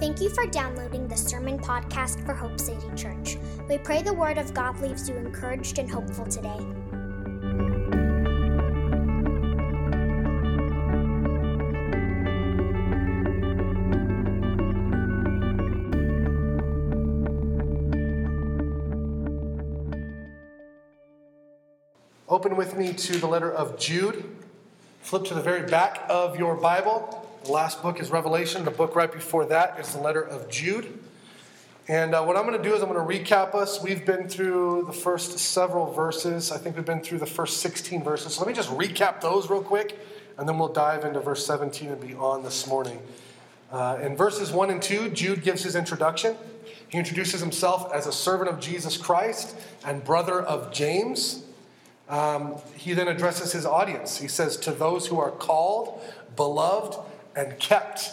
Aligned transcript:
Thank 0.00 0.22
you 0.22 0.30
for 0.30 0.46
downloading 0.46 1.06
the 1.08 1.14
Sermon 1.14 1.58
Podcast 1.58 2.24
for 2.24 2.32
Hope 2.32 2.58
City 2.58 2.86
Church. 2.96 3.36
We 3.68 3.76
pray 3.76 4.00
the 4.00 4.14
Word 4.14 4.38
of 4.38 4.54
God 4.54 4.80
leaves 4.80 5.06
you 5.06 5.14
encouraged 5.14 5.78
and 5.78 5.90
hopeful 5.90 6.24
today. 6.24 6.56
Open 22.26 22.56
with 22.56 22.74
me 22.74 22.94
to 22.94 23.18
the 23.18 23.26
letter 23.26 23.52
of 23.52 23.78
Jude. 23.78 24.24
Flip 25.02 25.24
to 25.26 25.34
the 25.34 25.42
very 25.42 25.68
back 25.68 26.06
of 26.08 26.38
your 26.38 26.56
Bible. 26.56 27.29
The 27.44 27.52
last 27.52 27.80
book 27.82 28.00
is 28.00 28.10
Revelation. 28.10 28.66
The 28.66 28.70
book 28.70 28.94
right 28.94 29.10
before 29.10 29.46
that 29.46 29.80
is 29.80 29.94
the 29.94 30.00
letter 30.00 30.20
of 30.20 30.50
Jude. 30.50 30.98
And 31.88 32.14
uh, 32.14 32.22
what 32.22 32.36
I'm 32.36 32.44
going 32.44 32.58
to 32.58 32.62
do 32.62 32.74
is 32.74 32.82
I'm 32.82 32.92
going 32.92 33.00
to 33.00 33.34
recap 33.34 33.54
us. 33.54 33.82
We've 33.82 34.04
been 34.04 34.28
through 34.28 34.84
the 34.86 34.92
first 34.92 35.38
several 35.38 35.90
verses. 35.90 36.52
I 36.52 36.58
think 36.58 36.76
we've 36.76 36.84
been 36.84 37.00
through 37.00 37.18
the 37.18 37.26
first 37.26 37.62
16 37.62 38.04
verses. 38.04 38.34
So 38.34 38.42
let 38.42 38.48
me 38.48 38.52
just 38.52 38.68
recap 38.68 39.22
those 39.22 39.48
real 39.48 39.62
quick, 39.62 39.98
and 40.36 40.46
then 40.46 40.58
we'll 40.58 40.68
dive 40.68 41.06
into 41.06 41.18
verse 41.18 41.46
17 41.46 41.88
and 41.88 42.00
beyond 42.00 42.44
this 42.44 42.66
morning. 42.66 43.00
Uh, 43.72 43.98
in 44.02 44.18
verses 44.18 44.52
1 44.52 44.68
and 44.68 44.82
2, 44.82 45.08
Jude 45.08 45.42
gives 45.42 45.62
his 45.62 45.74
introduction. 45.74 46.36
He 46.90 46.98
introduces 46.98 47.40
himself 47.40 47.90
as 47.94 48.06
a 48.06 48.12
servant 48.12 48.50
of 48.50 48.60
Jesus 48.60 48.98
Christ 48.98 49.56
and 49.86 50.04
brother 50.04 50.42
of 50.42 50.74
James. 50.74 51.42
Um, 52.10 52.56
he 52.76 52.92
then 52.92 53.08
addresses 53.08 53.52
his 53.52 53.64
audience. 53.64 54.18
He 54.18 54.28
says, 54.28 54.58
To 54.58 54.72
those 54.72 55.06
who 55.06 55.18
are 55.18 55.30
called, 55.30 56.02
beloved, 56.36 56.96
and 57.36 57.58
kept 57.58 58.12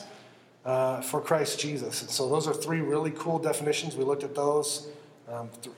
uh, 0.66 1.02
for 1.02 1.22
Christ 1.22 1.60
Jesus. 1.60 2.02
And 2.02 2.12
so 2.12 2.28
those 2.28 2.48
are 2.48 2.54
three 2.54 2.82
really 2.82 3.12
cool 3.12 3.40
definitions. 3.40 3.96
We 3.96 4.04
looked 4.04 4.24
at 4.24 4.36
those, 4.36 4.90
um, 5.32 5.50
th- 5.62 5.76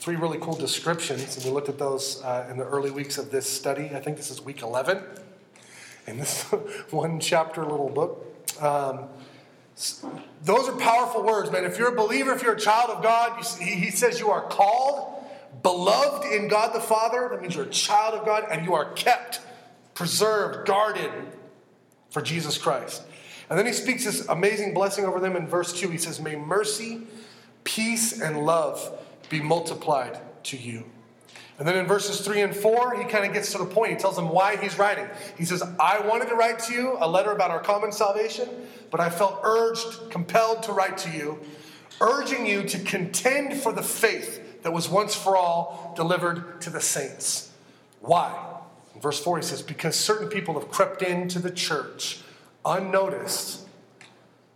three 0.00 0.16
really 0.16 0.38
cool 0.38 0.56
descriptions, 0.56 1.36
and 1.36 1.44
we 1.44 1.52
looked 1.52 1.68
at 1.68 1.78
those 1.78 2.22
uh, 2.22 2.48
in 2.50 2.58
the 2.58 2.64
early 2.64 2.90
weeks 2.90 3.16
of 3.16 3.30
this 3.30 3.48
study. 3.48 3.90
I 3.94 4.00
think 4.00 4.16
this 4.16 4.30
is 4.30 4.42
week 4.42 4.62
11 4.62 5.02
in 6.06 6.18
this 6.18 6.42
one 6.90 7.20
chapter 7.20 7.64
little 7.64 7.88
book. 7.88 8.26
Um, 8.60 9.08
those 10.42 10.68
are 10.68 10.76
powerful 10.76 11.24
words, 11.24 11.50
man. 11.50 11.64
If 11.64 11.78
you're 11.78 11.92
a 11.92 11.96
believer, 11.96 12.32
if 12.32 12.42
you're 12.42 12.54
a 12.54 12.60
child 12.60 12.90
of 12.90 13.02
God, 13.02 13.42
you, 13.60 13.66
he 13.66 13.90
says 13.90 14.20
you 14.20 14.30
are 14.30 14.46
called, 14.48 15.24
beloved 15.62 16.32
in 16.32 16.48
God 16.48 16.74
the 16.74 16.80
Father. 16.80 17.28
That 17.30 17.40
means 17.40 17.54
you're 17.54 17.64
a 17.64 17.70
child 17.70 18.14
of 18.14 18.24
God, 18.24 18.44
and 18.50 18.64
you 18.64 18.74
are 18.74 18.92
kept, 18.92 19.40
preserved, 19.94 20.66
guarded, 20.66 21.10
for 22.14 22.22
Jesus 22.22 22.56
Christ. 22.56 23.02
And 23.50 23.58
then 23.58 23.66
he 23.66 23.72
speaks 23.72 24.04
this 24.04 24.26
amazing 24.28 24.72
blessing 24.72 25.04
over 25.04 25.18
them 25.18 25.34
in 25.34 25.48
verse 25.48 25.72
2. 25.72 25.90
He 25.90 25.98
says, 25.98 26.20
May 26.20 26.36
mercy, 26.36 27.02
peace, 27.64 28.20
and 28.20 28.46
love 28.46 28.88
be 29.28 29.42
multiplied 29.42 30.20
to 30.44 30.56
you. 30.56 30.84
And 31.58 31.66
then 31.66 31.76
in 31.76 31.86
verses 31.86 32.20
3 32.20 32.42
and 32.42 32.54
4, 32.54 32.96
he 32.96 33.04
kind 33.04 33.26
of 33.26 33.32
gets 33.32 33.50
to 33.52 33.58
the 33.58 33.66
point. 33.66 33.90
He 33.90 33.96
tells 33.96 34.14
them 34.14 34.28
why 34.28 34.56
he's 34.56 34.78
writing. 34.78 35.06
He 35.36 35.44
says, 35.44 35.62
I 35.80 36.06
wanted 36.06 36.28
to 36.28 36.36
write 36.36 36.60
to 36.60 36.72
you 36.72 36.96
a 37.00 37.08
letter 37.08 37.32
about 37.32 37.50
our 37.50 37.60
common 37.60 37.90
salvation, 37.90 38.48
but 38.92 39.00
I 39.00 39.10
felt 39.10 39.40
urged, 39.42 40.10
compelled 40.10 40.62
to 40.64 40.72
write 40.72 40.98
to 40.98 41.10
you, 41.10 41.40
urging 42.00 42.46
you 42.46 42.62
to 42.62 42.78
contend 42.78 43.60
for 43.60 43.72
the 43.72 43.82
faith 43.82 44.62
that 44.62 44.72
was 44.72 44.88
once 44.88 45.16
for 45.16 45.36
all 45.36 45.94
delivered 45.96 46.60
to 46.62 46.70
the 46.70 46.80
saints. 46.80 47.50
Why? 48.00 48.53
Verse 49.04 49.22
4, 49.22 49.36
he 49.36 49.42
says, 49.42 49.60
Because 49.60 49.96
certain 49.96 50.28
people 50.28 50.58
have 50.58 50.70
crept 50.70 51.02
into 51.02 51.38
the 51.38 51.50
church 51.50 52.22
unnoticed, 52.64 53.68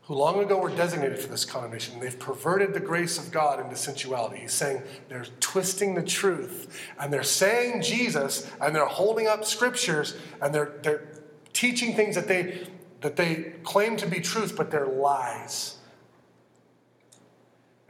who 0.04 0.14
long 0.14 0.42
ago 0.42 0.58
were 0.58 0.70
designated 0.70 1.18
for 1.18 1.28
this 1.28 1.44
condemnation. 1.44 2.00
They've 2.00 2.18
perverted 2.18 2.72
the 2.72 2.80
grace 2.80 3.18
of 3.18 3.30
God 3.30 3.60
into 3.60 3.76
sensuality. 3.76 4.38
He's 4.38 4.54
saying 4.54 4.80
they're 5.10 5.26
twisting 5.40 5.94
the 5.94 6.02
truth, 6.02 6.82
and 6.98 7.12
they're 7.12 7.22
saying 7.22 7.82
Jesus, 7.82 8.50
and 8.58 8.74
they're 8.74 8.86
holding 8.86 9.26
up 9.26 9.44
scriptures, 9.44 10.16
and 10.40 10.54
they're, 10.54 10.78
they're 10.82 11.08
teaching 11.52 11.94
things 11.94 12.14
that 12.14 12.26
they, 12.26 12.66
that 13.02 13.16
they 13.16 13.52
claim 13.64 13.98
to 13.98 14.06
be 14.06 14.18
truth, 14.18 14.56
but 14.56 14.70
they're 14.70 14.86
lies. 14.86 15.76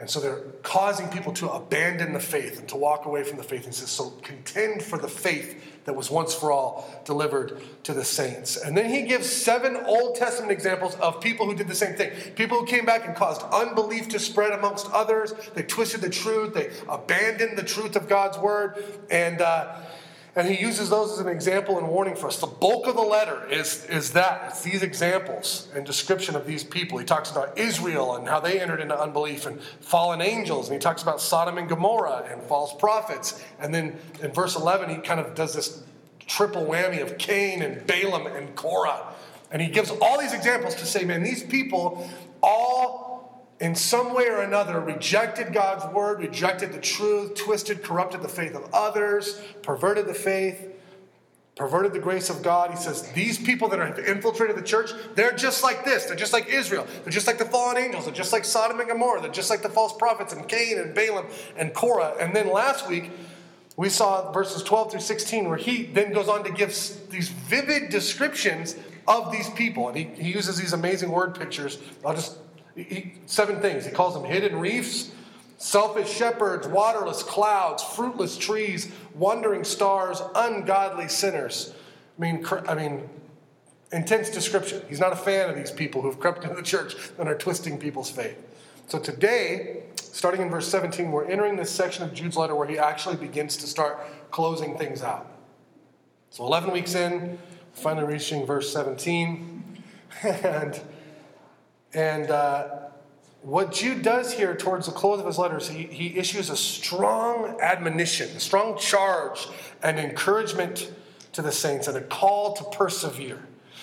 And 0.00 0.08
so 0.08 0.20
they're 0.20 0.42
causing 0.62 1.08
people 1.08 1.32
to 1.34 1.48
abandon 1.50 2.12
the 2.12 2.20
faith 2.20 2.60
and 2.60 2.68
to 2.68 2.76
walk 2.76 3.06
away 3.06 3.24
from 3.24 3.36
the 3.36 3.42
faith. 3.42 3.64
And 3.64 3.74
says, 3.74 3.90
so 3.90 4.10
contend 4.22 4.82
for 4.82 4.96
the 4.96 5.08
faith 5.08 5.84
that 5.86 5.96
was 5.96 6.08
once 6.08 6.32
for 6.32 6.52
all 6.52 6.88
delivered 7.04 7.60
to 7.82 7.94
the 7.94 8.04
saints. 8.04 8.56
And 8.56 8.76
then 8.76 8.90
he 8.90 9.02
gives 9.02 9.28
seven 9.28 9.76
Old 9.86 10.14
Testament 10.14 10.52
examples 10.52 10.94
of 10.96 11.20
people 11.20 11.46
who 11.46 11.54
did 11.56 11.66
the 11.66 11.74
same 11.74 11.96
thing. 11.96 12.12
People 12.36 12.58
who 12.58 12.66
came 12.66 12.84
back 12.84 13.06
and 13.06 13.16
caused 13.16 13.42
unbelief 13.52 14.08
to 14.10 14.20
spread 14.20 14.52
amongst 14.52 14.88
others. 14.92 15.32
They 15.54 15.62
twisted 15.62 16.00
the 16.00 16.10
truth. 16.10 16.54
They 16.54 16.70
abandoned 16.88 17.58
the 17.58 17.64
truth 17.64 17.96
of 17.96 18.08
God's 18.08 18.38
word. 18.38 18.84
And, 19.10 19.40
uh, 19.40 19.80
and 20.36 20.46
he 20.46 20.60
uses 20.60 20.90
those 20.90 21.12
as 21.12 21.18
an 21.18 21.28
example 21.28 21.78
and 21.78 21.88
warning 21.88 22.14
for 22.14 22.26
us. 22.26 22.40
The 22.40 22.46
bulk 22.46 22.86
of 22.86 22.94
the 22.94 23.02
letter 23.02 23.46
is, 23.50 23.84
is 23.86 24.12
that. 24.12 24.44
It's 24.48 24.62
these 24.62 24.82
examples 24.82 25.68
and 25.74 25.84
description 25.84 26.36
of 26.36 26.46
these 26.46 26.62
people. 26.62 26.98
He 26.98 27.04
talks 27.04 27.30
about 27.30 27.58
Israel 27.58 28.16
and 28.16 28.28
how 28.28 28.38
they 28.40 28.60
entered 28.60 28.80
into 28.80 28.98
unbelief 28.98 29.46
and 29.46 29.60
fallen 29.80 30.20
angels. 30.20 30.68
And 30.68 30.74
he 30.74 30.80
talks 30.80 31.02
about 31.02 31.20
Sodom 31.20 31.58
and 31.58 31.68
Gomorrah 31.68 32.26
and 32.30 32.42
false 32.42 32.74
prophets. 32.74 33.42
And 33.58 33.74
then 33.74 33.98
in 34.22 34.32
verse 34.32 34.54
11, 34.54 34.90
he 34.90 34.96
kind 34.96 35.18
of 35.18 35.34
does 35.34 35.54
this 35.54 35.82
triple 36.26 36.66
whammy 36.66 37.02
of 37.02 37.18
Cain 37.18 37.62
and 37.62 37.86
Balaam 37.86 38.26
and 38.26 38.54
Korah. 38.54 39.14
And 39.50 39.62
he 39.62 39.68
gives 39.68 39.90
all 39.90 40.20
these 40.20 40.34
examples 40.34 40.74
to 40.76 40.86
say, 40.86 41.04
man, 41.04 41.22
these 41.22 41.42
people 41.42 42.08
all 42.42 43.07
in 43.60 43.74
some 43.74 44.14
way 44.14 44.26
or 44.28 44.42
another 44.42 44.80
rejected 44.80 45.52
God's 45.52 45.84
word, 45.92 46.20
rejected 46.20 46.72
the 46.72 46.80
truth, 46.80 47.34
twisted, 47.34 47.82
corrupted 47.82 48.22
the 48.22 48.28
faith 48.28 48.54
of 48.54 48.68
others, 48.72 49.40
perverted 49.62 50.06
the 50.06 50.14
faith, 50.14 50.74
perverted 51.56 51.92
the 51.92 51.98
grace 51.98 52.30
of 52.30 52.42
God. 52.42 52.70
He 52.70 52.76
says, 52.76 53.10
These 53.12 53.38
people 53.38 53.68
that 53.70 53.80
have 53.80 53.98
infiltrated 53.98 54.56
the 54.56 54.62
church, 54.62 54.92
they're 55.16 55.32
just 55.32 55.64
like 55.64 55.84
this. 55.84 56.04
They're 56.04 56.16
just 56.16 56.32
like 56.32 56.48
Israel. 56.48 56.86
They're 57.02 57.12
just 57.12 57.26
like 57.26 57.38
the 57.38 57.44
fallen 57.44 57.76
angels. 57.76 58.04
They're 58.04 58.14
just 58.14 58.32
like 58.32 58.44
Sodom 58.44 58.78
and 58.78 58.88
Gomorrah. 58.88 59.20
They're 59.20 59.30
just 59.32 59.50
like 59.50 59.62
the 59.62 59.68
false 59.68 59.92
prophets 59.96 60.32
and 60.32 60.48
Cain 60.48 60.78
and 60.78 60.94
Balaam 60.94 61.26
and 61.56 61.74
Korah. 61.74 62.14
And 62.20 62.34
then 62.34 62.52
last 62.52 62.88
week, 62.88 63.10
we 63.76 63.88
saw 63.88 64.30
verses 64.30 64.62
12 64.62 64.92
through 64.92 65.00
16 65.00 65.48
where 65.48 65.56
he 65.56 65.84
then 65.84 66.12
goes 66.12 66.28
on 66.28 66.44
to 66.44 66.50
give 66.50 66.70
these 67.10 67.28
vivid 67.28 67.90
descriptions 67.90 68.76
of 69.08 69.32
these 69.32 69.50
people. 69.50 69.88
And 69.88 69.96
he, 69.96 70.04
he 70.04 70.32
uses 70.32 70.56
these 70.58 70.72
amazing 70.72 71.10
word 71.10 71.36
pictures. 71.36 71.78
I'll 72.04 72.14
just 72.14 72.36
he, 72.82 73.14
seven 73.26 73.60
things. 73.60 73.84
He 73.84 73.92
calls 73.92 74.14
them 74.14 74.24
hidden 74.24 74.58
reefs, 74.58 75.10
selfish 75.56 76.10
shepherds, 76.10 76.66
waterless 76.66 77.22
clouds, 77.22 77.82
fruitless 77.82 78.36
trees, 78.36 78.90
wandering 79.14 79.64
stars, 79.64 80.22
ungodly 80.34 81.08
sinners. 81.08 81.74
I 82.18 82.20
mean, 82.20 82.46
I 82.68 82.74
mean, 82.74 83.08
intense 83.92 84.30
description. 84.30 84.82
He's 84.88 85.00
not 85.00 85.12
a 85.12 85.16
fan 85.16 85.50
of 85.50 85.56
these 85.56 85.70
people 85.70 86.02
who've 86.02 86.18
crept 86.18 86.44
into 86.44 86.56
the 86.56 86.62
church 86.62 86.94
and 87.18 87.28
are 87.28 87.36
twisting 87.36 87.78
people's 87.78 88.10
faith. 88.10 88.36
So 88.86 88.98
today, 88.98 89.82
starting 89.96 90.40
in 90.40 90.50
verse 90.50 90.68
17, 90.68 91.10
we're 91.10 91.26
entering 91.26 91.56
this 91.56 91.70
section 91.70 92.04
of 92.04 92.14
Jude's 92.14 92.36
letter 92.36 92.54
where 92.54 92.66
he 92.66 92.78
actually 92.78 93.16
begins 93.16 93.56
to 93.58 93.66
start 93.66 93.98
closing 94.30 94.78
things 94.78 95.02
out. 95.02 95.30
So 96.30 96.44
11 96.44 96.72
weeks 96.72 96.94
in, 96.94 97.38
finally 97.72 98.06
reaching 98.06 98.46
verse 98.46 98.72
17, 98.72 99.82
and 100.22 100.80
and 101.94 102.30
uh, 102.30 102.68
what 103.42 103.72
Jude 103.72 104.02
does 104.02 104.32
here 104.32 104.54
towards 104.56 104.86
the 104.86 104.92
close 104.92 105.20
of 105.20 105.26
his 105.26 105.38
letters, 105.38 105.68
he, 105.68 105.84
he 105.84 106.18
issues 106.18 106.50
a 106.50 106.56
strong 106.56 107.58
admonition, 107.60 108.28
a 108.36 108.40
strong 108.40 108.76
charge, 108.76 109.46
and 109.82 109.98
encouragement 109.98 110.92
to 111.32 111.42
the 111.42 111.52
saints, 111.52 111.86
and 111.86 111.96
a 111.96 112.00
call 112.00 112.54
to 112.54 112.64
persevere. 112.76 113.40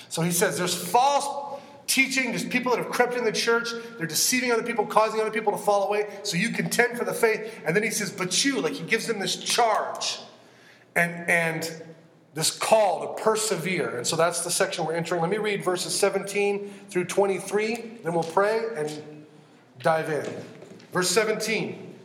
So 0.09 0.21
he 0.21 0.31
says 0.31 0.57
there's 0.57 0.75
false 0.75 1.61
teaching, 1.87 2.31
there's 2.31 2.45
people 2.45 2.71
that 2.71 2.83
have 2.83 2.91
crept 2.91 3.15
in 3.15 3.23
the 3.23 3.31
church, 3.31 3.69
they're 3.97 4.07
deceiving 4.07 4.51
other 4.51 4.63
people, 4.63 4.85
causing 4.85 5.21
other 5.21 5.31
people 5.31 5.51
to 5.51 5.57
fall 5.57 5.87
away, 5.87 6.07
so 6.23 6.35
you 6.35 6.49
contend 6.49 6.97
for 6.97 7.05
the 7.05 7.13
faith. 7.13 7.61
And 7.65 7.75
then 7.75 7.83
he 7.83 7.91
says, 7.91 8.11
but 8.11 8.43
you, 8.43 8.59
like 8.59 8.73
he 8.73 8.83
gives 8.83 9.07
them 9.07 9.19
this 9.19 9.35
charge. 9.35 10.19
And, 10.95 11.29
and 11.29 11.83
this 12.35 12.51
call 12.51 13.15
to 13.15 13.23
persevere. 13.23 13.97
And 13.97 14.05
so 14.05 14.15
that's 14.15 14.41
the 14.41 14.51
section 14.51 14.85
we're 14.85 14.93
entering. 14.93 15.21
Let 15.21 15.31
me 15.31 15.37
read 15.37 15.63
verses 15.63 15.97
17 15.97 16.69
through 16.89 17.05
23, 17.05 17.99
then 18.03 18.13
we'll 18.13 18.23
pray 18.23 18.61
and 18.75 19.25
dive 19.79 20.09
in. 20.09 20.29
Verse 20.91 21.09
17. 21.09 21.95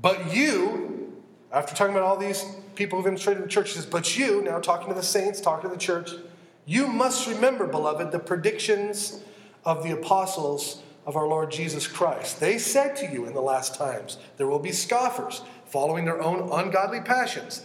But 0.00 0.32
you, 0.32 1.22
after 1.50 1.74
talking 1.74 1.94
about 1.94 2.06
all 2.06 2.18
these 2.18 2.44
people 2.74 2.98
who've 2.98 3.06
infiltrated 3.06 3.44
the 3.44 3.48
church, 3.48 3.72
says, 3.72 3.86
But 3.86 4.16
you, 4.16 4.42
now 4.42 4.60
talking 4.60 4.88
to 4.88 4.94
the 4.94 5.02
saints, 5.02 5.40
talking 5.40 5.70
to 5.70 5.74
the 5.74 5.80
church, 5.80 6.10
you 6.66 6.86
must 6.86 7.26
remember, 7.26 7.66
beloved, 7.66 8.12
the 8.12 8.18
predictions 8.18 9.22
of 9.64 9.82
the 9.82 9.92
apostles 9.92 10.82
of 11.06 11.16
our 11.16 11.26
Lord 11.26 11.50
Jesus 11.50 11.86
Christ. 11.86 12.40
They 12.40 12.58
said 12.58 12.94
to 12.96 13.10
you 13.10 13.24
in 13.24 13.32
the 13.32 13.40
last 13.40 13.74
times, 13.74 14.18
There 14.36 14.48
will 14.48 14.58
be 14.58 14.72
scoffers, 14.72 15.40
following 15.64 16.04
their 16.04 16.20
own 16.20 16.50
ungodly 16.52 17.00
passions 17.00 17.64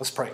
Let's 0.00 0.10
pray. 0.10 0.30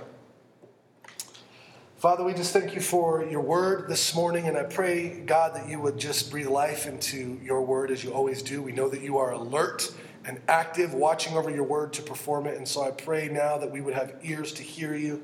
Father, 1.97 2.23
we 2.23 2.35
just 2.35 2.53
thank 2.53 2.77
you 2.77 2.81
for 2.81 3.25
your 3.25 3.41
word 3.41 3.89
this 3.89 4.15
morning, 4.15 4.47
and 4.47 4.57
I 4.57 4.63
pray, 4.63 5.23
God, 5.27 5.57
that 5.57 5.69
you 5.69 5.81
would 5.81 5.99
just 5.99 6.31
breathe 6.31 6.47
life 6.47 6.87
into 6.87 7.41
your 7.43 7.63
word 7.63 7.91
as 7.91 8.05
you 8.05 8.13
always 8.13 8.43
do. 8.43 8.63
We 8.63 8.71
know 8.71 8.89
that 8.89 9.01
you 9.01 9.19
are 9.19 9.33
alert 9.33 9.93
and 10.25 10.41
active, 10.47 10.95
watching 10.95 11.37
over 11.37 11.51
your 11.51 11.65
word 11.65 11.93
to 11.95 12.03
perform 12.03 12.47
it. 12.47 12.57
And 12.57 12.69
so 12.69 12.85
I 12.85 12.93
pray 12.93 13.29
now 13.29 13.59
that 13.59 13.73
we 13.73 13.81
would 13.81 13.95
have 13.95 14.15
ears 14.23 14.53
to 14.53 14.63
hear 14.63 14.95
you, 14.95 15.21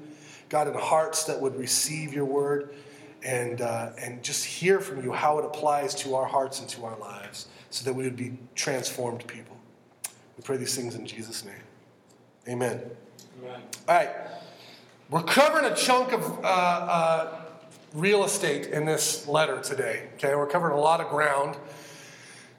God, 0.49 0.67
and 0.67 0.75
hearts 0.75 1.23
that 1.27 1.41
would 1.41 1.55
receive 1.55 2.13
your 2.13 2.25
word 2.25 2.75
and, 3.23 3.61
uh, 3.61 3.91
and 3.97 4.25
just 4.25 4.45
hear 4.45 4.81
from 4.81 5.05
you 5.05 5.13
how 5.13 5.39
it 5.39 5.45
applies 5.45 5.95
to 5.95 6.17
our 6.17 6.27
hearts 6.27 6.59
and 6.59 6.69
to 6.71 6.85
our 6.85 6.99
lives 6.99 7.47
so 7.71 7.85
that 7.85 7.95
we 7.95 8.03
would 8.03 8.17
be 8.17 8.37
transformed 8.57 9.25
people. 9.29 9.57
We 10.37 10.43
pray 10.43 10.57
these 10.57 10.75
things 10.75 10.97
in 10.97 11.07
Jesus' 11.07 11.45
name. 11.45 11.63
Amen. 12.49 12.91
All 13.43 13.49
right. 13.89 14.11
We're 15.11 15.25
covering 15.25 15.65
a 15.65 15.75
chunk 15.75 16.13
of 16.13 16.23
uh, 16.45 16.47
uh, 16.47 17.41
real 17.93 18.25
estate 18.25 18.69
in 18.69 18.85
this 18.85 19.27
letter 19.27 19.61
today. 19.61 20.05
Okay, 20.15 20.35
we're 20.37 20.47
covering 20.47 20.75
a 20.75 20.81
lot 20.81 21.01
of 21.01 21.09
ground. 21.09 21.57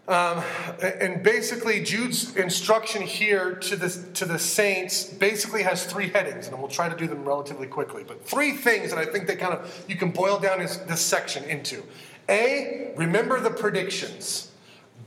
Um, 0.10 0.44
and 0.82 1.24
basically, 1.24 1.82
Jude's 1.82 2.36
instruction 2.36 3.04
here 3.04 3.56
to 3.56 3.78
the, 3.78 3.90
to 4.16 4.26
the 4.26 4.38
saints 4.38 5.06
basically 5.06 5.64
has 5.64 5.86
three 5.86 6.10
headings, 6.10 6.48
and 6.48 6.60
we'll 6.60 6.68
try 6.68 6.90
to 6.90 6.98
do 6.98 7.08
them 7.08 7.24
relatively 7.24 7.68
quickly. 7.68 8.04
But 8.06 8.28
three 8.28 8.52
things 8.52 8.90
that 8.90 9.00
I 9.00 9.06
think 9.06 9.28
they 9.28 9.38
kind 9.38 9.54
of 9.54 9.86
you 9.88 9.96
can 9.96 10.12
boil 10.12 10.38
down 10.38 10.60
this, 10.60 10.76
this 10.78 11.00
section 11.00 11.46
into: 11.46 11.82
A, 12.28 12.92
remember 12.98 13.40
the 13.40 13.52
predictions. 13.52 14.52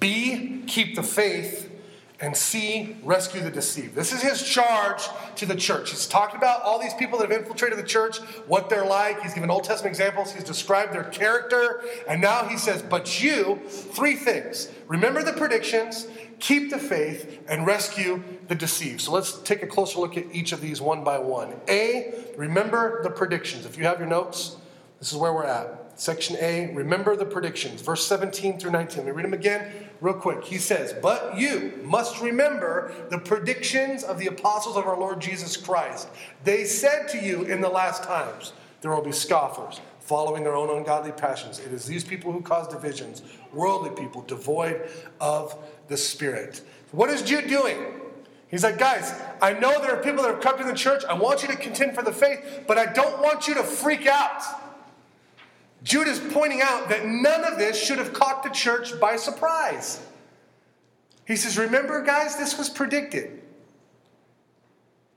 B, 0.00 0.62
keep 0.66 0.96
the 0.96 1.02
faith 1.02 1.75
and 2.18 2.34
C, 2.34 2.96
rescue 3.02 3.42
the 3.42 3.50
deceived. 3.50 3.94
This 3.94 4.12
is 4.12 4.22
his 4.22 4.42
charge 4.42 5.02
to 5.36 5.44
the 5.44 5.54
church. 5.54 5.90
He's 5.90 6.06
talked 6.06 6.34
about 6.34 6.62
all 6.62 6.80
these 6.80 6.94
people 6.94 7.18
that 7.18 7.30
have 7.30 7.38
infiltrated 7.38 7.78
the 7.78 7.86
church, 7.86 8.18
what 8.46 8.70
they're 8.70 8.86
like. 8.86 9.20
He's 9.22 9.34
given 9.34 9.50
Old 9.50 9.64
Testament 9.64 9.92
examples. 9.92 10.32
He's 10.32 10.44
described 10.44 10.94
their 10.94 11.04
character. 11.04 11.82
And 12.08 12.22
now 12.22 12.44
he 12.44 12.56
says, 12.56 12.82
But 12.82 13.22
you, 13.22 13.60
three 13.68 14.16
things 14.16 14.70
remember 14.88 15.22
the 15.22 15.34
predictions, 15.34 16.06
keep 16.38 16.70
the 16.70 16.78
faith, 16.78 17.42
and 17.48 17.66
rescue 17.66 18.22
the 18.48 18.54
deceived. 18.54 19.02
So 19.02 19.12
let's 19.12 19.38
take 19.42 19.62
a 19.62 19.66
closer 19.66 19.98
look 19.98 20.16
at 20.16 20.24
each 20.32 20.52
of 20.52 20.62
these 20.62 20.80
one 20.80 21.04
by 21.04 21.18
one. 21.18 21.54
A, 21.68 22.14
remember 22.36 23.02
the 23.02 23.10
predictions. 23.10 23.66
If 23.66 23.76
you 23.76 23.84
have 23.84 23.98
your 23.98 24.08
notes, 24.08 24.56
this 25.00 25.12
is 25.12 25.18
where 25.18 25.34
we're 25.34 25.44
at. 25.44 26.00
Section 26.00 26.36
A, 26.40 26.72
remember 26.74 27.16
the 27.16 27.24
predictions. 27.24 27.80
Verse 27.82 28.06
17 28.06 28.58
through 28.58 28.70
19. 28.70 28.98
Let 28.98 29.06
me 29.06 29.12
read 29.12 29.24
them 29.24 29.34
again 29.34 29.85
real 30.00 30.14
quick. 30.14 30.44
He 30.44 30.58
says, 30.58 30.94
But 31.00 31.38
you 31.38 31.80
must 31.82 32.20
remember 32.20 32.92
the 33.10 33.18
predictions 33.18 34.04
of 34.04 34.18
the 34.18 34.26
apostles 34.26 34.76
of 34.76 34.86
our 34.86 34.98
Lord 34.98 35.20
Jesus 35.20 35.56
Christ. 35.56 36.08
They 36.44 36.64
said 36.64 37.08
to 37.08 37.18
you 37.18 37.42
in 37.44 37.60
the 37.60 37.68
last 37.68 38.02
times, 38.04 38.52
there 38.80 38.90
will 38.90 39.02
be 39.02 39.12
scoffers, 39.12 39.80
following 40.00 40.44
their 40.44 40.54
own 40.54 40.76
ungodly 40.76 41.12
passions. 41.12 41.58
It 41.58 41.72
is 41.72 41.86
these 41.86 42.04
people 42.04 42.32
who 42.32 42.40
cause 42.40 42.68
divisions, 42.68 43.22
worldly 43.52 43.90
people, 43.90 44.22
devoid 44.22 44.88
of 45.20 45.56
the 45.88 45.96
Spirit. 45.96 46.62
What 46.92 47.10
is 47.10 47.22
Jude 47.22 47.48
doing? 47.48 47.78
He's 48.48 48.62
like, 48.62 48.78
guys, 48.78 49.12
I 49.42 49.54
know 49.54 49.80
there 49.82 49.98
are 49.98 50.02
people 50.02 50.22
that 50.22 50.34
have 50.34 50.40
come 50.40 50.56
to 50.58 50.64
the 50.64 50.72
church. 50.72 51.02
I 51.08 51.14
want 51.14 51.42
you 51.42 51.48
to 51.48 51.56
contend 51.56 51.94
for 51.94 52.02
the 52.02 52.12
faith, 52.12 52.64
but 52.68 52.78
I 52.78 52.92
don't 52.92 53.20
want 53.20 53.48
you 53.48 53.54
to 53.54 53.64
freak 53.64 54.06
out. 54.06 54.42
Jude 55.86 56.08
is 56.08 56.18
pointing 56.18 56.60
out 56.62 56.88
that 56.88 57.06
none 57.06 57.44
of 57.44 57.58
this 57.58 57.80
should 57.80 57.98
have 57.98 58.12
caught 58.12 58.42
the 58.42 58.50
church 58.50 58.98
by 58.98 59.14
surprise. 59.14 60.04
He 61.24 61.36
says, 61.36 61.56
Remember, 61.56 62.02
guys, 62.02 62.36
this 62.36 62.58
was 62.58 62.68
predicted. 62.68 63.40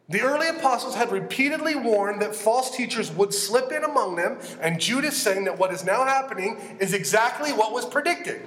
The 0.10 0.22
early 0.22 0.48
apostles 0.48 0.94
had 0.94 1.12
repeatedly 1.12 1.74
warned 1.74 2.22
that 2.22 2.36
false 2.36 2.76
teachers 2.76 3.12
would 3.12 3.34
slip 3.34 3.72
in 3.72 3.84
among 3.84 4.16
them, 4.16 4.38
and 4.62 4.80
Jude 4.80 5.06
is 5.06 5.20
saying 5.20 5.46
that 5.46 5.58
what 5.58 5.74
is 5.74 5.84
now 5.84 6.06
happening 6.06 6.58
is 6.80 6.94
exactly 6.94 7.52
what 7.52 7.74
was 7.74 7.88
predicted. 7.88 8.40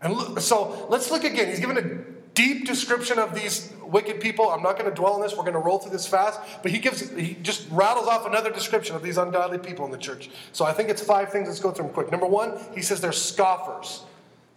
And 0.00 0.14
look, 0.14 0.40
so 0.40 0.88
let's 0.90 1.12
look 1.12 1.22
again. 1.22 1.46
He's 1.46 1.60
given 1.60 1.78
a 1.78 2.11
deep 2.34 2.66
description 2.66 3.18
of 3.18 3.34
these 3.34 3.72
wicked 3.82 4.20
people. 4.20 4.50
I'm 4.50 4.62
not 4.62 4.78
going 4.78 4.88
to 4.90 4.94
dwell 4.94 5.12
on 5.14 5.20
this. 5.20 5.32
We're 5.32 5.42
going 5.42 5.52
to 5.52 5.58
roll 5.58 5.78
through 5.78 5.92
this 5.92 6.06
fast. 6.06 6.40
But 6.62 6.70
he 6.70 6.78
gives, 6.78 7.10
he 7.10 7.34
just 7.42 7.68
rattles 7.70 8.06
off 8.06 8.26
another 8.26 8.50
description 8.50 8.96
of 8.96 9.02
these 9.02 9.18
ungodly 9.18 9.58
people 9.58 9.84
in 9.84 9.90
the 9.90 9.98
church. 9.98 10.30
So 10.52 10.64
I 10.64 10.72
think 10.72 10.88
it's 10.88 11.02
five 11.02 11.30
things. 11.30 11.48
Let's 11.48 11.60
go 11.60 11.70
through 11.70 11.86
them 11.86 11.94
quick. 11.94 12.10
Number 12.10 12.26
one, 12.26 12.58
he 12.74 12.82
says 12.82 13.00
they're 13.00 13.12
scoffers. 13.12 14.04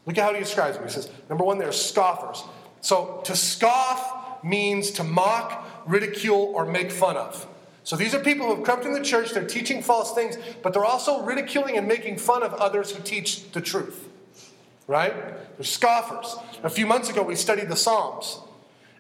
Look 0.06 0.18
at 0.18 0.24
how 0.24 0.34
he 0.34 0.40
describes 0.40 0.78
them. 0.78 0.86
He 0.86 0.92
says, 0.92 1.10
number 1.30 1.44
one, 1.44 1.58
they're 1.58 1.72
scoffers. 1.72 2.44
So 2.82 3.22
to 3.26 3.36
scoff 3.36 4.44
means 4.44 4.92
to 4.92 5.04
mock, 5.04 5.66
ridicule, 5.88 6.52
or 6.56 6.66
make 6.66 6.92
fun 6.92 7.18
of. 7.18 7.48
So 7.84 7.96
these 7.96 8.16
are 8.16 8.20
people 8.20 8.48
who 8.48 8.56
have 8.56 8.64
come 8.64 8.82
to 8.84 8.90
the 8.90 9.04
church, 9.04 9.32
they're 9.32 9.46
teaching 9.46 9.82
false 9.82 10.14
things, 10.14 10.38
but 10.64 10.74
they're 10.74 10.86
also 10.86 11.24
ridiculing 11.24 11.78
and 11.78 11.88
making 11.88 12.18
fun 12.18 12.42
of 12.42 12.54
others 12.56 12.92
who 12.92 13.04
teach 13.04 13.52
the 13.52 13.62
truth. 13.62 14.10
Right? 14.88 15.14
They're 15.58 15.66
scoffers. 15.66 16.36
A 16.64 16.70
few 16.70 16.86
months 16.86 17.10
ago, 17.10 17.24
we 17.24 17.36
studied 17.36 17.70
the 17.70 17.76
Psalms. 17.76 18.40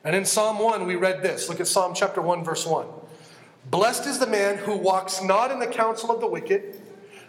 And 0.03 0.15
in 0.15 0.25
Psalm 0.25 0.59
1, 0.59 0.85
we 0.85 0.95
read 0.95 1.21
this. 1.21 1.49
Look 1.49 1.59
at 1.59 1.67
Psalm 1.67 1.93
chapter 1.95 2.21
1, 2.21 2.43
verse 2.43 2.65
1. 2.65 2.87
Blessed 3.69 4.05
is 4.05 4.19
the 4.19 4.27
man 4.27 4.57
who 4.57 4.77
walks 4.77 5.21
not 5.21 5.51
in 5.51 5.59
the 5.59 5.67
counsel 5.67 6.11
of 6.11 6.21
the 6.21 6.27
wicked, 6.27 6.79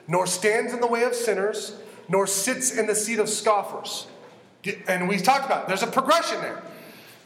nor 0.06 0.26
stands 0.26 0.72
in 0.72 0.80
the 0.80 0.86
way 0.86 1.02
of 1.02 1.14
sinners, 1.14 1.76
nor 2.08 2.26
sits 2.26 2.76
in 2.76 2.86
the 2.86 2.94
seat 2.94 3.18
of 3.18 3.28
scoffers. 3.28 4.06
And 4.88 5.08
we 5.08 5.18
talked 5.18 5.46
about 5.46 5.64
it. 5.64 5.68
there's 5.68 5.82
a 5.82 5.86
progression 5.86 6.40
there. 6.40 6.62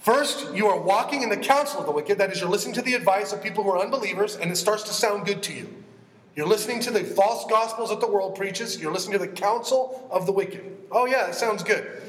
First, 0.00 0.54
you 0.54 0.66
are 0.66 0.80
walking 0.80 1.22
in 1.22 1.28
the 1.28 1.36
counsel 1.36 1.80
of 1.80 1.86
the 1.86 1.92
wicked. 1.92 2.18
That 2.18 2.32
is, 2.32 2.40
you're 2.40 2.48
listening 2.48 2.74
to 2.74 2.82
the 2.82 2.94
advice 2.94 3.32
of 3.32 3.42
people 3.42 3.64
who 3.64 3.70
are 3.70 3.78
unbelievers, 3.78 4.36
and 4.36 4.50
it 4.50 4.56
starts 4.56 4.82
to 4.84 4.92
sound 4.92 5.26
good 5.26 5.42
to 5.44 5.52
you. 5.52 5.84
You're 6.40 6.48
listening 6.48 6.80
to 6.80 6.90
the 6.90 7.04
false 7.04 7.44
gospels 7.50 7.90
that 7.90 8.00
the 8.00 8.06
world 8.06 8.34
preaches. 8.34 8.80
You're 8.80 8.94
listening 8.94 9.18
to 9.18 9.26
the 9.26 9.30
counsel 9.30 10.08
of 10.10 10.24
the 10.24 10.32
wicked. 10.32 10.74
Oh, 10.90 11.04
yeah, 11.04 11.26
that 11.26 11.34
sounds 11.34 11.62
good 11.62 12.00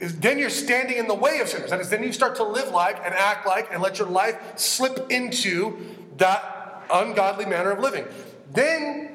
then 0.00 0.38
you're 0.38 0.48
standing 0.48 0.96
in 0.96 1.06
the 1.06 1.14
way 1.14 1.40
of 1.40 1.48
sinners. 1.48 1.68
That 1.68 1.80
is, 1.80 1.90
then 1.90 2.02
you 2.02 2.10
start 2.10 2.36
to 2.36 2.42
live 2.42 2.70
like 2.70 2.96
and 3.04 3.14
act 3.14 3.46
like 3.46 3.70
and 3.70 3.82
let 3.82 3.98
your 3.98 4.08
life 4.08 4.58
slip 4.58 5.10
into 5.12 5.76
that 6.16 6.86
ungodly 6.90 7.44
manner 7.44 7.72
of 7.72 7.80
living. 7.80 8.06
Then 8.54 9.05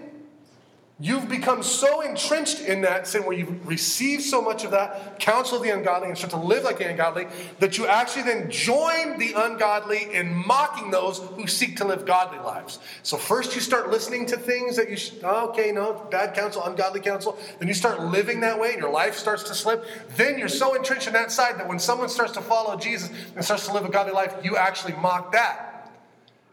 You've 1.01 1.27
become 1.27 1.63
so 1.63 2.01
entrenched 2.01 2.60
in 2.60 2.81
that 2.81 3.08
sin 3.08 3.24
where 3.24 3.36
you've 3.36 3.67
received 3.67 4.22
so 4.22 4.39
much 4.39 4.63
of 4.63 4.70
that 4.70 5.20
counsel 5.20 5.58
of 5.58 5.63
the 5.63 5.72
ungodly 5.72 6.10
and 6.10 6.15
start 6.15 6.29
to 6.29 6.38
live 6.38 6.63
like 6.63 6.77
the 6.77 6.88
ungodly 6.88 7.25
that 7.58 7.79
you 7.79 7.88
actually 7.88 8.22
then 8.22 8.51
join 8.51 9.17
the 9.17 9.34
ungodly 9.36 10.13
in 10.13 10.31
mocking 10.46 10.91
those 10.91 11.17
who 11.17 11.48
seek 11.48 11.75
to 11.77 11.86
live 11.86 12.05
godly 12.05 12.38
lives. 12.38 12.77
So 13.01 13.17
first 13.17 13.55
you 13.55 13.62
start 13.62 13.89
listening 13.89 14.27
to 14.27 14.38
things 14.38 14.75
that 14.75 14.91
you 14.91 14.96
should, 14.96 15.24
oh, 15.24 15.50
okay, 15.50 15.72
no, 15.72 16.08
bad 16.12 16.36
counsel, 16.36 16.63
ungodly 16.65 17.00
counsel. 17.00 17.36
Then 17.58 17.67
you 17.67 17.74
start 17.74 18.00
living 18.03 18.41
that 18.41 18.60
way 18.60 18.74
and 18.74 18.79
your 18.79 18.91
life 18.91 19.15
starts 19.15 19.41
to 19.46 19.55
slip. 19.55 19.84
Then 20.17 20.38
you're 20.38 20.50
so 20.50 20.75
entrenched 20.75 21.08
in 21.08 21.13
that 21.13 21.31
side 21.31 21.58
that 21.58 21.67
when 21.67 21.79
someone 21.79 22.10
starts 22.10 22.34
to 22.34 22.41
follow 22.41 22.77
Jesus 22.77 23.10
and 23.36 23.43
starts 23.43 23.65
to 23.65 23.74
live 23.74 23.86
a 23.86 23.89
godly 23.89 24.13
life, 24.13 24.36
you 24.43 24.55
actually 24.55 24.93
mock 24.93 25.31
that. 25.31 25.91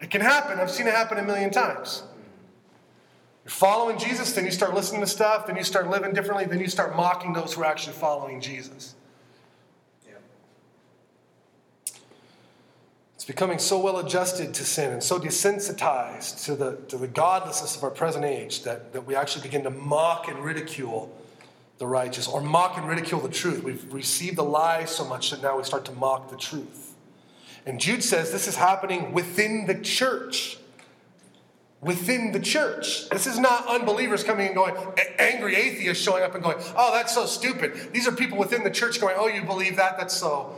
It 0.01 0.11
can 0.11 0.23
happen. 0.23 0.59
I've 0.59 0.71
seen 0.71 0.87
it 0.87 0.95
happen 0.95 1.19
a 1.19 1.23
million 1.23 1.51
times. 1.51 2.03
You're 3.49 3.55
following 3.55 3.97
Jesus, 3.97 4.35
then 4.35 4.45
you 4.45 4.51
start 4.51 4.75
listening 4.75 5.01
to 5.01 5.07
stuff, 5.07 5.47
then 5.47 5.57
you 5.57 5.65
start 5.65 5.89
living 5.89 6.13
differently, 6.13 6.45
then 6.45 6.61
you 6.61 6.69
start 6.69 6.95
mocking 6.95 7.33
those 7.33 7.55
who 7.55 7.63
are 7.63 7.65
actually 7.65 7.95
following 7.95 8.43
Jesus. 8.43 8.95
Yeah. 10.07 10.17
It's 13.15 13.25
becoming 13.25 13.59
so 13.59 13.79
well 13.79 14.01
adjusted 14.01 14.53
to 14.53 14.65
sin 14.67 14.93
and 14.93 15.03
so 15.03 15.19
desensitized 15.19 16.45
to 16.45 16.57
the, 16.57 16.77
to 16.89 16.99
the 16.99 17.09
godlessness 17.09 17.75
of 17.75 17.83
our 17.83 17.91
present 17.91 18.27
age 18.27 18.65
that, 18.65 18.93
that 18.93 19.07
we 19.07 19.17
actually 19.17 19.45
begin 19.45 19.63
to 19.63 19.71
mock 19.71 20.29
and 20.29 20.45
ridicule 20.45 21.11
the 21.79 21.87
righteous 21.87 22.29
or 22.29 22.43
mock 22.43 22.77
and 22.77 22.87
ridicule 22.87 23.19
the 23.19 23.31
truth. 23.31 23.65
We've 23.65 23.91
received 23.91 24.37
the 24.37 24.45
lie 24.45 24.85
so 24.85 25.07
much 25.07 25.31
that 25.31 25.41
now 25.41 25.57
we 25.57 25.65
start 25.65 25.87
to 25.87 25.93
mock 25.93 26.29
the 26.29 26.37
truth. 26.37 26.95
And 27.65 27.81
Jude 27.81 28.05
says 28.05 28.31
this 28.31 28.47
is 28.47 28.57
happening 28.57 29.15
within 29.15 29.65
the 29.65 29.77
church 29.77 30.59
within 31.81 32.33
the 32.33 32.41
church. 32.41 33.09
This 33.11 33.27
is 33.27 33.39
not 33.39 33.67
unbelievers 33.67 34.25
coming 34.25 34.47
and 34.47 34.55
going, 34.55 34.75
angry 35.19 35.55
atheists 35.55 36.03
showing 36.03 36.23
up 36.23 36.35
and 36.35 36.43
going, 36.43 36.57
oh, 36.77 36.93
that's 36.93 37.15
so 37.15 37.27
stupid. 37.27 37.93
These 37.93 38.09
are 38.09 38.13
people 38.13 38.39
within 38.39 38.65
the 38.65 38.71
church 38.71 39.01
going, 39.01 39.17
oh, 39.19 39.29
you 39.29 39.45
believe 39.45 39.77
that? 39.77 39.99
That's 39.99 40.15
so 40.17 40.57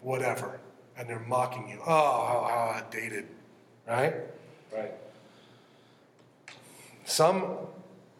whatever. 0.00 0.60
And 0.96 1.08
they're 1.08 1.20
mocking 1.20 1.68
you. 1.68 1.78
Oh, 1.82 1.86
how, 1.86 2.48
how 2.50 2.72
outdated, 2.76 3.26
right? 3.86 4.14
Right. 4.72 4.92
Some 7.04 7.56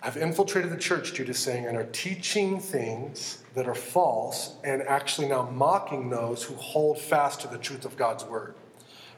have 0.00 0.16
infiltrated 0.16 0.70
the 0.70 0.78
church, 0.78 1.14
Jude 1.14 1.28
is 1.28 1.38
saying, 1.38 1.66
and 1.66 1.76
are 1.76 1.84
teaching 1.84 2.58
things 2.58 3.42
that 3.54 3.68
are 3.68 3.74
false 3.74 4.54
and 4.64 4.82
actually 4.82 5.28
now 5.28 5.48
mocking 5.50 6.08
those 6.08 6.42
who 6.42 6.54
hold 6.54 6.98
fast 6.98 7.42
to 7.42 7.48
the 7.48 7.58
truth 7.58 7.84
of 7.84 7.96
God's 7.96 8.24
word. 8.24 8.54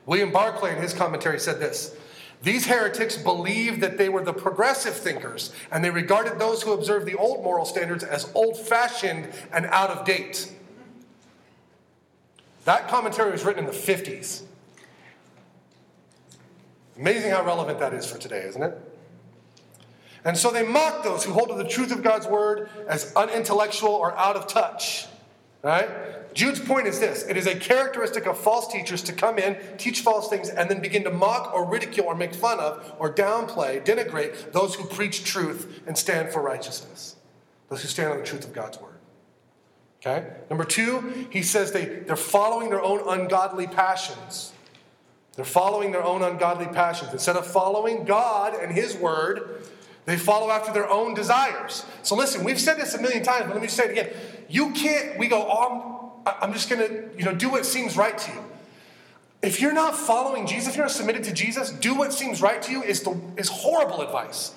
William 0.07 0.33
Barclay, 0.33 0.75
in 0.75 0.83
his 0.83 0.93
commentary, 0.93 1.39
said 1.39 1.61
this 1.61 1.97
These 2.43 2.67
heretics 2.67 3.17
believed 3.17 3.81
that 3.83 3.99
they 3.99 4.09
were 4.09 4.25
the 4.25 4.33
progressive 4.33 4.95
thinkers, 4.95 5.53
and 5.71 5.85
they 5.85 5.91
regarded 5.91 6.39
those 6.39 6.63
who 6.63 6.73
observed 6.73 7.07
the 7.07 7.15
old 7.15 7.45
moral 7.45 7.65
standards 7.65 8.03
as 8.03 8.31
old 8.35 8.59
fashioned 8.59 9.29
and 9.53 9.67
out 9.67 9.91
of 9.91 10.05
date. 10.05 10.53
That 12.65 12.89
commentary 12.89 13.31
was 13.31 13.45
written 13.45 13.65
in 13.65 13.71
the 13.71 13.77
50s. 13.77 14.43
Amazing 16.99 17.31
how 17.31 17.45
relevant 17.45 17.79
that 17.79 17.95
is 17.95 18.07
for 18.07 18.19
today, 18.19 18.43
isn't 18.47 18.63
it? 18.63 18.77
And 20.25 20.37
so 20.37 20.51
they 20.51 20.65
mock 20.65 21.03
those 21.03 21.25
who 21.25 21.33
hold 21.33 21.49
to 21.49 21.55
the 21.55 21.69
truth 21.69 21.93
of 21.93 22.03
God's 22.03 22.27
word 22.27 22.69
as 22.89 23.13
unintellectual 23.15 23.91
or 23.91 24.17
out 24.17 24.37
of 24.37 24.47
touch. 24.47 25.07
Right? 25.63 25.89
Jude's 26.35 26.61
point 26.61 26.87
is 26.87 26.99
this 26.99 27.25
it 27.25 27.37
is 27.37 27.47
a 27.47 27.55
characteristic 27.55 28.27
of 28.27 28.39
false 28.39 28.73
teachers 28.73 29.03
to 29.05 29.13
come 29.13 29.39
in, 29.39 29.57
teach 29.77 30.01
false 30.01 30.29
things, 30.29 30.49
and 30.49 30.69
then 30.71 30.81
begin 30.81 31.05
to 31.05 31.11
mock 31.11 31.53
or 31.55 31.65
ridicule 31.65 32.07
or 32.07 32.17
make 32.17 32.35
fun 32.35 32.59
of 32.59 32.95
or 32.99 33.13
downplay, 33.13 33.85
denigrate 33.85 34.53
those 34.53 34.75
who 34.75 34.85
preach 34.85 35.25
truth 35.25 35.83
and 35.87 35.97
stand 35.97 36.31
for 36.31 36.43
righteousness, 36.43 37.17
those 37.69 37.83
who 37.83 37.89
stand 37.89 38.11
on 38.11 38.19
the 38.19 38.25
truth 38.25 38.45
of 38.45 38.53
God's 38.53 38.81
word. 38.81 38.93
Okay? 40.05 40.27
Number 40.51 40.65
two, 40.65 41.29
he 41.31 41.43
says 41.43 41.71
they, 41.71 41.85
they're 41.85 42.17
following 42.17 42.71
their 42.71 42.83
own 42.83 43.03
ungodly 43.07 43.69
passions. 43.69 44.53
They're 45.37 45.45
following 45.45 45.93
their 45.93 46.03
own 46.03 46.23
ungodly 46.23 46.67
passions. 46.67 47.13
Instead 47.13 47.37
of 47.37 47.47
following 47.47 48.05
God 48.05 48.55
and 48.55 48.73
His 48.73 48.97
word, 48.97 49.63
they 50.05 50.17
follow 50.17 50.51
after 50.51 50.73
their 50.73 50.89
own 50.89 51.15
desires. 51.15 51.85
So 52.03 52.17
listen, 52.17 52.45
we've 52.45 52.61
said 52.61 52.79
this 52.79 52.95
a 52.95 53.01
million 53.01 53.23
times, 53.23 53.47
but 53.47 53.55
let 53.55 53.63
me 53.63 53.69
say 53.69 53.85
it 53.85 53.91
again. 53.93 54.11
You 54.49 54.73
can't, 54.73 55.19
we 55.19 55.29
go, 55.29 55.47
oh, 55.49 56.13
I'm, 56.27 56.35
I'm 56.43 56.53
just 56.53 56.69
going 56.69 56.87
to, 56.87 57.09
you 57.17 57.25
know, 57.25 57.35
do 57.35 57.49
what 57.49 57.65
seems 57.65 57.97
right 57.97 58.17
to 58.17 58.33
you. 58.33 58.45
If 59.43 59.61
you're 59.61 59.73
not 59.73 59.97
following 59.97 60.47
Jesus, 60.47 60.69
if 60.69 60.77
you're 60.77 60.87
not 60.87 60.93
submitted 60.93 61.25
to 61.25 61.33
Jesus, 61.33 61.71
do 61.71 61.95
what 61.95 62.13
seems 62.13 62.41
right 62.41 62.63
to 62.63 62.71
you 62.71 62.83
is, 62.83 63.03
the, 63.03 63.21
is 63.37 63.49
horrible 63.49 64.03
advice. 64.03 64.55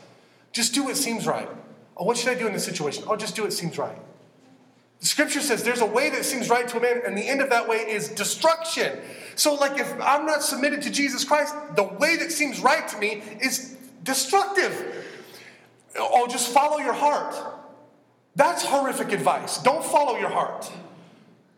Just 0.51 0.73
do 0.73 0.85
what 0.85 0.97
seems 0.97 1.25
right. 1.25 1.49
Oh, 1.97 2.05
what 2.05 2.17
should 2.17 2.29
I 2.29 2.35
do 2.39 2.47
in 2.47 2.53
this 2.53 2.65
situation? 2.65 3.03
Oh, 3.07 3.15
just 3.15 3.35
do 3.35 3.43
what 3.43 3.53
seems 3.53 3.77
right. 3.77 3.97
The 4.99 5.07
scripture 5.07 5.41
says 5.41 5.63
there's 5.63 5.81
a 5.81 5.85
way 5.85 6.09
that 6.09 6.25
seems 6.25 6.49
right 6.49 6.67
to 6.67 6.77
a 6.77 6.79
man, 6.79 7.01
and 7.05 7.17
the 7.17 7.27
end 7.27 7.41
of 7.41 7.49
that 7.49 7.67
way 7.67 7.77
is 7.77 8.09
destruction. 8.09 8.97
So, 9.35 9.53
like, 9.53 9.79
if 9.79 9.93
I'm 10.01 10.25
not 10.25 10.41
submitted 10.41 10.81
to 10.83 10.89
Jesus 10.89 11.23
Christ, 11.23 11.53
the 11.75 11.83
way 11.83 12.15
that 12.17 12.31
seems 12.31 12.61
right 12.61 12.87
to 12.87 12.97
me 12.97 13.21
is 13.41 13.75
destructive. 14.03 15.05
Oh, 15.97 16.27
just 16.27 16.51
follow 16.51 16.77
your 16.77 16.93
heart. 16.93 17.35
That's 18.35 18.63
horrific 18.65 19.11
advice. 19.11 19.59
Don't 19.59 19.83
follow 19.83 20.17
your 20.17 20.29
heart. 20.29 20.71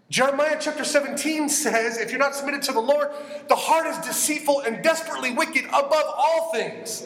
Jeremiah 0.10 0.58
chapter 0.60 0.84
17 0.86 1.50
says, 1.50 1.98
if 1.98 2.12
you're 2.12 2.20
not 2.20 2.36
submitted 2.36 2.62
to 2.64 2.72
the 2.72 2.80
Lord, 2.80 3.10
the 3.50 3.56
heart 3.56 3.88
is 3.88 3.98
deceitful 4.06 4.62
and 4.62 4.82
desperately 4.82 5.32
wicked 5.32 5.66
above 5.66 6.06
all 6.16 6.52
things. 6.54 7.06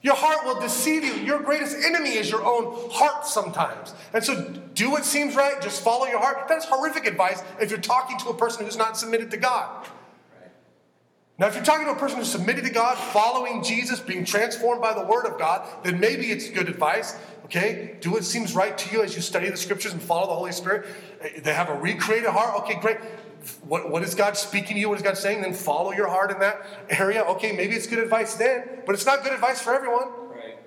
Your 0.00 0.14
heart 0.14 0.44
will 0.44 0.60
deceive 0.60 1.04
you. 1.04 1.12
Your 1.14 1.40
greatest 1.40 1.76
enemy 1.84 2.10
is 2.10 2.30
your 2.30 2.44
own 2.44 2.90
heart 2.90 3.26
sometimes. 3.26 3.94
And 4.12 4.24
so 4.24 4.50
do 4.74 4.90
what 4.90 5.04
seems 5.04 5.36
right, 5.36 5.60
just 5.60 5.82
follow 5.82 6.06
your 6.06 6.18
heart. 6.18 6.48
That's 6.48 6.64
horrific 6.64 7.06
advice 7.06 7.42
if 7.60 7.70
you're 7.70 7.80
talking 7.80 8.18
to 8.20 8.30
a 8.30 8.34
person 8.34 8.64
who's 8.64 8.76
not 8.76 8.96
submitted 8.96 9.30
to 9.32 9.36
God. 9.36 9.86
Now, 11.42 11.48
if 11.48 11.56
you're 11.56 11.64
talking 11.64 11.86
to 11.86 11.90
a 11.90 11.96
person 11.96 12.18
who's 12.18 12.30
submitted 12.30 12.62
to 12.66 12.70
God, 12.70 12.96
following 12.96 13.64
Jesus, 13.64 13.98
being 13.98 14.24
transformed 14.24 14.80
by 14.80 14.94
the 14.94 15.04
Word 15.04 15.26
of 15.26 15.40
God, 15.40 15.68
then 15.82 15.98
maybe 15.98 16.30
it's 16.30 16.48
good 16.48 16.68
advice. 16.68 17.18
Okay, 17.46 17.96
do 18.00 18.12
what 18.12 18.22
seems 18.22 18.54
right 18.54 18.78
to 18.78 18.94
you 18.94 19.02
as 19.02 19.16
you 19.16 19.22
study 19.22 19.50
the 19.50 19.56
Scriptures 19.56 19.92
and 19.92 20.00
follow 20.00 20.28
the 20.28 20.34
Holy 20.34 20.52
Spirit. 20.52 20.86
Eh, 21.20 21.40
they 21.40 21.52
have 21.52 21.68
a 21.68 21.74
recreated 21.74 22.28
heart. 22.28 22.60
Okay, 22.60 22.78
great. 22.80 22.98
What, 23.64 23.90
what 23.90 24.04
is 24.04 24.14
God 24.14 24.36
speaking 24.36 24.76
to 24.76 24.80
you? 24.80 24.88
What 24.88 24.98
is 24.98 25.02
God 25.02 25.18
saying? 25.18 25.42
Then 25.42 25.52
follow 25.52 25.90
your 25.90 26.06
heart 26.06 26.30
in 26.30 26.38
that 26.38 26.64
area. 26.88 27.22
Okay, 27.22 27.50
maybe 27.50 27.74
it's 27.74 27.88
good 27.88 27.98
advice 27.98 28.34
then, 28.34 28.62
but 28.86 28.94
it's 28.94 29.04
not 29.04 29.24
good 29.24 29.32
advice 29.32 29.60
for 29.60 29.74
everyone. 29.74 30.12
Right. 30.30 30.58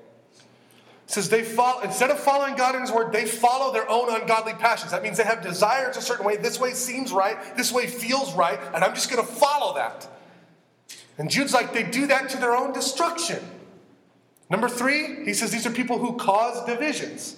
It 1.06 1.10
says 1.10 1.30
they 1.30 1.44
follow 1.44 1.84
instead 1.84 2.10
of 2.10 2.20
following 2.20 2.58
God 2.58 2.76
in 2.76 2.82
His 2.82 2.92
Word, 2.92 3.14
they 3.14 3.24
follow 3.24 3.72
their 3.72 3.90
own 3.90 4.14
ungodly 4.14 4.56
passions. 4.56 4.92
That 4.92 5.04
means 5.04 5.16
they 5.16 5.24
have 5.24 5.42
desires 5.42 5.96
a 5.96 6.02
certain 6.02 6.26
way. 6.26 6.36
This 6.36 6.60
way 6.60 6.72
seems 6.72 7.14
right. 7.14 7.56
This 7.56 7.72
way 7.72 7.88
feels 7.88 8.34
right, 8.34 8.60
and 8.74 8.84
I'm 8.84 8.94
just 8.94 9.10
going 9.10 9.26
to 9.26 9.32
follow 9.32 9.76
that. 9.76 10.10
And 11.18 11.30
Jude's 11.30 11.54
like, 11.54 11.74
they 11.74 11.84
do 11.84 12.08
that 12.08 12.30
to 12.30 12.38
their 12.38 12.56
own 12.56 12.74
destruction. 12.74 13.40
Number 14.50 14.70
three, 14.70 15.26
he 15.26 15.34
says 15.34 15.52
these 15.52 15.66
are 15.66 15.72
people 15.72 15.98
who 15.98 16.14
cause 16.18 16.66
divisions. 16.66 17.38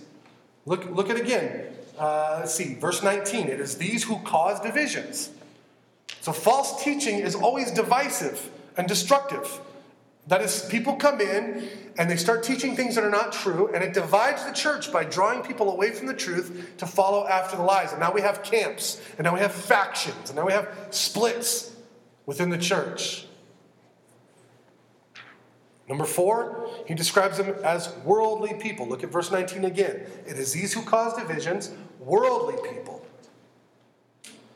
Look, 0.65 0.89
look 0.89 1.09
at 1.09 1.17
again. 1.17 1.73
Uh, 1.97 2.37
let's 2.39 2.53
see, 2.53 2.75
verse 2.75 3.01
19. 3.01 3.47
It 3.47 3.59
is 3.59 3.77
these 3.77 4.03
who 4.03 4.19
cause 4.19 4.59
divisions. 4.59 5.29
So 6.21 6.33
false 6.33 6.83
teaching 6.83 7.19
is 7.19 7.35
always 7.35 7.71
divisive 7.71 8.49
and 8.75 8.87
destructive. 8.87 9.61
That 10.27 10.41
is, 10.41 10.65
people 10.65 10.95
come 10.95 11.21
in 11.21 11.69
and 11.97 12.09
they 12.09 12.17
start 12.17 12.43
teaching 12.43 12.75
things 12.75 12.95
that 12.95 13.03
are 13.03 13.09
not 13.09 13.31
true, 13.31 13.71
and 13.73 13.83
it 13.83 13.93
divides 13.93 14.45
the 14.45 14.51
church 14.51 14.91
by 14.91 15.05
drawing 15.05 15.41
people 15.41 15.71
away 15.71 15.91
from 15.91 16.05
the 16.05 16.13
truth 16.13 16.73
to 16.77 16.85
follow 16.85 17.25
after 17.25 17.55
the 17.55 17.63
lies. 17.63 17.91
And 17.91 17.99
now 18.01 18.11
we 18.11 18.21
have 18.21 18.43
camps, 18.43 19.01
and 19.17 19.23
now 19.23 19.33
we 19.33 19.39
have 19.39 19.53
factions, 19.53 20.29
and 20.29 20.35
now 20.35 20.45
we 20.45 20.51
have 20.51 20.69
splits 20.91 21.73
within 22.25 22.49
the 22.49 22.57
church. 22.57 23.25
Number 25.87 26.03
four, 26.03 26.69
he 26.85 26.93
describes 26.93 27.37
them 27.37 27.55
as 27.63 27.93
worldly 28.03 28.53
people. 28.55 28.87
Look 28.87 29.03
at 29.03 29.09
verse 29.09 29.31
19 29.31 29.63
again. 29.65 30.01
It 30.25 30.37
is 30.37 30.51
these 30.51 30.73
who 30.73 30.81
cause 30.81 31.15
divisions, 31.15 31.71
worldly 31.99 32.55
people. 32.69 33.05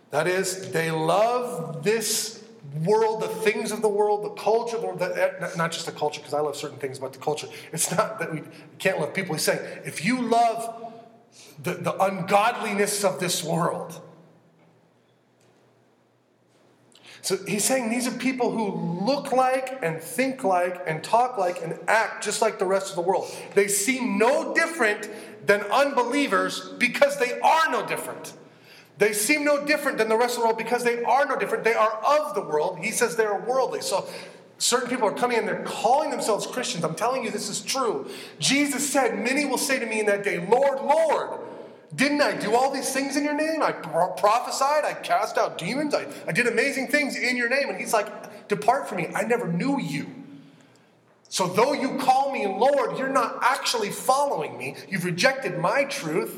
That 0.09 0.27
is, 0.27 0.71
they 0.71 0.91
love 0.91 1.83
this 1.83 2.43
world, 2.83 3.21
the 3.21 3.27
things 3.29 3.71
of 3.71 3.81
the 3.81 3.89
world, 3.89 4.25
the 4.25 4.41
culture 4.41 4.75
of 4.75 4.81
the 4.81 4.87
world, 4.87 5.01
eh, 5.01 5.49
not 5.55 5.71
just 5.71 5.85
the 5.85 5.91
culture, 5.93 6.19
because 6.19 6.33
I 6.33 6.41
love 6.41 6.57
certain 6.57 6.77
things 6.77 6.97
about 6.97 7.13
the 7.13 7.19
culture. 7.19 7.47
It's 7.71 7.91
not 7.91 8.19
that 8.19 8.33
we 8.33 8.43
can't 8.77 8.99
love 8.99 9.13
people. 9.13 9.33
He's 9.35 9.43
saying, 9.43 9.61
if 9.85 10.03
you 10.03 10.21
love 10.21 10.93
the, 11.63 11.75
the 11.75 11.95
ungodliness 12.03 13.05
of 13.05 13.21
this 13.21 13.41
world, 13.41 14.01
So 17.21 17.37
he's 17.47 17.63
saying 17.63 17.89
these 17.89 18.07
are 18.07 18.11
people 18.11 18.51
who 18.51 19.05
look 19.05 19.31
like 19.31 19.79
and 19.83 20.01
think 20.01 20.43
like 20.43 20.81
and 20.87 21.03
talk 21.03 21.37
like 21.37 21.61
and 21.61 21.77
act 21.87 22.23
just 22.23 22.41
like 22.41 22.57
the 22.57 22.65
rest 22.65 22.89
of 22.89 22.95
the 22.95 23.01
world. 23.01 23.31
They 23.53 23.67
seem 23.67 24.17
no 24.17 24.53
different 24.55 25.09
than 25.45 25.61
unbelievers 25.61 26.73
because 26.79 27.19
they 27.19 27.39
are 27.39 27.71
no 27.71 27.85
different. 27.85 28.33
They 28.97 29.13
seem 29.13 29.43
no 29.43 29.65
different 29.65 29.97
than 29.97 30.09
the 30.09 30.17
rest 30.17 30.35
of 30.35 30.41
the 30.41 30.47
world 30.47 30.57
because 30.57 30.83
they 30.83 31.03
are 31.03 31.25
no 31.25 31.37
different. 31.37 31.63
They 31.63 31.73
are 31.73 31.91
of 32.05 32.35
the 32.35 32.41
world. 32.41 32.79
He 32.79 32.91
says 32.91 33.15
they're 33.15 33.39
worldly. 33.39 33.81
So 33.81 34.07
certain 34.57 34.89
people 34.89 35.07
are 35.07 35.13
coming 35.13 35.37
in, 35.37 35.45
they're 35.45 35.63
calling 35.63 36.09
themselves 36.09 36.47
Christians. 36.47 36.83
I'm 36.83 36.95
telling 36.95 37.23
you, 37.23 37.31
this 37.31 37.49
is 37.49 37.61
true. 37.61 38.09
Jesus 38.39 38.87
said, 38.87 39.17
Many 39.17 39.45
will 39.45 39.57
say 39.57 39.79
to 39.79 39.85
me 39.85 39.99
in 39.99 40.05
that 40.07 40.23
day, 40.23 40.45
Lord, 40.47 40.81
Lord. 40.81 41.39
Didn't 41.93 42.21
I 42.21 42.37
do 42.37 42.55
all 42.55 42.71
these 42.71 42.91
things 42.93 43.17
in 43.17 43.23
your 43.23 43.33
name? 43.33 43.61
I 43.61 43.71
prophesied, 43.71 44.85
I 44.85 44.93
cast 44.93 45.37
out 45.37 45.57
demons, 45.57 45.93
I, 45.93 46.07
I 46.27 46.31
did 46.31 46.47
amazing 46.47 46.87
things 46.87 47.17
in 47.17 47.35
your 47.35 47.49
name. 47.49 47.69
And 47.69 47.77
he's 47.79 47.93
like, 47.93 48.47
Depart 48.47 48.87
from 48.87 48.97
me, 48.97 49.09
I 49.15 49.23
never 49.23 49.47
knew 49.47 49.79
you. 49.79 50.07
So, 51.29 51.47
though 51.47 51.71
you 51.71 51.97
call 51.97 52.33
me 52.33 52.45
Lord, 52.45 52.97
you're 52.97 53.07
not 53.07 53.39
actually 53.41 53.89
following 53.89 54.57
me. 54.57 54.75
You've 54.89 55.05
rejected 55.05 55.57
my 55.57 55.85
truth. 55.85 56.37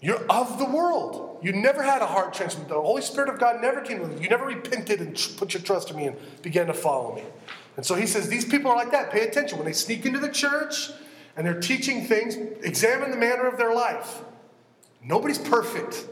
You're 0.00 0.22
of 0.30 0.58
the 0.58 0.66
world. 0.66 1.38
You 1.42 1.52
never 1.52 1.82
had 1.82 2.02
a 2.02 2.06
heart 2.06 2.34
transformation. 2.34 2.68
The 2.68 2.80
Holy 2.80 3.00
Spirit 3.02 3.30
of 3.30 3.40
God 3.40 3.62
never 3.62 3.80
came 3.80 4.00
with 4.00 4.12
you. 4.16 4.24
You 4.24 4.28
never 4.28 4.44
repented 4.44 5.00
and 5.00 5.28
put 5.38 5.54
your 5.54 5.62
trust 5.62 5.90
in 5.90 5.96
me 5.96 6.06
and 6.06 6.16
began 6.42 6.66
to 6.66 6.74
follow 6.74 7.14
me. 7.14 7.24
And 7.76 7.84
so 7.84 7.94
he 7.94 8.06
says, 8.06 8.28
These 8.28 8.44
people 8.44 8.70
are 8.70 8.76
like 8.76 8.90
that. 8.92 9.10
Pay 9.10 9.26
attention. 9.26 9.58
When 9.58 9.66
they 9.66 9.72
sneak 9.72 10.04
into 10.04 10.18
the 10.18 10.28
church, 10.28 10.90
and 11.36 11.46
they're 11.46 11.60
teaching 11.60 12.04
things, 12.04 12.34
examine 12.62 13.10
the 13.10 13.16
manner 13.16 13.46
of 13.46 13.58
their 13.58 13.74
life. 13.74 14.22
Nobody's 15.02 15.38
perfect 15.38 16.06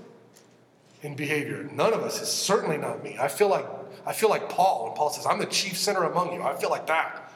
in 1.03 1.15
behavior. 1.15 1.69
None 1.73 1.93
of 1.93 2.01
us 2.03 2.21
is 2.21 2.29
certainly 2.29 2.77
not 2.77 3.03
me. 3.03 3.17
I 3.19 3.29
feel 3.29 3.49
like 3.49 3.67
I 4.07 4.13
feel 4.13 4.29
like 4.29 4.49
Paul 4.49 4.85
when 4.85 4.95
Paul 4.95 5.11
says, 5.11 5.27
I'm 5.27 5.39
the 5.39 5.47
chief 5.47 5.79
sinner 5.79 6.05
among 6.05 6.33
you. 6.33 6.43
I 6.43 6.55
feel 6.55 6.71
like 6.71 6.87
that. 6.89 7.33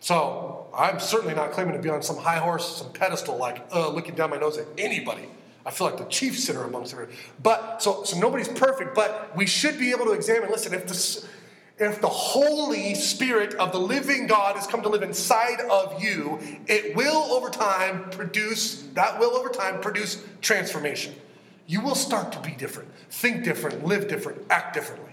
So 0.00 0.66
I'm 0.74 0.98
certainly 0.98 1.34
not 1.34 1.52
claiming 1.52 1.74
to 1.74 1.78
be 1.78 1.90
on 1.90 2.02
some 2.02 2.16
high 2.16 2.38
horse, 2.38 2.78
some 2.78 2.92
pedestal, 2.92 3.36
like 3.36 3.64
uh, 3.72 3.90
looking 3.90 4.14
down 4.14 4.30
my 4.30 4.38
nose 4.38 4.58
at 4.58 4.66
anybody. 4.78 5.28
I 5.64 5.70
feel 5.70 5.86
like 5.86 5.98
the 5.98 6.04
chief 6.04 6.38
sinner 6.38 6.64
amongst 6.64 6.92
everybody. 6.94 7.18
But 7.42 7.82
so 7.82 8.04
so 8.04 8.18
nobody's 8.18 8.48
perfect, 8.48 8.94
but 8.94 9.36
we 9.36 9.46
should 9.46 9.78
be 9.78 9.90
able 9.90 10.06
to 10.06 10.12
examine. 10.12 10.50
Listen, 10.50 10.74
if 10.74 10.86
the 10.86 11.28
if 11.80 12.02
the 12.02 12.08
Holy 12.08 12.94
Spirit 12.94 13.54
of 13.54 13.72
the 13.72 13.80
living 13.80 14.26
God 14.26 14.56
has 14.56 14.66
come 14.66 14.82
to 14.82 14.90
live 14.90 15.02
inside 15.02 15.60
of 15.70 16.02
you, 16.02 16.38
it 16.66 16.94
will 16.94 17.32
over 17.32 17.48
time 17.48 18.10
produce, 18.10 18.82
that 18.92 19.18
will 19.18 19.34
over 19.34 19.48
time 19.48 19.80
produce 19.80 20.22
transformation. 20.42 21.14
You 21.66 21.80
will 21.80 21.94
start 21.94 22.32
to 22.32 22.40
be 22.40 22.50
different, 22.50 22.90
think 23.08 23.44
different, 23.44 23.86
live 23.86 24.08
different, 24.08 24.42
act 24.50 24.74
differently. 24.74 25.12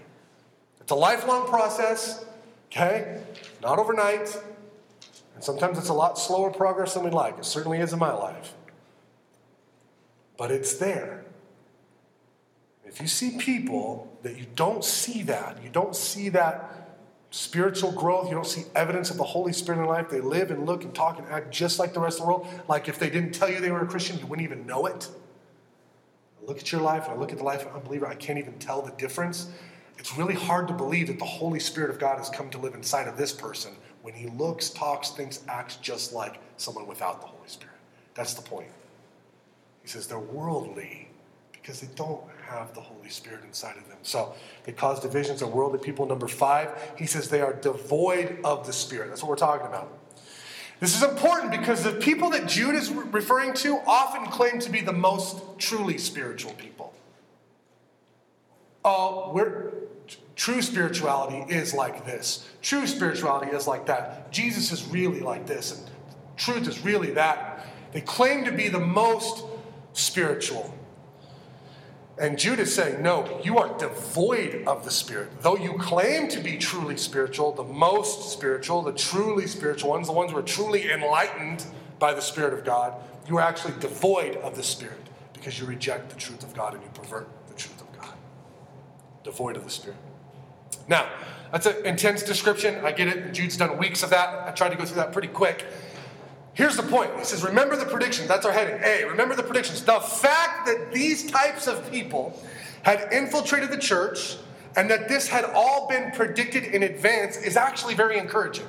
It's 0.80 0.92
a 0.92 0.96
lifelong 0.96 1.48
process, 1.48 2.26
okay? 2.66 3.22
Not 3.62 3.78
overnight. 3.78 4.36
And 5.34 5.42
sometimes 5.42 5.78
it's 5.78 5.88
a 5.88 5.94
lot 5.94 6.18
slower 6.18 6.50
progress 6.50 6.94
than 6.94 7.02
we 7.04 7.10
like. 7.10 7.38
It 7.38 7.46
certainly 7.46 7.78
is 7.78 7.94
in 7.94 7.98
my 7.98 8.12
life. 8.12 8.52
But 10.36 10.50
it's 10.50 10.74
there. 10.74 11.24
If 12.84 13.00
you 13.00 13.06
see 13.06 13.38
people 13.38 14.07
that 14.22 14.36
you 14.36 14.46
don't 14.54 14.84
see 14.84 15.22
that, 15.24 15.62
you 15.62 15.70
don't 15.70 15.94
see 15.94 16.28
that 16.30 16.96
spiritual 17.30 17.92
growth, 17.92 18.28
you 18.28 18.34
don't 18.34 18.46
see 18.46 18.64
evidence 18.74 19.10
of 19.10 19.16
the 19.16 19.24
Holy 19.24 19.52
Spirit 19.52 19.80
in 19.80 19.86
life, 19.86 20.08
they 20.08 20.20
live 20.20 20.50
and 20.50 20.66
look 20.66 20.84
and 20.84 20.94
talk 20.94 21.18
and 21.18 21.28
act 21.28 21.50
just 21.50 21.78
like 21.78 21.92
the 21.92 22.00
rest 22.00 22.18
of 22.18 22.26
the 22.26 22.32
world, 22.32 22.48
like 22.68 22.88
if 22.88 22.98
they 22.98 23.10
didn't 23.10 23.32
tell 23.32 23.50
you 23.50 23.60
they 23.60 23.70
were 23.70 23.82
a 23.82 23.86
Christian, 23.86 24.18
you 24.18 24.26
wouldn't 24.26 24.46
even 24.46 24.66
know 24.66 24.86
it. 24.86 25.08
I 26.42 26.46
look 26.46 26.58
at 26.58 26.72
your 26.72 26.80
life 26.80 27.08
I 27.08 27.14
look 27.14 27.32
at 27.32 27.38
the 27.38 27.44
life 27.44 27.62
of 27.62 27.68
an 27.68 27.74
unbeliever, 27.74 28.06
I 28.06 28.14
can't 28.14 28.38
even 28.38 28.58
tell 28.58 28.82
the 28.82 28.92
difference. 28.92 29.50
It's 29.98 30.16
really 30.16 30.34
hard 30.34 30.68
to 30.68 30.74
believe 30.74 31.08
that 31.08 31.18
the 31.18 31.24
Holy 31.24 31.58
Spirit 31.58 31.90
of 31.90 31.98
God 31.98 32.18
has 32.18 32.30
come 32.30 32.48
to 32.50 32.58
live 32.58 32.74
inside 32.74 33.08
of 33.08 33.16
this 33.16 33.32
person 33.32 33.72
when 34.02 34.14
he 34.14 34.28
looks, 34.28 34.70
talks, 34.70 35.10
thinks, 35.10 35.40
acts 35.48 35.76
just 35.76 36.12
like 36.12 36.40
someone 36.56 36.86
without 36.86 37.20
the 37.20 37.26
Holy 37.26 37.48
Spirit. 37.48 37.74
That's 38.14 38.34
the 38.34 38.42
point. 38.42 38.70
He 39.82 39.88
says 39.88 40.06
they're 40.06 40.18
worldly 40.18 41.08
because 41.52 41.80
they 41.80 41.88
don't 41.96 42.22
have 42.48 42.74
the 42.74 42.80
Holy 42.80 43.08
Spirit 43.08 43.44
inside 43.44 43.76
of 43.76 43.88
them. 43.88 43.98
So 44.02 44.34
they 44.64 44.72
cause 44.72 45.00
divisions. 45.00 45.40
They're 45.40 45.48
worldly 45.48 45.78
people. 45.78 46.06
Number 46.06 46.28
five, 46.28 46.70
he 46.96 47.06
says 47.06 47.28
they 47.28 47.40
are 47.40 47.52
devoid 47.52 48.38
of 48.44 48.66
the 48.66 48.72
Spirit. 48.72 49.08
That's 49.08 49.22
what 49.22 49.28
we're 49.28 49.36
talking 49.36 49.66
about. 49.66 49.98
This 50.80 50.96
is 50.96 51.02
important 51.02 51.50
because 51.50 51.82
the 51.82 51.92
people 51.92 52.30
that 52.30 52.46
Jude 52.46 52.76
is 52.76 52.90
referring 52.90 53.52
to 53.54 53.78
often 53.86 54.26
claim 54.26 54.60
to 54.60 54.70
be 54.70 54.80
the 54.80 54.92
most 54.92 55.42
truly 55.58 55.98
spiritual 55.98 56.52
people. 56.52 56.94
Oh, 58.84 59.32
we're 59.34 59.72
true 60.36 60.62
spirituality 60.62 61.52
is 61.52 61.74
like 61.74 62.06
this. 62.06 62.48
True 62.62 62.86
spirituality 62.86 63.50
is 63.50 63.66
like 63.66 63.86
that. 63.86 64.30
Jesus 64.30 64.70
is 64.70 64.86
really 64.86 65.20
like 65.20 65.46
this, 65.46 65.76
and 65.76 65.90
truth 66.36 66.68
is 66.68 66.84
really 66.84 67.10
that. 67.12 67.66
They 67.92 68.00
claim 68.00 68.44
to 68.44 68.52
be 68.52 68.68
the 68.68 68.78
most 68.78 69.44
spiritual. 69.94 70.72
And 72.20 72.38
Jude 72.38 72.58
is 72.58 72.74
saying, 72.74 73.02
No, 73.02 73.40
you 73.44 73.58
are 73.58 73.76
devoid 73.78 74.64
of 74.66 74.84
the 74.84 74.90
Spirit. 74.90 75.40
Though 75.40 75.56
you 75.56 75.74
claim 75.74 76.28
to 76.28 76.40
be 76.40 76.56
truly 76.56 76.96
spiritual, 76.96 77.52
the 77.52 77.64
most 77.64 78.32
spiritual, 78.32 78.82
the 78.82 78.92
truly 78.92 79.46
spiritual 79.46 79.90
ones, 79.90 80.08
the 80.08 80.12
ones 80.12 80.32
who 80.32 80.38
are 80.38 80.42
truly 80.42 80.90
enlightened 80.90 81.64
by 81.98 82.14
the 82.14 82.22
Spirit 82.22 82.54
of 82.54 82.64
God, 82.64 82.94
you 83.28 83.38
are 83.38 83.42
actually 83.42 83.74
devoid 83.80 84.36
of 84.36 84.56
the 84.56 84.62
Spirit 84.62 84.98
because 85.32 85.58
you 85.60 85.66
reject 85.66 86.10
the 86.10 86.16
truth 86.16 86.42
of 86.42 86.54
God 86.54 86.74
and 86.74 86.82
you 86.82 86.88
pervert 86.92 87.28
the 87.46 87.54
truth 87.54 87.80
of 87.80 88.00
God. 88.00 88.14
Devoid 89.22 89.56
of 89.56 89.64
the 89.64 89.70
Spirit. 89.70 89.98
Now, 90.88 91.08
that's 91.52 91.66
an 91.66 91.86
intense 91.86 92.22
description. 92.22 92.84
I 92.84 92.92
get 92.92 93.08
it. 93.08 93.32
Jude's 93.32 93.56
done 93.56 93.78
weeks 93.78 94.02
of 94.02 94.10
that. 94.10 94.48
I 94.48 94.50
tried 94.52 94.70
to 94.70 94.76
go 94.76 94.84
through 94.84 94.96
that 94.96 95.12
pretty 95.12 95.28
quick. 95.28 95.64
Here's 96.58 96.76
the 96.76 96.82
point. 96.82 97.16
He 97.16 97.24
says, 97.24 97.44
Remember 97.44 97.76
the 97.76 97.84
predictions. 97.84 98.26
That's 98.26 98.44
our 98.44 98.50
heading. 98.50 98.80
A, 98.82 99.08
remember 99.08 99.36
the 99.36 99.44
predictions. 99.44 99.80
The 99.84 100.00
fact 100.00 100.66
that 100.66 100.90
these 100.92 101.30
types 101.30 101.68
of 101.68 101.88
people 101.88 102.36
had 102.82 103.12
infiltrated 103.12 103.70
the 103.70 103.78
church 103.78 104.36
and 104.76 104.90
that 104.90 105.08
this 105.08 105.28
had 105.28 105.44
all 105.44 105.86
been 105.86 106.10
predicted 106.10 106.64
in 106.64 106.82
advance 106.82 107.36
is 107.36 107.56
actually 107.56 107.94
very 107.94 108.18
encouraging. 108.18 108.66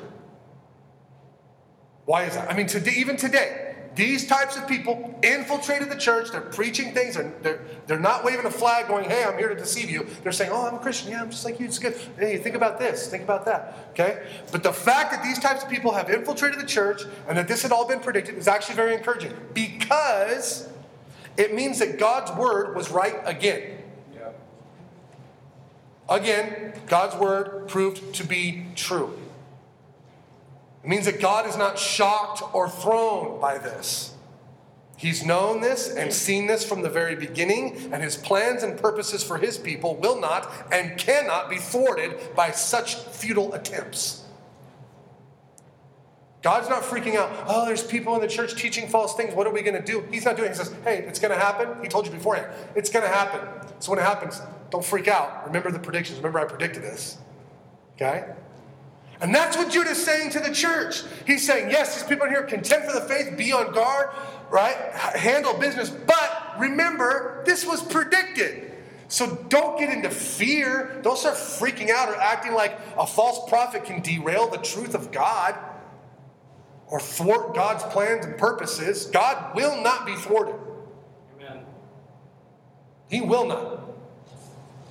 Why 2.06 2.26
is 2.26 2.36
that? 2.36 2.52
I 2.52 2.56
mean, 2.56 2.68
today, 2.68 2.94
even 2.96 3.18
today, 3.18 3.69
these 3.96 4.28
types 4.28 4.56
of 4.56 4.68
people 4.68 5.20
infiltrated 5.24 5.90
the 5.90 5.96
church. 5.96 6.32
They're 6.32 6.42
preaching 6.42 6.94
things. 6.94 7.16
They're, 7.16 7.34
they're, 7.42 7.62
they're 7.88 8.00
not 8.00 8.24
waving 8.24 8.46
a 8.46 8.52
flag 8.52 8.88
going, 8.88 9.10
hey, 9.10 9.24
I'm 9.24 9.38
here 9.38 9.50
to 9.50 9.56
deceive 9.56 9.90
you. 9.90 10.08
They're 10.24 10.32
saying, 10.32 10.52
oh, 10.54 10.68
I'm 10.68 10.76
a 10.76 10.80
Christian. 10.80 11.12
Yeah, 11.12 11.22
I'm 11.22 11.30
just 11.30 11.44
like 11.44 11.60
you. 11.60 11.66
It's 11.66 11.80
good. 11.80 11.96
Hey, 12.18 12.38
think 12.38 12.56
about 12.56 12.80
this. 12.80 13.08
Think 13.08 13.24
about 13.24 13.46
that. 13.46 13.90
Okay? 13.92 14.26
But 14.52 14.64
the 14.64 14.72
fact 14.72 15.12
that 15.12 15.24
these 15.24 15.40
types 15.40 15.64
of 15.64 15.70
people 15.70 15.92
have 15.92 16.10
infiltrated 16.10 16.60
the 16.60 16.66
church 16.66 17.04
and 17.28 17.38
that 17.38 17.48
this 17.48 17.64
had 17.64 17.72
all 17.72 17.88
been 17.88 18.00
predicted 18.00 18.36
is 18.36 18.48
actually 18.48 18.76
very 18.76 18.94
encouraging 18.94 19.34
because 19.54 20.70
it 21.38 21.54
means 21.54 21.80
that 21.80 21.98
God's 21.98 22.32
word 22.32 22.76
was 22.76 22.92
right 22.92 23.16
again. 23.26 23.78
Yeah. 24.14 24.30
Again, 26.08 26.74
God's 26.88 27.16
word 27.16 27.68
proved 27.68 28.14
to 28.16 28.24
be 28.24 28.66
true. 28.76 29.18
It 30.90 30.94
means 30.98 31.06
that 31.06 31.22
God 31.22 31.46
is 31.46 31.56
not 31.56 31.78
shocked 31.78 32.42
or 32.52 32.68
thrown 32.68 33.40
by 33.40 33.60
this. 33.60 34.16
He's 34.98 35.24
known 35.24 35.62
this 35.62 35.88
and 35.88 36.12
seen 36.12 36.48
this 36.48 36.66
from 36.66 36.82
the 36.82 36.90
very 36.90 37.16
beginning, 37.16 37.92
and 37.94 38.02
his 38.02 38.18
plans 38.18 38.64
and 38.64 38.76
purposes 38.76 39.24
for 39.24 39.38
his 39.38 39.60
people 39.60 39.98
will 39.98 40.20
not 40.20 40.52
and 40.72 40.98
cannot 40.98 41.48
be 41.48 41.58
thwarted 41.58 42.36
by 42.36 42.50
such 42.50 42.96
futile 42.96 43.54
attempts. 43.54 44.24
God's 46.42 46.70
not 46.70 46.82
freaking 46.82 47.18
out. 47.18 47.30
Oh, 47.46 47.68
there's 47.68 47.84
people 47.84 48.16
in 48.16 48.22
the 48.22 48.28
church 48.28 48.60
teaching 48.60 48.88
false 48.88 49.16
things. 49.16 49.36
What 49.36 49.46
are 49.46 49.54
we 49.54 49.62
going 49.62 49.80
to 49.80 49.86
do? 49.86 50.04
He's 50.10 50.26
not 50.26 50.38
doing 50.38 50.50
it. 50.50 50.58
He 50.58 50.64
says, 50.64 50.74
hey, 50.86 51.06
it's 51.08 51.20
going 51.20 51.32
to 51.32 51.40
happen. 51.40 51.84
He 51.84 51.88
told 51.88 52.08
you 52.08 52.12
beforehand. 52.12 52.52
It's 52.76 52.90
going 52.90 53.06
to 53.06 53.12
happen. 53.14 53.42
So 53.78 53.92
when 53.92 54.00
it 54.00 54.06
happens, 54.06 54.42
don't 54.72 54.84
freak 54.84 55.08
out. 55.08 55.46
Remember 55.46 55.70
the 55.70 55.78
predictions. 55.78 56.18
Remember, 56.18 56.40
I 56.40 56.46
predicted 56.46 56.82
this. 56.82 57.20
Okay? 57.94 58.26
And 59.22 59.36
that's 59.36 59.58
what 59.58 59.70
Jude 59.70 59.88
is 59.88 60.04
saying 60.04 60.32
to 60.32 60.40
the 60.40 60.52
church. 60.54 61.04
He's 61.28 61.46
saying, 61.46 61.70
yes, 61.70 61.96
these 61.96 62.08
people 62.08 62.26
in 62.26 62.32
here 62.32 62.44
contend 62.44 62.86
for 62.86 62.94
the 62.94 63.02
faith, 63.02 63.38
be 63.38 63.52
on 63.52 63.74
guard, 63.74 64.10
right? 64.50 64.76
Handle 64.76 65.54
business. 65.56 65.90
But 65.90 66.56
remember, 66.58 67.44
this 67.46 67.66
was 67.66 67.84
predicted. 67.84 68.72
So 69.10 69.36
don't 69.50 69.78
get 69.78 69.90
into 69.90 70.10
fear. 70.10 71.00
Don't 71.02 71.18
start 71.18 71.36
freaking 71.36 71.90
out 71.90 72.10
or 72.10 72.16
acting 72.16 72.54
like 72.54 72.80
a 72.98 73.06
false 73.06 73.50
prophet 73.50 73.84
can 73.84 74.02
derail 74.02 74.48
the 74.48 74.60
truth 74.60 74.96
of 74.96 75.12
God 75.12 75.56
or 76.88 77.00
thwart 77.00 77.54
God's 77.54 77.84
plans 77.84 78.26
and 78.26 78.38
purposes. 78.38 79.08
God 79.08 79.56
will 79.56 79.82
not 79.82 80.06
be 80.06 80.16
thwarted. 80.16 80.56
Amen. 81.36 81.66
He 83.10 83.20
will 83.20 83.46
not. 83.46 83.82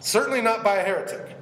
Certainly 0.01 0.43
not 0.43 0.63
by 0.63 0.77
a 0.77 0.85
heretic. 0.85 1.38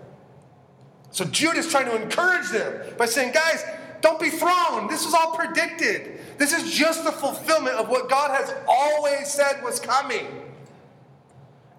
So 1.16 1.24
Jude 1.24 1.56
is 1.56 1.70
trying 1.70 1.86
to 1.86 1.96
encourage 1.96 2.50
them 2.50 2.94
by 2.98 3.06
saying, 3.06 3.32
guys, 3.32 3.64
don't 4.02 4.20
be 4.20 4.28
thrown. 4.28 4.86
This 4.86 5.02
was 5.02 5.14
all 5.14 5.34
predicted. 5.34 6.20
This 6.36 6.52
is 6.52 6.70
just 6.70 7.04
the 7.04 7.10
fulfillment 7.10 7.76
of 7.76 7.88
what 7.88 8.10
God 8.10 8.32
has 8.32 8.54
always 8.68 9.26
said 9.26 9.64
was 9.64 9.80
coming. 9.80 10.26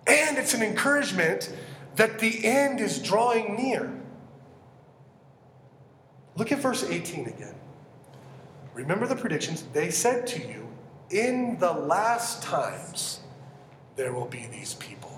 And 0.07 0.39
it's 0.39 0.55
an 0.55 0.63
encouragement 0.63 1.55
that 1.97 2.17
the 2.17 2.43
end 2.47 2.81
is 2.81 2.99
drawing 2.99 3.55
near. 3.55 3.93
Look 6.35 6.51
at 6.51 6.57
verse 6.57 6.83
18 6.83 7.27
again. 7.27 7.53
Remember 8.73 9.05
the 9.05 9.15
predictions. 9.15 9.65
They 9.71 9.91
said 9.91 10.25
to 10.25 10.39
you, 10.39 10.67
in 11.11 11.59
the 11.59 11.73
last 11.73 12.41
times, 12.41 13.19
there 13.97 14.13
will 14.13 14.25
be 14.25 14.47
these 14.47 14.73
people. 14.73 15.16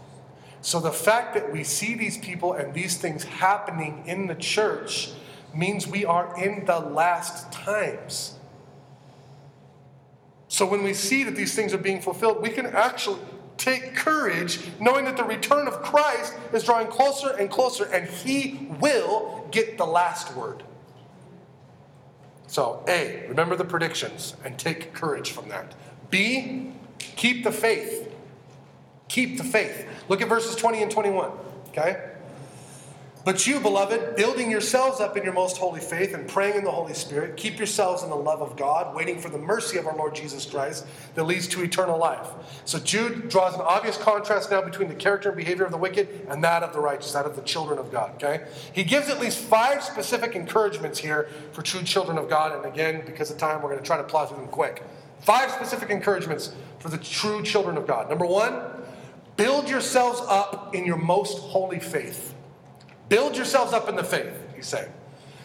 So 0.62 0.80
the 0.80 0.91
fact 0.91 1.34
that 1.36 1.52
we 1.52 1.63
see 1.63 1.95
these 1.95 2.17
people 2.17 2.54
and 2.54 2.74
these 2.74 2.98
things 2.98 3.24
happening 3.24 4.04
in 4.06 4.28
the 4.28 4.36
church 4.36 5.12
means 5.54 5.88
we 5.88 6.06
are 6.06 6.38
in 6.41 6.65
the 6.65 6.80
last 6.80 7.52
times. 7.52 8.36
So 10.48 10.65
when 10.65 10.84
we 10.84 10.93
see 10.93 11.24
that 11.24 11.36
these 11.36 11.56
things 11.56 11.74
are 11.74 11.80
being 11.80 12.02
fulfilled, 12.02 12.41
we 12.41 12.50
can 12.50 12.65
actually 12.65 13.19
take 13.58 13.95
courage 13.95 14.60
knowing 14.80 15.06
that 15.06 15.17
the 15.17 15.24
return 15.24 15.67
of 15.67 15.82
Christ 15.82 16.34
is 16.54 16.63
drawing 16.63 16.88
closer 16.88 17.30
and 17.30 17.50
closer 17.50 17.86
and 17.86 18.10
he 18.10 18.67
will 18.80 19.48
get 19.52 19.78
the 19.78 19.86
last 19.86 20.36
word. 20.36 20.63
So, 22.48 22.84
A, 22.88 23.26
remember 23.28 23.56
the 23.56 23.65
predictions 23.65 24.36
and 24.43 24.58
take 24.58 24.93
courage 24.93 25.32
from 25.32 25.50
that. 25.50 25.76
B, 26.10 26.72
keep 26.98 27.43
the 27.43 27.52
faith. 27.52 28.09
Keep 29.10 29.38
the 29.38 29.43
faith. 29.43 29.86
Look 30.08 30.22
at 30.22 30.30
verses 30.30 30.56
20 30.56 30.84
and 30.84 30.91
21. 30.91 31.32
Okay? 31.69 32.10
But 33.26 33.45
you, 33.45 33.60
beloved, 33.60 34.15
building 34.15 34.50
yourselves 34.50 35.02
up 35.02 35.17
in 35.17 35.24
your 35.24 35.34
most 35.34 35.58
holy 35.58 35.82
faith 35.82 36.13
and 36.13 36.28
praying 36.28 36.56
in 36.56 36.63
the 36.63 36.72
Holy 36.72 36.93
Spirit, 36.93 37.36
keep 37.36 37.58
yourselves 37.58 38.02
in 38.02 38.10
the 38.10 38.15
love 38.15 38.41
of 38.41 38.56
God, 38.56 38.95
waiting 38.95 39.19
for 39.19 39.30
the 39.30 39.38
mercy 39.38 39.78
of 39.78 39.86
our 39.86 39.95
Lord 39.95 40.15
Jesus 40.15 40.45
Christ 40.45 40.86
that 41.15 41.26
leads 41.26 41.48
to 41.50 41.62
eternal 41.62 42.00
life. 42.00 42.28
So 42.63 42.80
Jude 42.80 43.28
draws 43.28 43.56
an 43.56 43.62
obvious 43.62 43.98
contrast 43.98 44.52
now 44.52 44.62
between 44.62 44.88
the 44.88 44.95
character 44.95 45.30
and 45.30 45.38
behavior 45.38 45.65
of 45.65 45.72
the 45.72 45.78
wicked 45.78 46.28
and 46.30 46.41
that 46.45 46.63
of 46.63 46.72
the 46.72 46.80
righteous, 46.80 47.12
that 47.12 47.26
of 47.26 47.36
the 47.36 47.41
children 47.41 47.78
of 47.78 47.91
God. 47.91 48.15
Okay? 48.15 48.48
He 48.72 48.86
gives 48.86 49.10
at 49.10 49.19
least 49.19 49.39
five 49.39 49.84
specific 49.84 50.34
encouragements 50.34 50.98
here 50.98 51.30
for 51.52 51.62
true 51.62 51.84
children 51.84 52.17
of 52.17 52.30
God. 52.30 52.56
And 52.56 52.65
again, 52.65 53.04
because 53.06 53.30
of 53.30 53.38
time, 53.38 53.62
we're 53.62 53.69
going 53.69 53.82
to 53.82 53.86
try 53.86 53.98
to 53.98 54.04
plow 54.04 54.26
through 54.26 54.38
them 54.38 54.48
quick. 54.48 54.82
Five 55.19 55.52
specific 55.52 55.89
encouragements 55.89 56.54
for 56.80 56.88
the 56.88 56.98
true 56.98 57.43
children 57.43 57.76
of 57.76 57.86
God. 57.86 58.10
Number 58.10 58.26
one, 58.26 58.62
Build 59.39 59.69
yourselves 59.69 60.19
up 60.28 60.75
in 60.75 60.86
your 60.86 60.97
most 60.97 61.38
holy 61.38 61.80
faith. 61.80 62.36
Build 63.08 63.38
yourselves 63.38 63.71
up 63.71 63.88
in 63.88 63.95
the 63.95 64.04
faith, 64.04 64.34
he's 64.54 64.67
saying. 64.67 64.91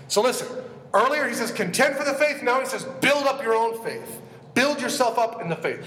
So 0.08 0.20
listen, 0.20 0.48
earlier 0.92 1.28
he 1.28 1.34
says, 1.34 1.52
contend 1.52 1.94
for 1.94 2.02
the 2.02 2.14
faith. 2.14 2.42
Now 2.42 2.58
he 2.58 2.66
says, 2.66 2.82
build 3.00 3.24
up 3.28 3.40
your 3.40 3.54
own 3.54 3.80
faith. 3.84 4.20
Build 4.52 4.80
yourself 4.80 5.16
up 5.16 5.40
in 5.40 5.48
the 5.48 5.54
faith. 5.54 5.86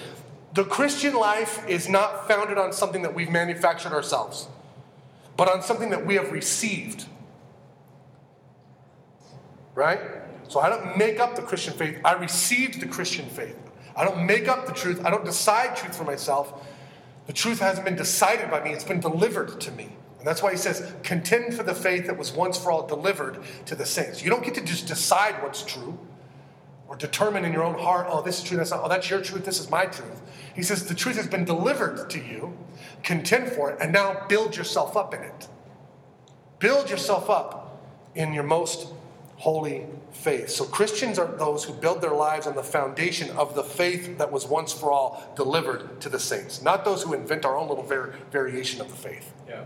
The 0.54 0.64
Christian 0.64 1.16
life 1.16 1.68
is 1.68 1.90
not 1.90 2.30
founded 2.30 2.58
on 2.58 2.72
something 2.72 3.02
that 3.02 3.14
we've 3.14 3.30
manufactured 3.30 3.92
ourselves, 3.92 4.48
but 5.36 5.52
on 5.52 5.62
something 5.62 5.90
that 5.90 6.06
we 6.06 6.16
have 6.16 6.32
received. 6.32 7.08
Right? 9.76 10.00
So 10.48 10.62
I 10.62 10.70
don't 10.70 10.98
make 10.98 11.20
up 11.20 11.36
the 11.36 11.42
Christian 11.42 11.74
faith. 11.74 12.00
I 12.06 12.14
received 12.14 12.80
the 12.80 12.88
Christian 12.88 13.26
faith. 13.26 13.58
I 13.98 14.06
don't 14.06 14.26
make 14.26 14.48
up 14.48 14.66
the 14.66 14.72
truth. 14.72 15.06
I 15.06 15.10
don't 15.10 15.26
decide 15.26 15.76
truth 15.76 15.98
for 15.98 16.06
myself. 16.06 16.66
The 17.28 17.34
truth 17.34 17.60
hasn't 17.60 17.86
been 17.86 17.96
decided 17.96 18.50
by 18.50 18.64
me, 18.64 18.72
it's 18.72 18.84
been 18.84 19.00
delivered 19.00 19.60
to 19.62 19.72
me. 19.72 19.90
And 20.18 20.26
that's 20.26 20.42
why 20.42 20.52
he 20.52 20.58
says, 20.58 20.92
contend 21.04 21.54
for 21.54 21.64
the 21.64 21.76
faith 21.76 22.08
that 22.08 22.18
was 22.18 22.32
once 22.32 22.58
for 22.58 22.72
all 22.72 22.88
delivered 22.88 23.40
to 23.66 23.76
the 23.76 23.86
saints. 23.86 24.24
You 24.24 24.30
don't 24.30 24.44
get 24.44 24.56
to 24.56 24.62
just 24.62 24.88
decide 24.88 25.44
what's 25.44 25.62
true 25.62 26.00
or 26.88 26.96
determine 26.96 27.44
in 27.44 27.52
your 27.52 27.64
own 27.64 27.78
heart, 27.78 28.08
oh, 28.10 28.22
this 28.22 28.40
is 28.40 28.44
true, 28.46 28.58
that's 28.58 28.72
not, 28.72 28.82
oh, 28.84 28.88
that's 28.88 29.10
your 29.10 29.22
truth, 29.22 29.44
this 29.44 29.60
is 29.60 29.70
my 29.70 29.86
truth. 29.86 30.22
He 30.56 30.64
says, 30.64 30.88
the 30.88 30.96
truth 30.96 31.18
has 31.18 31.28
been 31.28 31.44
delivered 31.44 32.10
to 32.10 32.18
you, 32.18 32.58
contend 33.04 33.52
for 33.52 33.70
it, 33.72 33.78
and 33.82 33.92
now 33.92 34.26
build 34.30 34.56
yourself 34.56 34.96
up 34.96 35.14
in 35.14 35.22
it. 35.22 35.48
Build 36.60 36.90
yourself 36.90 37.30
up 37.30 37.84
in 38.16 38.34
your 38.34 38.44
most 38.44 38.94
holy 39.38 39.86
faith. 40.12 40.50
So 40.50 40.66
Christians 40.66 41.20
are 41.20 41.28
those 41.28 41.64
who 41.64 41.74
build 41.74 42.02
their 42.02 42.14
lives 42.14 42.48
on 42.48 42.56
the 42.56 42.64
foundation 42.64 43.30
of 43.38 43.56
the 43.56 43.64
faith 43.64 44.18
that 44.18 44.32
was 44.32 44.46
once 44.48 44.74
for 44.74 44.92
all 44.92 45.32
delivered 45.36 46.02
to 46.02 46.10
the 46.10 46.20
saints, 46.20 46.62
not 46.62 46.84
those 46.84 47.04
who 47.04 47.14
invent 47.14 47.46
our 47.46 47.56
own 47.56 47.70
little 47.70 47.84
var- 47.84 48.16
variation 48.32 48.82
of 48.82 48.90
the 48.90 48.96
faith. 48.96 49.32
Yeah. 49.48 49.64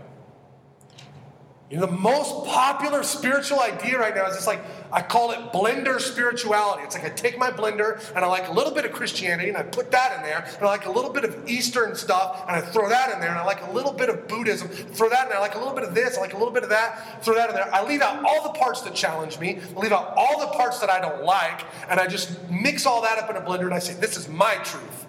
You 1.72 1.78
know, 1.78 1.86
the 1.86 1.92
most 1.92 2.44
popular 2.44 3.02
spiritual 3.02 3.58
idea 3.60 3.98
right 3.98 4.14
now 4.14 4.26
is 4.26 4.34
just 4.34 4.46
like, 4.46 4.60
I 4.92 5.00
call 5.00 5.30
it 5.30 5.38
blender 5.54 5.98
spirituality. 5.98 6.82
It's 6.82 6.94
like 6.94 7.06
I 7.06 7.08
take 7.08 7.38
my 7.38 7.50
blender 7.50 7.98
and 8.14 8.22
I 8.22 8.28
like 8.28 8.48
a 8.48 8.52
little 8.52 8.74
bit 8.74 8.84
of 8.84 8.92
Christianity 8.92 9.48
and 9.48 9.56
I 9.56 9.62
put 9.62 9.90
that 9.90 10.18
in 10.18 10.22
there, 10.22 10.44
and 10.44 10.62
I 10.62 10.66
like 10.66 10.84
a 10.84 10.90
little 10.90 11.10
bit 11.10 11.24
of 11.24 11.48
Eastern 11.48 11.94
stuff 11.94 12.44
and 12.46 12.56
I 12.56 12.60
throw 12.60 12.90
that 12.90 13.14
in 13.14 13.20
there, 13.20 13.30
and 13.30 13.38
I 13.38 13.44
like 13.46 13.66
a 13.66 13.70
little 13.70 13.94
bit 13.94 14.10
of 14.10 14.28
Buddhism, 14.28 14.68
throw 14.68 15.08
that 15.08 15.22
in 15.22 15.28
there, 15.30 15.38
I 15.38 15.40
like 15.40 15.54
a 15.54 15.58
little 15.58 15.72
bit 15.72 15.84
of 15.84 15.94
this, 15.94 16.18
I 16.18 16.20
like 16.20 16.34
a 16.34 16.36
little 16.36 16.52
bit 16.52 16.62
of 16.62 16.68
that, 16.68 17.24
throw 17.24 17.34
that 17.36 17.48
in 17.48 17.54
there. 17.54 17.74
I 17.74 17.82
leave 17.82 18.02
out 18.02 18.22
all 18.22 18.42
the 18.42 18.58
parts 18.58 18.82
that 18.82 18.94
challenge 18.94 19.38
me, 19.38 19.58
I 19.74 19.80
leave 19.80 19.92
out 19.92 20.12
all 20.14 20.40
the 20.40 20.48
parts 20.48 20.78
that 20.80 20.90
I 20.90 21.00
don't 21.00 21.24
like, 21.24 21.62
and 21.88 21.98
I 21.98 22.06
just 22.06 22.36
mix 22.50 22.84
all 22.84 23.00
that 23.00 23.18
up 23.18 23.30
in 23.30 23.36
a 23.36 23.40
blender 23.40 23.64
and 23.64 23.72
I 23.72 23.78
say, 23.78 23.94
This 23.94 24.18
is 24.18 24.28
my 24.28 24.56
truth. 24.56 25.06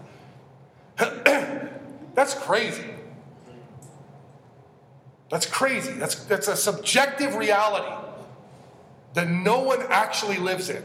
That's 2.15 2.35
crazy. 2.35 2.85
That's 5.33 5.47
crazy. 5.47 5.93
That's, 5.93 6.13
that's 6.25 6.47
a 6.47 6.55
subjective 6.55 7.33
reality 7.33 7.91
that 9.15 9.27
no 9.27 9.61
one 9.61 9.81
actually 9.89 10.37
lives 10.37 10.69
in. 10.69 10.83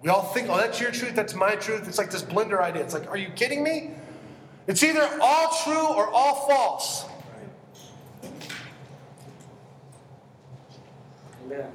We 0.00 0.08
all 0.08 0.22
think, 0.22 0.48
oh, 0.48 0.56
that's 0.56 0.80
your 0.80 0.90
truth, 0.90 1.14
that's 1.14 1.34
my 1.34 1.56
truth. 1.56 1.86
It's 1.86 1.98
like 1.98 2.10
this 2.10 2.22
blender 2.22 2.58
idea. 2.58 2.82
It's 2.82 2.94
like, 2.94 3.06
are 3.10 3.18
you 3.18 3.28
kidding 3.36 3.62
me? 3.62 3.90
It's 4.66 4.82
either 4.82 5.06
all 5.20 5.54
true 5.62 5.88
or 5.88 6.08
all 6.08 6.48
false. 6.48 7.04
Amen. 11.44 11.70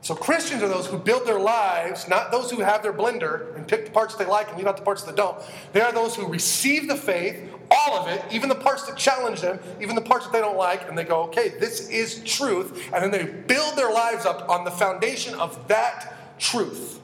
So 0.00 0.16
Christians 0.16 0.64
are 0.64 0.68
those 0.68 0.88
who 0.88 0.98
build 0.98 1.28
their 1.28 1.38
lives, 1.38 2.08
not 2.08 2.32
those 2.32 2.50
who 2.50 2.58
have 2.62 2.82
their 2.82 2.92
blender 2.92 3.54
and 3.54 3.68
pick 3.68 3.84
the 3.84 3.92
parts 3.92 4.16
they 4.16 4.26
like 4.26 4.48
and 4.48 4.58
leave 4.58 4.66
out 4.66 4.76
the 4.76 4.82
parts 4.82 5.04
that 5.04 5.14
don't. 5.14 5.40
They 5.72 5.80
are 5.80 5.92
those 5.92 6.16
who 6.16 6.26
receive 6.26 6.88
the 6.88 6.96
faith, 6.96 7.38
all 7.70 7.98
of 7.98 8.08
it, 8.08 8.22
even 8.30 8.48
the 8.48 8.54
parts 8.54 8.84
that 8.84 8.96
challenge 8.96 9.40
them, 9.40 9.58
even 9.80 9.94
the 9.94 10.02
parts 10.02 10.26
that 10.26 10.32
they 10.32 10.40
don't 10.40 10.56
like, 10.56 10.88
and 10.88 10.96
they 10.96 11.04
go, 11.04 11.22
okay, 11.24 11.50
this 11.60 11.88
is 11.88 12.22
truth. 12.24 12.90
And 12.92 13.02
then 13.02 13.10
they 13.10 13.24
build 13.24 13.76
their 13.76 13.90
lives 13.90 14.26
up 14.26 14.48
on 14.48 14.64
the 14.64 14.70
foundation 14.70 15.34
of 15.34 15.68
that 15.68 16.38
truth. 16.38 17.00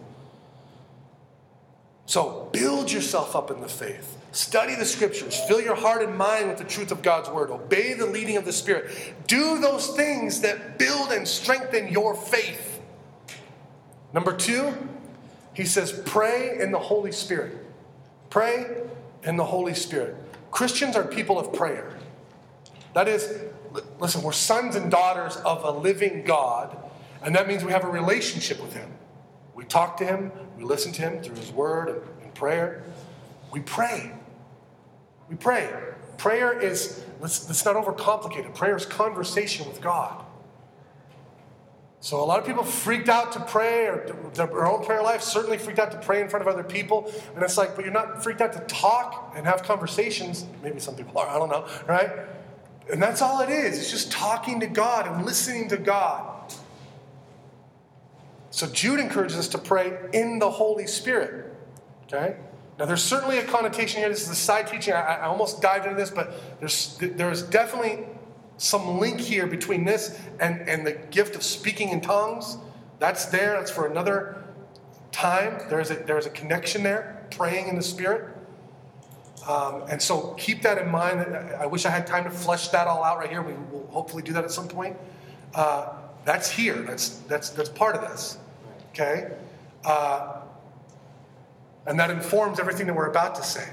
So 2.06 2.48
build 2.52 2.92
yourself 2.92 3.34
up 3.34 3.50
in 3.50 3.60
the 3.60 3.68
faith. 3.68 4.18
Study 4.32 4.74
the 4.74 4.84
scriptures. 4.84 5.38
Fill 5.46 5.60
your 5.60 5.76
heart 5.76 6.02
and 6.02 6.18
mind 6.18 6.48
with 6.48 6.58
the 6.58 6.64
truth 6.64 6.90
of 6.90 7.02
God's 7.02 7.30
word. 7.30 7.50
Obey 7.50 7.94
the 7.94 8.06
leading 8.06 8.36
of 8.36 8.44
the 8.44 8.52
Spirit. 8.52 8.90
Do 9.26 9.60
those 9.60 9.88
things 9.88 10.40
that 10.40 10.78
build 10.78 11.12
and 11.12 11.26
strengthen 11.26 11.88
your 11.88 12.14
faith. 12.14 12.80
Number 14.12 14.36
two, 14.36 14.74
he 15.54 15.64
says, 15.64 16.02
pray 16.04 16.58
in 16.60 16.72
the 16.72 16.78
Holy 16.78 17.12
Spirit. 17.12 17.56
Pray 18.28 18.82
in 19.22 19.36
the 19.36 19.44
Holy 19.44 19.74
Spirit. 19.74 20.16
Christians 20.54 20.94
are 20.94 21.04
people 21.04 21.36
of 21.36 21.52
prayer. 21.52 21.98
That 22.94 23.08
is, 23.08 23.42
listen, 23.98 24.22
we're 24.22 24.30
sons 24.30 24.76
and 24.76 24.88
daughters 24.88 25.36
of 25.38 25.64
a 25.64 25.70
living 25.72 26.22
God, 26.22 26.76
and 27.24 27.34
that 27.34 27.48
means 27.48 27.64
we 27.64 27.72
have 27.72 27.82
a 27.82 27.90
relationship 27.90 28.62
with 28.62 28.72
Him. 28.72 28.88
We 29.56 29.64
talk 29.64 29.96
to 29.96 30.04
Him, 30.06 30.30
we 30.56 30.62
listen 30.62 30.92
to 30.92 31.02
Him 31.02 31.20
through 31.24 31.34
His 31.34 31.50
Word 31.50 32.06
and, 32.22 32.32
prayer. 32.36 32.84
We 33.52 33.60
pray. 33.60 34.12
We 35.28 35.34
pray. 35.34 35.70
Prayer 36.18 36.56
is, 36.60 37.04
let's, 37.20 37.48
let's 37.48 37.64
not 37.64 37.74
overcomplicate 37.74 38.46
it. 38.46 38.54
Prayer 38.54 38.76
is 38.76 38.86
conversation 38.86 39.68
with 39.68 39.80
God. 39.80 40.24
So 42.04 42.22
a 42.22 42.26
lot 42.26 42.38
of 42.38 42.44
people 42.44 42.64
freaked 42.64 43.08
out 43.08 43.32
to 43.32 43.40
pray, 43.40 43.86
or 43.86 44.04
their 44.34 44.66
own 44.66 44.84
prayer 44.84 45.02
life, 45.02 45.22
certainly 45.22 45.56
freaked 45.56 45.78
out 45.78 45.90
to 45.92 45.96
pray 45.96 46.20
in 46.20 46.28
front 46.28 46.46
of 46.46 46.52
other 46.52 46.62
people. 46.62 47.10
And 47.34 47.42
it's 47.42 47.56
like, 47.56 47.74
but 47.74 47.82
you're 47.82 47.94
not 47.94 48.22
freaked 48.22 48.42
out 48.42 48.52
to 48.52 48.60
talk 48.60 49.32
and 49.34 49.46
have 49.46 49.62
conversations. 49.62 50.44
Maybe 50.62 50.80
some 50.80 50.96
people 50.96 51.16
are, 51.16 51.26
I 51.26 51.38
don't 51.38 51.48
know, 51.48 51.66
right? 51.88 52.10
And 52.92 53.02
that's 53.02 53.22
all 53.22 53.40
it 53.40 53.48
is. 53.48 53.78
It's 53.78 53.90
just 53.90 54.12
talking 54.12 54.60
to 54.60 54.66
God 54.66 55.06
and 55.06 55.24
listening 55.24 55.70
to 55.70 55.78
God. 55.78 56.52
So 58.50 58.66
Jude 58.66 59.00
encourages 59.00 59.38
us 59.38 59.48
to 59.48 59.58
pray 59.58 59.96
in 60.12 60.38
the 60.38 60.50
Holy 60.50 60.86
Spirit. 60.86 61.54
Okay? 62.02 62.36
Now, 62.78 62.84
there's 62.84 63.02
certainly 63.02 63.38
a 63.38 63.44
connotation 63.44 64.00
here. 64.00 64.10
This 64.10 64.24
is 64.24 64.28
a 64.28 64.34
side 64.34 64.66
teaching. 64.66 64.92
I, 64.92 65.00
I 65.00 65.22
almost 65.22 65.62
dived 65.62 65.86
into 65.86 65.96
this, 65.96 66.10
but 66.10 66.34
there's, 66.60 66.98
there's 67.00 67.42
definitely 67.44 68.04
some 68.64 68.98
link 68.98 69.20
here 69.20 69.46
between 69.46 69.84
this 69.84 70.18
and, 70.40 70.66
and 70.68 70.86
the 70.86 70.92
gift 70.92 71.36
of 71.36 71.42
speaking 71.42 71.90
in 71.90 72.00
tongues. 72.00 72.56
That's 72.98 73.26
there. 73.26 73.52
That's 73.58 73.70
for 73.70 73.86
another 73.86 74.42
time. 75.12 75.60
There's 75.68 75.90
a, 75.90 75.96
there's 75.96 76.24
a 76.24 76.30
connection 76.30 76.82
there, 76.82 77.26
praying 77.30 77.68
in 77.68 77.76
the 77.76 77.82
Spirit. 77.82 78.34
Um, 79.46 79.84
and 79.90 80.00
so 80.00 80.34
keep 80.38 80.62
that 80.62 80.78
in 80.78 80.90
mind. 80.90 81.36
I 81.36 81.66
wish 81.66 81.84
I 81.84 81.90
had 81.90 82.06
time 82.06 82.24
to 82.24 82.30
flesh 82.30 82.68
that 82.68 82.86
all 82.86 83.04
out 83.04 83.18
right 83.18 83.28
here. 83.28 83.42
We 83.42 83.52
will 83.52 83.86
hopefully 83.90 84.22
do 84.22 84.32
that 84.32 84.44
at 84.44 84.50
some 84.50 84.66
point. 84.66 84.96
Uh, 85.54 85.92
that's 86.24 86.50
here. 86.50 86.76
That's, 86.76 87.10
that's, 87.28 87.50
that's 87.50 87.68
part 87.68 87.94
of 87.94 88.00
this. 88.00 88.38
Okay? 88.90 89.30
Uh, 89.84 90.40
and 91.86 92.00
that 92.00 92.10
informs 92.10 92.58
everything 92.58 92.86
that 92.86 92.96
we're 92.96 93.10
about 93.10 93.34
to 93.34 93.42
say. 93.42 93.68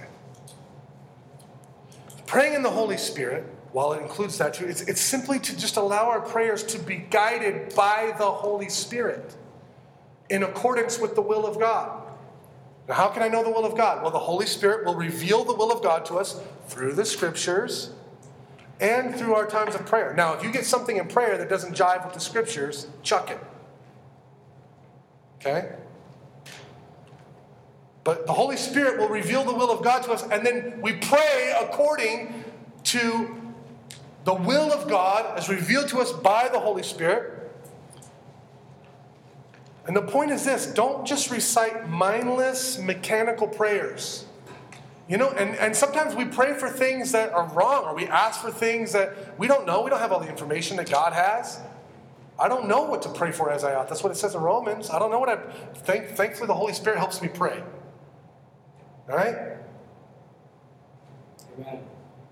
Praying 2.25 2.55
in 2.55 2.61
the 2.61 2.69
Holy 2.69 2.97
Spirit 2.97 3.45
while 3.71 3.93
it 3.93 4.01
includes 4.01 4.37
that 4.37 4.53
too, 4.53 4.65
it's, 4.67 4.81
it's 4.81 5.01
simply 5.01 5.39
to 5.39 5.57
just 5.57 5.77
allow 5.77 6.09
our 6.09 6.21
prayers 6.21 6.63
to 6.63 6.79
be 6.79 6.97
guided 6.97 7.73
by 7.75 8.13
the 8.17 8.29
Holy 8.29 8.69
Spirit 8.69 9.35
in 10.29 10.43
accordance 10.43 10.99
with 10.99 11.15
the 11.15 11.21
will 11.21 11.45
of 11.45 11.59
God. 11.59 12.03
Now, 12.87 12.95
how 12.95 13.07
can 13.09 13.23
I 13.23 13.29
know 13.29 13.43
the 13.43 13.49
will 13.49 13.65
of 13.65 13.77
God? 13.77 14.01
Well, 14.01 14.11
the 14.11 14.19
Holy 14.19 14.45
Spirit 14.45 14.85
will 14.85 14.95
reveal 14.95 15.43
the 15.43 15.53
will 15.53 15.71
of 15.71 15.81
God 15.81 16.05
to 16.05 16.15
us 16.15 16.41
through 16.67 16.93
the 16.93 17.05
scriptures 17.05 17.91
and 18.81 19.15
through 19.15 19.35
our 19.35 19.45
times 19.45 19.75
of 19.75 19.85
prayer. 19.85 20.13
Now, 20.13 20.33
if 20.33 20.43
you 20.43 20.51
get 20.51 20.65
something 20.65 20.97
in 20.97 21.07
prayer 21.07 21.37
that 21.37 21.47
doesn't 21.47 21.75
jive 21.75 22.03
with 22.03 22.13
the 22.13 22.19
scriptures, 22.19 22.87
chuck 23.03 23.29
it. 23.29 23.39
Okay? 25.39 25.75
But 28.03 28.25
the 28.25 28.33
Holy 28.33 28.57
Spirit 28.57 28.99
will 28.99 29.09
reveal 29.09 29.43
the 29.43 29.53
will 29.53 29.71
of 29.71 29.83
God 29.83 30.03
to 30.03 30.11
us, 30.11 30.23
and 30.23 30.45
then 30.45 30.81
we 30.81 30.93
pray 30.93 31.55
according 31.61 32.43
to 32.85 33.40
the 34.23 34.33
will 34.33 34.71
of 34.71 34.87
God 34.87 35.37
as 35.37 35.49
revealed 35.49 35.87
to 35.89 35.99
us 35.99 36.11
by 36.11 36.49
the 36.49 36.59
Holy 36.59 36.83
Spirit. 36.83 37.37
And 39.87 39.95
the 39.95 40.01
point 40.01 40.31
is 40.31 40.45
this 40.45 40.67
don't 40.67 41.05
just 41.05 41.31
recite 41.31 41.89
mindless, 41.89 42.77
mechanical 42.77 43.47
prayers. 43.47 44.25
You 45.07 45.17
know, 45.17 45.31
and, 45.31 45.55
and 45.57 45.75
sometimes 45.75 46.15
we 46.15 46.25
pray 46.25 46.53
for 46.53 46.69
things 46.69 47.11
that 47.11 47.33
are 47.33 47.45
wrong, 47.47 47.83
or 47.83 47.93
we 47.93 48.07
ask 48.07 48.39
for 48.39 48.51
things 48.51 48.93
that 48.93 49.37
we 49.37 49.47
don't 49.47 49.65
know. 49.65 49.81
We 49.81 49.89
don't 49.89 49.99
have 49.99 50.11
all 50.11 50.21
the 50.21 50.29
information 50.29 50.77
that 50.77 50.89
God 50.89 51.11
has. 51.11 51.59
I 52.39 52.47
don't 52.47 52.67
know 52.67 52.83
what 52.83 53.01
to 53.01 53.09
pray 53.09 53.31
for 53.31 53.51
as 53.51 53.63
I 53.63 53.75
ought. 53.75 53.89
That's 53.89 54.03
what 54.03 54.11
it 54.11 54.15
says 54.15 54.35
in 54.35 54.41
Romans. 54.41 54.89
I 54.89 54.99
don't 54.99 55.11
know 55.11 55.19
what 55.19 55.29
I 55.29 55.37
thank 55.75 56.15
thankfully 56.15 56.47
the 56.47 56.53
Holy 56.53 56.73
Spirit 56.73 56.97
helps 56.97 57.21
me 57.21 57.27
pray. 57.27 57.61
All 59.09 59.15
right? 59.15 59.57
Amen. 61.59 61.83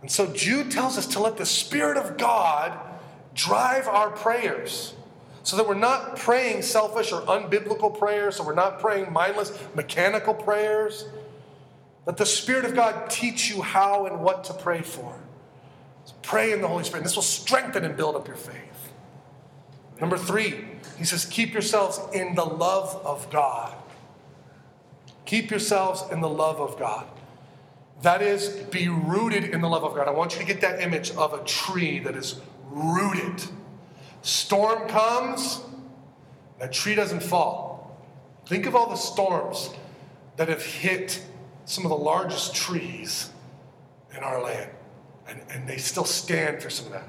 And 0.01 0.09
so 0.09 0.27
Jude 0.33 0.71
tells 0.71 0.97
us 0.97 1.07
to 1.07 1.19
let 1.19 1.37
the 1.37 1.45
Spirit 1.45 1.97
of 1.97 2.17
God 2.17 2.77
drive 3.33 3.87
our 3.87 4.09
prayers 4.09 4.93
so 5.43 5.57
that 5.57 5.67
we're 5.67 5.73
not 5.73 6.15
praying 6.15 6.61
selfish 6.61 7.11
or 7.11 7.21
unbiblical 7.21 7.97
prayers, 7.97 8.35
so 8.35 8.43
we're 8.43 8.53
not 8.53 8.79
praying 8.79 9.11
mindless, 9.11 9.57
mechanical 9.75 10.33
prayers. 10.33 11.05
Let 12.05 12.17
the 12.17 12.25
Spirit 12.25 12.65
of 12.65 12.75
God 12.75 13.09
teach 13.09 13.49
you 13.49 13.61
how 13.61 14.05
and 14.05 14.21
what 14.21 14.43
to 14.45 14.53
pray 14.53 14.81
for. 14.81 15.19
So 16.05 16.13
pray 16.21 16.51
in 16.51 16.61
the 16.61 16.67
Holy 16.67 16.83
Spirit. 16.83 16.99
And 16.99 17.05
This 17.05 17.15
will 17.15 17.23
strengthen 17.23 17.83
and 17.83 17.95
build 17.97 18.15
up 18.15 18.27
your 18.27 18.37
faith. 18.37 18.91
Number 19.99 20.17
three, 20.17 20.65
he 20.97 21.03
says, 21.03 21.25
keep 21.25 21.51
yourselves 21.53 21.99
in 22.13 22.35
the 22.35 22.45
love 22.45 23.01
of 23.05 23.29
God. 23.29 23.75
Keep 25.25 25.51
yourselves 25.51 26.03
in 26.11 26.21
the 26.21 26.29
love 26.29 26.59
of 26.59 26.79
God. 26.79 27.05
That 28.01 28.21
is, 28.21 28.47
be 28.47 28.87
rooted 28.87 29.45
in 29.45 29.61
the 29.61 29.67
love 29.67 29.83
of 29.83 29.95
God. 29.95 30.07
I 30.07 30.11
want 30.11 30.33
you 30.33 30.39
to 30.39 30.45
get 30.45 30.61
that 30.61 30.81
image 30.81 31.11
of 31.11 31.33
a 31.33 31.43
tree 31.43 31.99
that 31.99 32.15
is 32.15 32.39
rooted. 32.69 33.43
Storm 34.21 34.87
comes, 34.87 35.61
that 36.59 36.71
tree 36.71 36.95
doesn't 36.95 37.23
fall. 37.23 37.97
Think 38.45 38.65
of 38.65 38.75
all 38.75 38.89
the 38.89 38.95
storms 38.95 39.69
that 40.37 40.47
have 40.47 40.63
hit 40.63 41.21
some 41.65 41.85
of 41.85 41.89
the 41.89 41.97
largest 41.97 42.55
trees 42.55 43.29
in 44.15 44.23
our 44.23 44.41
land, 44.41 44.71
and, 45.27 45.41
and 45.49 45.67
they 45.67 45.77
still 45.77 46.05
stand 46.05 46.61
for 46.63 46.69
some 46.69 46.87
of 46.87 46.93
that. 46.93 47.07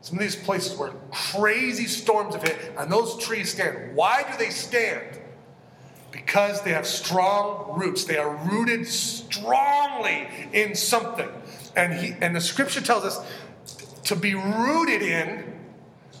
Some 0.00 0.16
of 0.16 0.22
these 0.22 0.34
places 0.34 0.76
where 0.78 0.92
crazy 1.12 1.86
storms 1.86 2.34
have 2.34 2.42
hit, 2.42 2.72
and 2.78 2.90
those 2.90 3.22
trees 3.22 3.52
stand. 3.52 3.94
Why 3.94 4.22
do 4.22 4.38
they 4.38 4.50
stand? 4.50 5.19
Because 6.10 6.62
they 6.62 6.72
have 6.72 6.86
strong 6.86 7.78
roots. 7.78 8.04
They 8.04 8.18
are 8.18 8.34
rooted 8.50 8.86
strongly 8.86 10.28
in 10.52 10.74
something. 10.74 11.28
And, 11.76 11.94
he, 11.94 12.14
and 12.20 12.34
the 12.34 12.40
scripture 12.40 12.80
tells 12.80 13.04
us 13.04 13.24
to 14.04 14.16
be 14.16 14.34
rooted 14.34 15.02
in, 15.02 15.54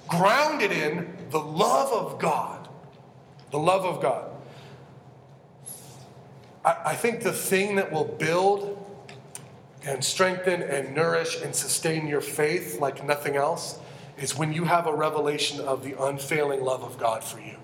grounded 0.06 0.72
in 0.72 1.16
the 1.30 1.40
love 1.40 1.92
of 1.92 2.20
God. 2.20 2.68
The 3.50 3.58
love 3.58 3.84
of 3.84 4.00
God. 4.00 4.30
I, 6.64 6.76
I 6.86 6.94
think 6.94 7.22
the 7.22 7.32
thing 7.32 7.76
that 7.76 7.90
will 7.90 8.04
build 8.04 8.76
and 9.84 10.04
strengthen 10.04 10.62
and 10.62 10.94
nourish 10.94 11.40
and 11.42 11.54
sustain 11.54 12.06
your 12.06 12.20
faith 12.20 12.80
like 12.80 13.04
nothing 13.04 13.36
else 13.36 13.78
is 14.18 14.36
when 14.36 14.52
you 14.52 14.64
have 14.64 14.86
a 14.86 14.94
revelation 14.94 15.60
of 15.60 15.82
the 15.82 16.00
unfailing 16.02 16.62
love 16.62 16.82
of 16.82 16.98
God 16.98 17.24
for 17.24 17.40
you. 17.40 17.56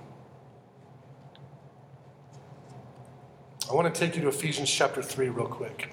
I 3.68 3.74
want 3.74 3.92
to 3.92 4.00
take 4.00 4.14
you 4.14 4.22
to 4.22 4.28
Ephesians 4.28 4.70
chapter 4.70 5.02
3 5.02 5.28
real 5.30 5.48
quick. 5.48 5.92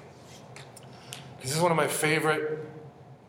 This 1.41 1.55
is 1.55 1.59
one 1.59 1.71
of 1.71 1.77
my 1.77 1.87
favorite 1.87 2.59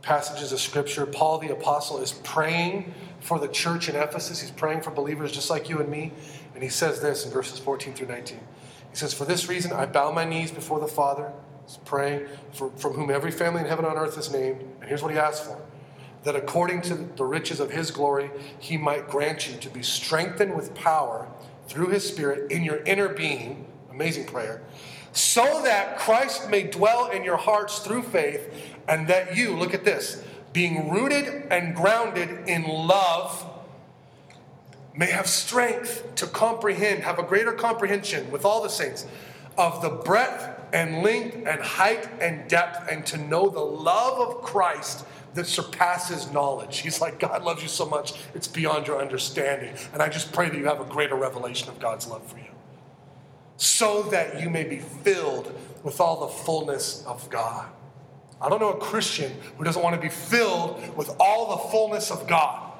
passages 0.03 0.53
of 0.53 0.61
scripture. 0.61 1.07
Paul 1.07 1.39
the 1.39 1.51
apostle 1.51 1.99
is 2.03 2.13
praying 2.13 2.93
for 3.21 3.39
the 3.39 3.49
church 3.49 3.89
in 3.89 3.97
Ephesus. 3.97 4.43
He's 4.43 4.51
praying 4.51 4.83
for 4.83 4.91
believers 4.91 5.33
just 5.33 5.49
like 5.49 5.71
you 5.71 5.81
and 5.81 5.89
me. 5.89 6.13
And 6.53 6.63
he 6.63 6.69
says 6.69 7.01
this 7.01 7.25
in 7.25 7.33
verses 7.33 7.59
14 7.59 7.95
through 7.95 8.09
19. 8.09 8.39
He 8.91 8.97
says, 8.97 9.15
For 9.15 9.25
this 9.25 9.49
reason 9.49 9.73
I 9.73 9.87
bow 9.87 10.13
my 10.13 10.27
knees 10.27 10.51
before 10.51 10.79
the 10.79 10.89
Father 10.89 11.33
praying 11.87 12.27
for, 12.53 12.69
from 12.77 12.93
whom 12.93 13.11
every 13.11 13.31
family 13.31 13.63
in 13.63 13.67
heaven 13.67 13.87
and 13.87 13.97
on 13.97 14.05
earth 14.05 14.19
is 14.19 14.31
named. 14.31 14.61
And 14.81 14.89
here's 14.91 15.03
what 15.03 15.11
he 15.11 15.19
asks 15.19 15.47
for 15.47 15.59
that 16.25 16.37
according 16.37 16.83
to 16.83 16.95
the 16.95 17.25
riches 17.25 17.61
of 17.61 17.71
his 17.71 17.91
glory, 17.91 18.31
he 18.59 18.77
might 18.77 19.09
grant 19.09 19.49
you 19.49 19.59
to 19.61 19.71
be 19.71 19.83
strengthened 19.83 20.55
with 20.55 20.75
power 20.75 21.29
through 21.67 21.89
his 21.89 22.07
Spirit 22.07 22.51
in 22.51 22.63
your 22.63 22.79
inner 22.85 23.09
being. 23.09 23.67
Amazing 23.95 24.27
prayer. 24.27 24.63
So 25.13 25.63
that 25.63 25.99
Christ 25.99 26.51
may 26.51 26.65
dwell 26.65 27.11
in 27.11 27.23
your 27.23 27.37
hearts 27.37 27.79
through 27.79 28.03
faith, 28.03 28.53
and 28.89 29.07
that 29.09 29.37
you, 29.37 29.57
look 29.57 29.73
at 29.73 29.85
this, 29.85 30.23
being 30.53 30.91
rooted 30.91 31.47
and 31.51 31.75
grounded 31.75 32.49
in 32.49 32.65
love, 32.65 33.51
may 34.97 35.07
have 35.07 35.27
strength 35.27 36.15
to 36.17 36.27
comprehend, 36.27 37.03
have 37.03 37.19
a 37.19 37.23
greater 37.23 37.53
comprehension 37.53 38.31
with 38.31 38.45
all 38.45 38.63
the 38.63 38.69
saints 38.69 39.07
of 39.57 39.83
the 39.83 39.91
breadth 39.91 40.61
and 40.73 41.03
length 41.03 41.37
and 41.47 41.61
height 41.61 42.09
and 42.21 42.49
depth, 42.49 42.89
and 42.91 43.07
to 43.07 43.17
know 43.17 43.49
the 43.49 43.61
love 43.61 44.19
of 44.19 44.43
Christ 44.43 45.07
that 45.35 45.47
surpasses 45.47 46.31
knowledge. 46.33 46.79
He's 46.79 47.01
like, 47.01 47.19
God 47.21 47.45
loves 47.45 47.63
you 47.63 47.69
so 47.69 47.87
much, 47.87 48.15
it's 48.35 48.49
beyond 48.49 48.87
your 48.87 49.01
understanding. 49.01 49.75
And 49.93 50.03
I 50.03 50.09
just 50.09 50.33
pray 50.33 50.49
that 50.49 50.59
you 50.59 50.67
have 50.67 50.81
a 50.81 50.85
greater 50.85 51.17
revelation 51.17 51.69
of 51.69 51.79
God's 51.79 52.07
love 52.07 52.25
for 52.27 52.39
you, 52.39 52.51
so 53.57 54.03
that 54.05 54.40
you 54.40 54.51
may 54.51 54.64
be 54.64 54.79
filled 54.79 55.53
with 55.83 56.01
all 56.01 56.27
the 56.27 56.33
fullness 56.33 57.05
of 57.07 57.29
God. 57.31 57.69
I 58.40 58.49
don't 58.49 58.61
know 58.61 58.73
a 58.73 58.79
Christian 58.79 59.33
who 59.57 59.64
doesn't 59.64 59.83
want 59.83 59.95
to 59.95 60.01
be 60.01 60.09
filled 60.09 60.97
with 60.97 61.11
all 61.21 61.57
the 61.57 61.71
fullness 61.71 62.11
of 62.11 62.27
God. 62.27 62.73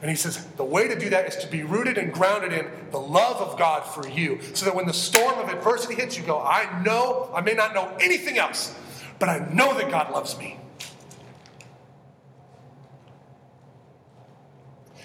And 0.00 0.08
he 0.08 0.16
says, 0.16 0.46
the 0.56 0.64
way 0.64 0.88
to 0.88 0.98
do 0.98 1.10
that 1.10 1.26
is 1.26 1.36
to 1.44 1.46
be 1.46 1.62
rooted 1.62 1.98
and 1.98 2.12
grounded 2.12 2.54
in 2.54 2.66
the 2.90 2.98
love 2.98 3.36
of 3.36 3.58
God 3.58 3.82
for 3.82 4.08
you. 4.08 4.40
So 4.54 4.64
that 4.64 4.74
when 4.74 4.86
the 4.86 4.94
storm 4.94 5.38
of 5.38 5.50
adversity 5.50 5.94
hits, 5.94 6.16
you 6.16 6.24
go, 6.24 6.40
I 6.40 6.82
know, 6.82 7.30
I 7.34 7.42
may 7.42 7.52
not 7.52 7.74
know 7.74 7.94
anything 8.00 8.38
else, 8.38 8.74
but 9.18 9.28
I 9.28 9.40
know 9.52 9.76
that 9.76 9.90
God 9.90 10.10
loves 10.10 10.38
me. 10.38 10.58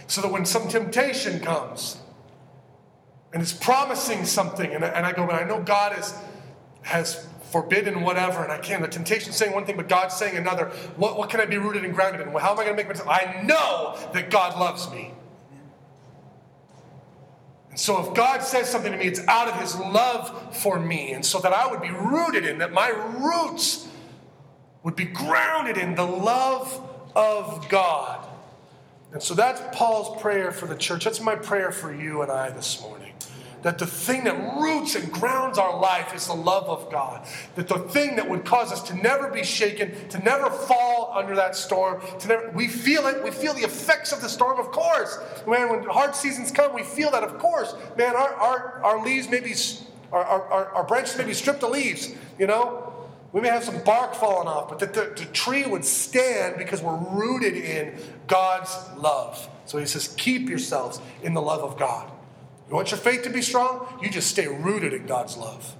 So 0.07 0.21
that 0.21 0.31
when 0.31 0.45
some 0.45 0.69
temptation 0.69 1.41
comes 1.41 1.97
and 3.35 3.43
is 3.43 3.51
promising 3.51 4.23
something, 4.23 4.73
and 4.73 4.85
I, 4.85 4.87
and 4.87 5.05
I 5.05 5.11
go, 5.11 5.27
but 5.27 5.35
I 5.35 5.43
know 5.43 5.61
God 5.61 5.99
is, 5.99 6.17
has 6.83 7.27
forbidden 7.51 8.01
whatever, 8.01 8.41
and 8.41 8.49
I 8.49 8.57
can't. 8.57 8.81
The 8.81 8.87
temptation's 8.87 9.35
saying 9.35 9.51
one 9.51 9.65
thing, 9.65 9.75
but 9.75 9.89
God's 9.89 10.15
saying 10.15 10.37
another. 10.37 10.67
What, 10.95 11.17
what 11.17 11.29
can 11.29 11.41
I 11.41 11.45
be 11.45 11.57
rooted 11.57 11.83
and 11.83 11.93
grounded 11.93 12.21
in? 12.21 12.29
How 12.29 12.53
am 12.53 12.59
I 12.59 12.63
going 12.63 12.67
to 12.67 12.75
make 12.75 12.87
myself? 12.87 13.09
I 13.09 13.41
know 13.43 13.97
that 14.13 14.31
God 14.31 14.57
loves 14.57 14.89
me. 14.89 15.11
And 17.71 17.77
so 17.77 18.07
if 18.07 18.13
God 18.13 18.41
says 18.41 18.69
something 18.69 18.93
to 18.93 18.97
me, 18.97 19.03
it's 19.03 19.27
out 19.27 19.49
of 19.49 19.59
his 19.59 19.77
love 19.77 20.55
for 20.55 20.79
me. 20.79 21.11
And 21.11 21.25
so 21.25 21.39
that 21.39 21.51
I 21.51 21.69
would 21.69 21.81
be 21.81 21.91
rooted 21.91 22.45
in, 22.45 22.59
that 22.59 22.71
my 22.71 22.87
roots 22.87 23.85
would 24.83 24.95
be 24.95 25.03
grounded 25.03 25.75
in 25.75 25.95
the 25.95 26.07
love 26.07 26.81
of 27.17 27.67
God. 27.67 28.25
And 29.11 29.21
so 29.21 29.33
that's 29.33 29.61
Paul's 29.77 30.21
prayer 30.21 30.53
for 30.53 30.67
the 30.67 30.75
church. 30.77 31.03
That's 31.03 31.19
my 31.19 31.35
prayer 31.35 31.73
for 31.73 31.93
you 31.93 32.21
and 32.21 32.31
I 32.31 32.49
this 32.51 32.81
morning 32.81 32.94
that 33.61 33.79
the 33.79 33.87
thing 33.87 34.23
that 34.25 34.35
roots 34.59 34.95
and 34.95 35.11
grounds 35.11 35.57
our 35.57 35.79
life 35.79 36.13
is 36.13 36.27
the 36.27 36.33
love 36.33 36.65
of 36.65 36.91
God. 36.91 37.25
That 37.55 37.67
the 37.67 37.79
thing 37.79 38.15
that 38.17 38.29
would 38.29 38.45
cause 38.45 38.71
us 38.71 38.83
to 38.83 38.95
never 38.95 39.29
be 39.29 39.43
shaken, 39.43 39.93
to 40.09 40.19
never 40.19 40.49
fall 40.49 41.13
under 41.15 41.35
that 41.35 41.55
storm, 41.55 42.01
to 42.19 42.27
never, 42.27 42.51
we 42.51 42.67
feel 42.67 43.07
it, 43.07 43.23
we 43.23 43.31
feel 43.31 43.53
the 43.53 43.63
effects 43.63 44.11
of 44.11 44.21
the 44.21 44.29
storm, 44.29 44.59
of 44.59 44.67
course. 44.71 45.17
Man, 45.47 45.69
when 45.69 45.83
hard 45.83 46.15
seasons 46.15 46.51
come, 46.51 46.73
we 46.73 46.83
feel 46.83 47.11
that, 47.11 47.23
of 47.23 47.37
course. 47.39 47.75
Man, 47.97 48.15
our, 48.15 48.33
our, 48.35 48.83
our 48.83 49.03
leaves 49.03 49.29
may 49.29 49.39
be, 49.39 49.53
our, 50.11 50.23
our, 50.23 50.67
our 50.69 50.83
branches 50.83 51.17
may 51.17 51.25
be 51.25 51.33
stripped 51.33 51.63
of 51.63 51.71
leaves, 51.71 52.13
you 52.37 52.47
know? 52.47 52.91
We 53.31 53.41
may 53.41 53.49
have 53.49 53.65
some 53.65 53.83
bark 53.83 54.15
falling 54.15 54.47
off, 54.47 54.69
but 54.69 54.79
that 54.79 54.93
the, 54.93 55.13
the 55.13 55.29
tree 55.33 55.65
would 55.65 55.83
stand 55.83 56.57
because 56.57 56.81
we're 56.81 56.95
rooted 56.95 57.55
in 57.55 57.93
God's 58.27 58.73
love. 58.95 59.49
So 59.65 59.77
he 59.77 59.85
says, 59.85 60.15
keep 60.17 60.47
yourselves 60.47 61.01
in 61.21 61.33
the 61.33 61.41
love 61.41 61.59
of 61.61 61.77
God. 61.77 62.09
You 62.67 62.75
want 62.75 62.91
your 62.91 62.99
faith 62.99 63.23
to 63.23 63.29
be 63.29 63.41
strong? 63.41 63.87
You 64.01 64.09
just 64.09 64.29
stay 64.29 64.47
rooted 64.47 64.93
in 64.93 65.05
God's 65.05 65.37
love. 65.37 65.75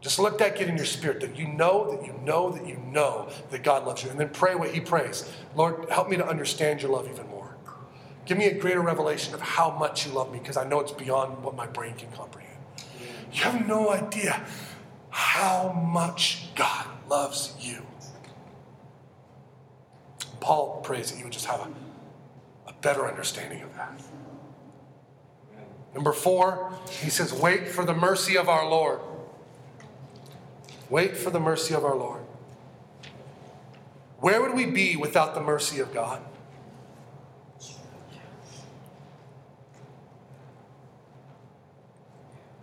Just 0.00 0.18
let 0.18 0.38
that 0.38 0.56
get 0.56 0.68
in 0.68 0.76
your 0.76 0.86
spirit 0.86 1.20
that 1.20 1.36
you 1.36 1.48
know, 1.48 1.90
that 1.90 2.06
you 2.06 2.14
know, 2.24 2.50
that 2.50 2.66
you 2.66 2.76
know 2.76 3.28
that 3.50 3.62
God 3.62 3.86
loves 3.86 4.04
you. 4.04 4.10
And 4.10 4.18
then 4.18 4.28
pray 4.28 4.54
what 4.54 4.70
He 4.70 4.80
prays. 4.80 5.30
Lord, 5.54 5.88
help 5.90 6.08
me 6.08 6.16
to 6.16 6.26
understand 6.26 6.82
your 6.82 6.90
love 6.90 7.08
even 7.10 7.28
more. 7.28 7.56
Give 8.24 8.36
me 8.36 8.46
a 8.46 8.54
greater 8.58 8.80
revelation 8.80 9.34
of 9.34 9.40
how 9.40 9.70
much 9.70 10.06
you 10.06 10.12
love 10.12 10.32
me 10.32 10.38
because 10.40 10.56
I 10.56 10.64
know 10.64 10.80
it's 10.80 10.92
beyond 10.92 11.42
what 11.44 11.54
my 11.54 11.66
brain 11.66 11.94
can 11.94 12.10
comprehend. 12.10 12.56
You 13.32 13.42
have 13.42 13.66
no 13.66 13.90
idea 13.90 14.44
how 15.10 15.72
much 15.72 16.54
God 16.54 16.86
loves 17.08 17.54
you. 17.60 17.82
Paul 20.40 20.80
prays 20.82 21.10
that 21.10 21.18
you 21.18 21.24
would 21.24 21.32
just 21.32 21.46
have 21.46 21.60
a, 21.60 22.68
a 22.68 22.72
better 22.74 23.08
understanding 23.08 23.62
of 23.62 23.74
that. 23.74 24.00
Number 25.96 26.12
four, 26.12 26.74
he 26.90 27.08
says, 27.08 27.32
wait 27.32 27.68
for 27.68 27.82
the 27.82 27.94
mercy 27.94 28.36
of 28.36 28.50
our 28.50 28.68
Lord. 28.68 29.00
Wait 30.90 31.16
for 31.16 31.30
the 31.30 31.40
mercy 31.40 31.72
of 31.72 31.86
our 31.86 31.96
Lord. 31.96 32.20
Where 34.18 34.42
would 34.42 34.52
we 34.54 34.66
be 34.66 34.94
without 34.96 35.34
the 35.34 35.40
mercy 35.40 35.80
of 35.80 35.94
God? 35.94 36.20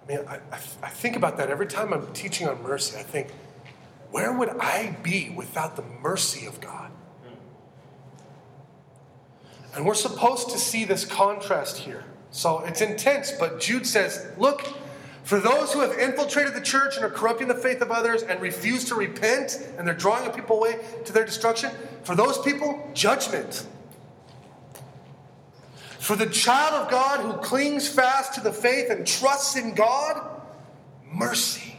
I 0.04 0.08
mean, 0.08 0.19
I, 0.28 0.39
I, 0.52 0.89
think 0.89 1.15
about 1.15 1.38
that 1.38 1.50
every 1.50 1.65
time 1.65 1.91
I'm 1.91 2.13
teaching 2.13 2.48
on 2.48 2.62
mercy. 2.62 3.00
I 3.00 3.04
think, 3.04 3.32
where 4.12 4.32
would 4.32 4.50
I 4.50 4.96
be 5.02 5.34
without 5.36 5.76
the 5.76 5.84
mercy 6.04 6.46
of 6.46 6.62
God? 6.62 6.91
And 9.74 9.88
we're 9.88 9.96
supposed 9.96 10.52
to 10.52 10.60
see 10.60 10.86
this 10.86 11.04
contrast 11.04 11.80
here. 11.80 12.04
So 12.34 12.62
it's 12.65 12.82
intense, 12.82 13.32
but 13.32 13.60
Jude 13.60 13.86
says, 13.86 14.26
look, 14.39 14.67
for 15.24 15.39
those 15.39 15.72
who 15.72 15.82
have 15.82 16.00
infiltrated 16.00 16.56
the 16.56 16.62
church 16.62 16.96
and 16.96 17.06
are 17.06 17.10
corrupting 17.10 17.48
the 17.48 17.54
faith 17.54 17.80
of 17.82 17.91
others 17.91 18.24
and 18.24 18.41
refuse 18.41 18.86
to 18.86 18.96
repent 18.96 19.69
and 19.78 19.88
they're 19.88 19.93
drawing 19.93 20.30
people 20.32 20.58
away 20.58 20.80
to 21.06 21.13
their 21.13 21.26
destruction, 21.26 21.69
for 22.02 22.15
those 22.15 22.39
people, 22.39 22.89
judgment. 22.96 23.67
For 26.00 26.15
the 26.15 26.26
child 26.26 26.74
of 26.74 26.91
God 26.91 27.19
who 27.19 27.34
clings 27.34 27.88
fast 27.88 28.34
to 28.34 28.41
the 28.41 28.52
faith 28.52 28.89
and 28.89 29.06
trusts 29.06 29.56
in 29.56 29.76
God, 29.76 30.41
mercy. 31.06 31.78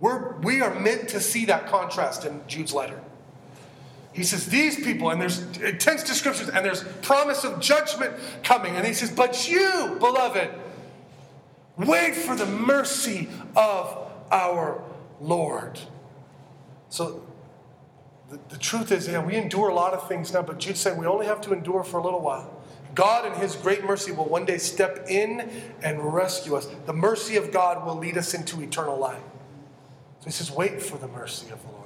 We're, 0.00 0.38
we 0.40 0.60
are 0.60 0.74
meant 0.74 1.08
to 1.10 1.20
see 1.20 1.44
that 1.44 1.68
contrast 1.68 2.24
in 2.24 2.42
Jude's 2.48 2.74
letter. 2.74 3.00
He 4.12 4.24
says, 4.24 4.46
These 4.46 4.76
people, 4.76 5.10
and 5.10 5.20
there's 5.20 5.40
intense 5.58 6.02
descriptions, 6.02 6.50
and 6.50 6.64
there's 6.64 6.82
promise 7.02 7.44
of 7.44 7.60
judgment 7.60 8.14
coming. 8.42 8.74
And 8.76 8.86
he 8.86 8.92
says, 8.92 9.10
But 9.10 9.48
you, 9.48 9.96
beloved, 10.00 10.50
wait 11.76 12.14
for 12.14 12.34
the 12.34 12.46
mercy 12.46 13.28
of 13.56 14.10
our 14.30 14.82
Lord. 15.20 15.78
So 16.88 17.24
the, 18.30 18.38
the 18.48 18.58
truth 18.58 18.90
is, 18.92 19.08
yeah, 19.08 19.24
we 19.24 19.36
endure 19.36 19.68
a 19.68 19.74
lot 19.74 19.92
of 19.92 20.08
things 20.08 20.32
now, 20.32 20.42
but 20.42 20.58
Jude's 20.58 20.80
saying 20.80 20.98
we 20.98 21.06
only 21.06 21.26
have 21.26 21.40
to 21.42 21.52
endure 21.52 21.84
for 21.84 21.98
a 21.98 22.02
little 22.02 22.20
while. 22.20 22.56
God, 22.94 23.26
in 23.26 23.40
His 23.40 23.54
great 23.54 23.84
mercy, 23.84 24.10
will 24.12 24.28
one 24.28 24.44
day 24.44 24.58
step 24.58 25.06
in 25.08 25.48
and 25.82 26.12
rescue 26.12 26.56
us. 26.56 26.66
The 26.86 26.92
mercy 26.92 27.36
of 27.36 27.52
God 27.52 27.86
will 27.86 27.96
lead 27.96 28.18
us 28.18 28.34
into 28.34 28.60
eternal 28.60 28.98
life. 28.98 29.22
So 30.20 30.24
He 30.24 30.30
says, 30.32 30.50
wait 30.50 30.82
for 30.82 30.98
the 30.98 31.08
mercy 31.08 31.50
of 31.50 31.62
the 31.62 31.68
Lord. 31.68 31.79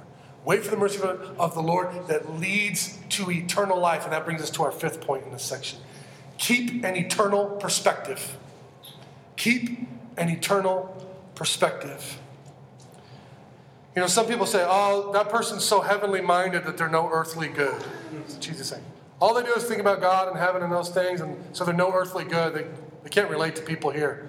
Wait 0.45 0.63
for 0.63 0.71
the 0.71 0.77
mercy 0.77 1.01
of 1.39 1.55
the 1.55 1.63
Lord 1.63 2.07
that 2.09 2.39
leads 2.39 2.99
to 3.11 3.31
eternal 3.31 3.79
life. 3.79 4.05
And 4.05 4.13
that 4.13 4.25
brings 4.25 4.43
us 4.43 4.51
to 4.51 4.63
our 4.63 4.73
fifth 4.73 5.01
point 5.01 5.25
in 5.25 5.33
this 5.33 5.43
section. 5.43 5.79
Keep 6.39 6.85
an 6.85 6.97
eternal 6.97 7.47
perspective. 7.47 8.37
Keep 9.37 9.89
an 10.17 10.29
eternal 10.29 10.91
perspective. 11.35 12.19
You 13.95 14.03
know, 14.03 14.09
some 14.09 14.27
people 14.27 14.45
say, 14.45 14.65
oh, 14.67 15.13
that 15.13 15.29
person's 15.29 15.65
so 15.65 15.81
heavenly 15.81 16.21
minded 16.21 16.65
that 16.65 16.77
they're 16.77 16.89
no 16.89 17.09
earthly 17.11 17.49
good. 17.49 17.81
That's 18.13 18.37
Jesus 18.37 18.69
saying. 18.69 18.83
All 19.21 19.35
they 19.35 19.45
do 19.45 19.55
is 19.55 19.65
think 19.65 19.81
about 19.81 20.01
God 20.01 20.29
and 20.29 20.37
heaven 20.37 20.63
and 20.63 20.73
those 20.73 20.91
things, 20.91 21.21
and 21.21 21.37
so 21.57 21.65
they're 21.65 21.73
no 21.73 21.93
earthly 21.93 22.25
good. 22.25 22.55
They, 22.55 22.67
they 23.05 23.09
can't 23.09 23.31
relate 23.31 23.55
to 23.57 23.63
people 23.63 23.91
here. 23.91 24.29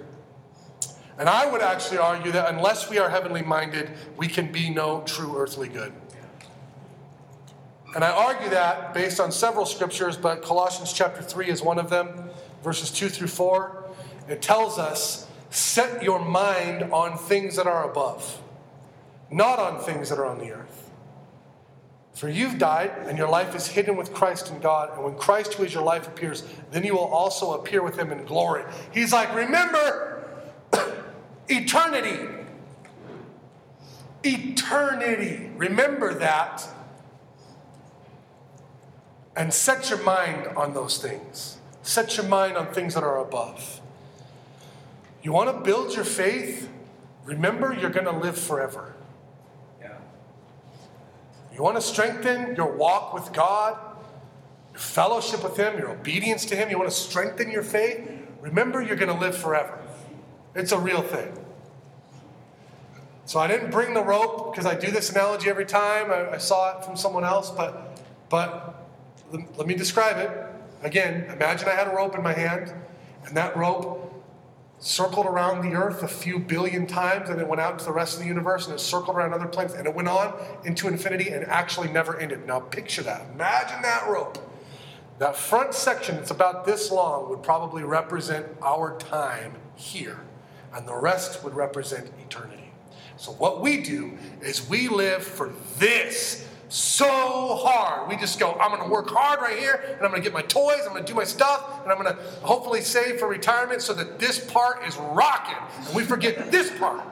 And 1.18 1.28
I 1.28 1.50
would 1.50 1.62
actually 1.62 1.98
argue 1.98 2.30
that 2.32 2.52
unless 2.52 2.88
we 2.88 2.98
are 2.98 3.10
heavenly 3.10 3.42
minded, 3.42 3.90
we 4.16 4.28
can 4.28 4.52
be 4.52 4.70
no 4.70 5.02
true 5.02 5.36
earthly 5.36 5.68
good. 5.68 5.92
And 7.96 8.04
I 8.04 8.10
argue 8.10 8.50
that 8.50 8.92
based 8.92 9.20
on 9.20 9.32
several 9.32 9.64
scriptures, 9.64 10.18
but 10.18 10.42
Colossians 10.42 10.92
chapter 10.92 11.22
3 11.22 11.48
is 11.48 11.62
one 11.62 11.78
of 11.78 11.88
them, 11.88 12.28
verses 12.62 12.90
2 12.90 13.08
through 13.08 13.28
4. 13.28 13.84
It 14.28 14.42
tells 14.42 14.78
us, 14.78 15.26
set 15.48 16.02
your 16.02 16.22
mind 16.22 16.92
on 16.92 17.16
things 17.16 17.56
that 17.56 17.66
are 17.66 17.90
above, 17.90 18.42
not 19.30 19.58
on 19.58 19.80
things 19.80 20.10
that 20.10 20.18
are 20.18 20.26
on 20.26 20.40
the 20.40 20.50
earth. 20.50 20.90
For 22.12 22.28
you've 22.28 22.58
died, 22.58 22.92
and 23.06 23.16
your 23.16 23.30
life 23.30 23.54
is 23.54 23.66
hidden 23.66 23.96
with 23.96 24.12
Christ 24.12 24.50
in 24.50 24.60
God. 24.60 24.92
And 24.94 25.02
when 25.02 25.14
Christ, 25.14 25.54
who 25.54 25.64
is 25.64 25.72
your 25.72 25.82
life, 25.82 26.06
appears, 26.06 26.44
then 26.72 26.84
you 26.84 26.92
will 26.92 27.08
also 27.08 27.54
appear 27.54 27.82
with 27.82 27.98
him 27.98 28.12
in 28.12 28.26
glory. 28.26 28.64
He's 28.92 29.14
like, 29.14 29.34
remember 29.34 30.28
eternity. 31.48 32.28
Eternity. 34.22 35.50
Remember 35.56 36.12
that 36.12 36.75
and 39.36 39.52
set 39.52 39.90
your 39.90 40.02
mind 40.02 40.48
on 40.56 40.72
those 40.72 40.98
things. 40.98 41.58
Set 41.82 42.16
your 42.16 42.26
mind 42.26 42.56
on 42.56 42.72
things 42.72 42.94
that 42.94 43.04
are 43.04 43.18
above. 43.18 43.80
You 45.22 45.32
want 45.32 45.54
to 45.54 45.62
build 45.62 45.94
your 45.94 46.04
faith? 46.04 46.68
Remember, 47.24 47.74
you're 47.74 47.90
going 47.90 48.06
to 48.06 48.16
live 48.16 48.38
forever. 48.38 48.94
Yeah. 49.80 49.98
You 51.54 51.62
want 51.62 51.76
to 51.76 51.82
strengthen 51.82 52.56
your 52.56 52.74
walk 52.74 53.12
with 53.12 53.32
God, 53.32 53.78
your 54.72 54.80
fellowship 54.80 55.44
with 55.44 55.56
Him, 55.56 55.78
your 55.78 55.90
obedience 55.90 56.44
to 56.46 56.56
Him? 56.56 56.70
You 56.70 56.78
want 56.78 56.90
to 56.90 56.96
strengthen 56.96 57.50
your 57.50 57.62
faith? 57.62 58.08
Remember, 58.40 58.80
you're 58.80 58.96
going 58.96 59.12
to 59.12 59.20
live 59.20 59.36
forever. 59.36 59.78
It's 60.54 60.72
a 60.72 60.78
real 60.78 61.02
thing. 61.02 61.36
So 63.26 63.40
I 63.40 63.48
didn't 63.48 63.70
bring 63.70 63.92
the 63.92 64.02
rope 64.02 64.52
because 64.52 64.66
I 64.66 64.76
do 64.76 64.90
this 64.90 65.10
analogy 65.10 65.50
every 65.50 65.66
time. 65.66 66.12
I, 66.12 66.34
I 66.34 66.38
saw 66.38 66.78
it 66.78 66.84
from 66.84 66.96
someone 66.96 67.24
else, 67.24 67.50
but 67.50 68.00
but 68.28 68.85
let 69.32 69.66
me 69.66 69.74
describe 69.74 70.18
it. 70.18 70.30
Again, 70.82 71.24
imagine 71.30 71.68
I 71.68 71.72
had 71.72 71.88
a 71.88 71.94
rope 71.94 72.14
in 72.14 72.22
my 72.22 72.32
hand, 72.32 72.72
and 73.24 73.36
that 73.36 73.56
rope 73.56 74.02
circled 74.78 75.26
around 75.26 75.62
the 75.62 75.76
earth 75.76 76.02
a 76.02 76.08
few 76.08 76.38
billion 76.38 76.86
times, 76.86 77.30
and 77.30 77.40
it 77.40 77.48
went 77.48 77.60
out 77.60 77.72
into 77.72 77.84
the 77.84 77.92
rest 77.92 78.14
of 78.14 78.20
the 78.20 78.26
universe, 78.26 78.66
and 78.66 78.74
it 78.74 78.78
circled 78.78 79.16
around 79.16 79.32
other 79.32 79.46
planets, 79.46 79.74
and 79.74 79.86
it 79.86 79.94
went 79.94 80.08
on 80.08 80.34
into 80.64 80.86
infinity 80.86 81.30
and 81.30 81.44
actually 81.46 81.88
never 81.88 82.18
ended. 82.18 82.46
Now, 82.46 82.60
picture 82.60 83.02
that. 83.02 83.26
Imagine 83.34 83.82
that 83.82 84.06
rope. 84.08 84.38
That 85.18 85.34
front 85.34 85.72
section, 85.72 86.16
that's 86.16 86.30
about 86.30 86.66
this 86.66 86.90
long, 86.90 87.30
would 87.30 87.42
probably 87.42 87.84
represent 87.84 88.46
our 88.62 88.98
time 88.98 89.54
here, 89.74 90.20
and 90.74 90.86
the 90.86 90.94
rest 90.94 91.42
would 91.42 91.54
represent 91.54 92.10
eternity. 92.24 92.70
So, 93.16 93.32
what 93.32 93.62
we 93.62 93.82
do 93.82 94.18
is 94.42 94.68
we 94.68 94.88
live 94.88 95.24
for 95.24 95.52
this 95.78 96.45
so 96.68 97.56
hard. 97.56 98.08
We 98.08 98.16
just 98.16 98.38
go, 98.38 98.52
I'm 98.54 98.70
going 98.70 98.82
to 98.82 98.88
work 98.88 99.08
hard 99.10 99.40
right 99.40 99.58
here, 99.58 99.84
and 99.86 100.02
I'm 100.02 100.10
going 100.10 100.22
to 100.22 100.28
get 100.28 100.32
my 100.32 100.42
toys, 100.42 100.80
I'm 100.82 100.90
going 100.90 101.04
to 101.04 101.10
do 101.10 101.14
my 101.14 101.24
stuff, 101.24 101.82
and 101.82 101.92
I'm 101.92 102.02
going 102.02 102.14
to 102.14 102.20
hopefully 102.42 102.80
save 102.80 103.20
for 103.20 103.28
retirement 103.28 103.82
so 103.82 103.94
that 103.94 104.18
this 104.18 104.44
part 104.50 104.86
is 104.86 104.96
rocking. 104.96 105.56
And 105.86 105.94
we 105.94 106.02
forget 106.02 106.50
this 106.50 106.76
part. 106.78 107.04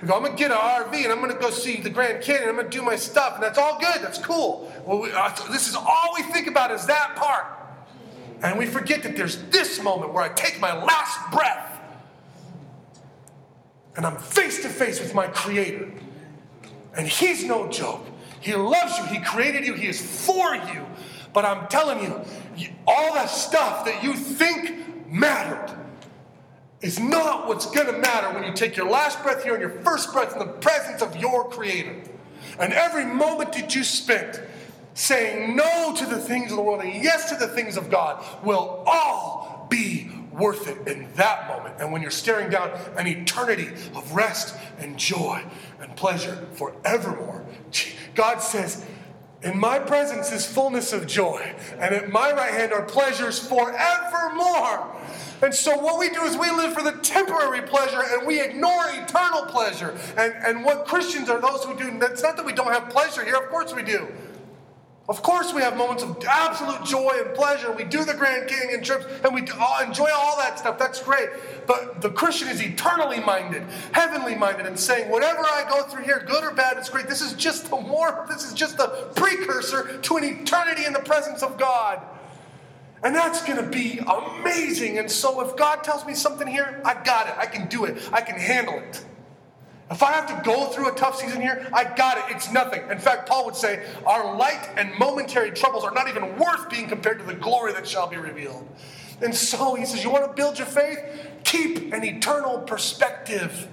We 0.00 0.08
go, 0.08 0.14
I'm 0.14 0.22
going 0.22 0.32
to 0.32 0.38
get 0.38 0.50
an 0.50 0.58
RV, 0.58 0.94
and 0.94 1.12
I'm 1.12 1.20
going 1.20 1.32
to 1.32 1.38
go 1.38 1.50
see 1.50 1.80
the 1.80 1.90
Grand 1.90 2.22
Canyon, 2.22 2.48
I'm 2.48 2.56
going 2.56 2.70
to 2.70 2.76
do 2.76 2.82
my 2.82 2.96
stuff, 2.96 3.34
and 3.34 3.42
that's 3.42 3.58
all 3.58 3.78
good, 3.78 4.02
that's 4.02 4.18
cool. 4.18 4.70
Well, 4.84 5.00
we, 5.00 5.12
uh, 5.12 5.30
this 5.50 5.68
is 5.68 5.74
all 5.74 6.10
we 6.16 6.22
think 6.24 6.48
about 6.48 6.72
is 6.72 6.86
that 6.86 7.14
part. 7.16 7.46
And 8.42 8.58
we 8.58 8.66
forget 8.66 9.04
that 9.04 9.16
there's 9.16 9.40
this 9.44 9.80
moment 9.80 10.12
where 10.12 10.24
I 10.24 10.28
take 10.30 10.60
my 10.60 10.74
last 10.84 11.30
breath, 11.30 11.80
and 13.96 14.04
I'm 14.04 14.16
face 14.16 14.62
to 14.62 14.68
face 14.68 15.00
with 15.00 15.14
my 15.14 15.28
Creator. 15.28 15.92
And 16.96 17.06
He's 17.06 17.44
no 17.44 17.68
joke. 17.68 18.06
He 18.40 18.54
loves 18.54 18.98
you, 18.98 19.04
He 19.06 19.20
created 19.20 19.64
you, 19.64 19.74
He 19.74 19.88
is 19.88 20.00
for 20.00 20.54
you. 20.54 20.86
But 21.32 21.44
I'm 21.44 21.66
telling 21.68 22.02
you, 22.02 22.70
all 22.86 23.14
that 23.14 23.30
stuff 23.30 23.84
that 23.86 24.02
you 24.02 24.14
think 24.14 25.08
mattered 25.08 25.78
is 26.82 26.98
not 26.98 27.46
what's 27.46 27.66
going 27.70 27.86
to 27.86 27.98
matter 27.98 28.34
when 28.34 28.44
you 28.44 28.52
take 28.52 28.76
your 28.76 28.90
last 28.90 29.22
breath 29.22 29.44
here 29.44 29.54
and 29.54 29.60
your 29.60 29.82
first 29.82 30.12
breath 30.12 30.32
in 30.32 30.40
the 30.40 30.52
presence 30.54 31.00
of 31.00 31.16
your 31.16 31.48
Creator. 31.48 32.02
And 32.58 32.72
every 32.72 33.04
moment 33.04 33.52
that 33.52 33.74
you 33.74 33.84
spent 33.84 34.40
saying 34.94 35.56
no 35.56 35.94
to 35.96 36.04
the 36.04 36.18
things 36.18 36.50
of 36.50 36.56
the 36.56 36.62
world 36.62 36.82
and 36.82 37.02
yes 37.02 37.30
to 37.30 37.36
the 37.36 37.46
things 37.46 37.76
of 37.76 37.88
God 37.88 38.22
will 38.44 38.82
all 38.86 39.66
be 39.70 40.10
worth 40.32 40.68
it 40.68 40.88
in 40.88 41.08
that 41.16 41.48
moment. 41.48 41.76
And 41.78 41.92
when 41.92 42.02
you're 42.02 42.10
staring 42.10 42.50
down 42.50 42.70
an 42.96 43.06
eternity 43.06 43.68
of 43.94 44.12
rest 44.12 44.56
and 44.78 44.98
joy 44.98 45.44
and 45.80 45.94
pleasure 45.96 46.46
forevermore, 46.54 47.44
God 48.14 48.38
says, 48.38 48.84
in 49.42 49.58
my 49.58 49.80
presence 49.80 50.30
is 50.30 50.46
fullness 50.46 50.92
of 50.92 51.08
joy, 51.08 51.52
and 51.78 51.94
at 51.94 52.10
my 52.10 52.30
right 52.30 52.52
hand 52.52 52.72
are 52.72 52.82
pleasures 52.82 53.40
forevermore. 53.40 54.96
And 55.42 55.52
so, 55.52 55.76
what 55.76 55.98
we 55.98 56.10
do 56.10 56.22
is 56.22 56.36
we 56.36 56.48
live 56.52 56.72
for 56.72 56.82
the 56.82 56.92
temporary 57.02 57.62
pleasure 57.62 58.00
and 58.00 58.24
we 58.24 58.40
ignore 58.40 58.84
eternal 58.90 59.46
pleasure. 59.46 59.98
And, 60.16 60.32
and 60.34 60.64
what 60.64 60.86
Christians 60.86 61.28
are 61.28 61.40
those 61.40 61.64
who 61.64 61.76
do, 61.76 61.90
it's 62.02 62.22
not 62.22 62.36
that 62.36 62.46
we 62.46 62.52
don't 62.52 62.72
have 62.72 62.88
pleasure 62.90 63.24
here, 63.24 63.34
of 63.34 63.48
course 63.48 63.74
we 63.74 63.82
do. 63.82 64.06
Of 65.08 65.20
course, 65.22 65.52
we 65.52 65.60
have 65.62 65.76
moments 65.76 66.04
of 66.04 66.24
absolute 66.24 66.84
joy 66.84 67.10
and 67.24 67.34
pleasure. 67.34 67.72
We 67.72 67.82
do 67.82 68.04
the 68.04 68.14
Grand 68.14 68.48
Canyon 68.48 68.84
trips 68.84 69.04
and 69.24 69.34
we 69.34 69.42
uh, 69.42 69.84
enjoy 69.84 70.08
all 70.14 70.36
that 70.38 70.60
stuff. 70.60 70.78
That's 70.78 71.02
great. 71.02 71.28
But 71.66 72.00
the 72.00 72.10
Christian 72.10 72.48
is 72.48 72.62
eternally 72.62 73.18
minded, 73.18 73.64
heavenly 73.90 74.36
minded, 74.36 74.66
and 74.66 74.78
saying, 74.78 75.10
whatever 75.10 75.40
I 75.40 75.66
go 75.68 75.82
through 75.82 76.04
here, 76.04 76.24
good 76.26 76.44
or 76.44 76.52
bad, 76.52 76.78
it's 76.78 76.88
great. 76.88 77.08
This 77.08 77.20
is 77.20 77.32
just 77.34 77.68
the 77.68 77.80
more, 77.80 78.26
this 78.28 78.46
is 78.46 78.54
just 78.54 78.76
the 78.76 79.10
precursor 79.16 79.98
to 79.98 80.16
an 80.18 80.24
eternity 80.24 80.84
in 80.84 80.92
the 80.92 81.00
presence 81.00 81.42
of 81.42 81.58
God. 81.58 82.00
And 83.02 83.12
that's 83.14 83.44
going 83.44 83.58
to 83.58 83.68
be 83.68 83.98
amazing. 83.98 84.98
And 84.98 85.10
so, 85.10 85.40
if 85.40 85.56
God 85.56 85.82
tells 85.82 86.06
me 86.06 86.14
something 86.14 86.46
here, 86.46 86.80
I 86.84 86.94
got 87.02 87.26
it. 87.26 87.34
I 87.36 87.46
can 87.46 87.66
do 87.66 87.84
it. 87.84 88.08
I 88.12 88.20
can 88.20 88.38
handle 88.38 88.78
it. 88.78 89.04
If 89.92 90.02
I 90.02 90.12
have 90.12 90.26
to 90.28 90.42
go 90.42 90.68
through 90.68 90.88
a 90.90 90.94
tough 90.94 91.20
season 91.20 91.42
here, 91.42 91.68
I 91.70 91.84
got 91.84 92.16
it. 92.16 92.34
It's 92.34 92.50
nothing. 92.50 92.82
In 92.90 92.98
fact, 92.98 93.28
Paul 93.28 93.44
would 93.44 93.54
say, 93.54 93.84
our 94.06 94.36
light 94.38 94.70
and 94.78 94.98
momentary 94.98 95.50
troubles 95.50 95.84
are 95.84 95.90
not 95.90 96.08
even 96.08 96.38
worth 96.38 96.70
being 96.70 96.88
compared 96.88 97.18
to 97.18 97.26
the 97.26 97.34
glory 97.34 97.74
that 97.74 97.86
shall 97.86 98.08
be 98.08 98.16
revealed. 98.16 98.66
And 99.20 99.34
so 99.34 99.74
he 99.74 99.84
says, 99.84 100.02
You 100.02 100.08
want 100.08 100.26
to 100.26 100.32
build 100.32 100.56
your 100.56 100.66
faith? 100.66 100.98
Keep 101.44 101.92
an 101.92 102.04
eternal 102.04 102.60
perspective. 102.60 103.68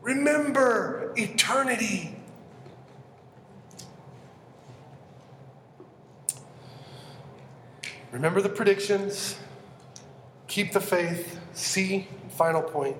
Remember 0.00 1.12
eternity. 1.14 2.16
Remember 8.12 8.40
the 8.40 8.48
predictions. 8.48 9.36
Keep 10.48 10.72
the 10.72 10.80
faith. 10.80 11.38
See, 11.52 12.08
final 12.30 12.62
point 12.62 12.96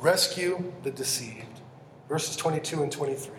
rescue 0.00 0.72
the 0.82 0.90
deceived. 0.90 1.60
Verses 2.08 2.36
22 2.36 2.82
and 2.82 2.92
23. 2.92 3.32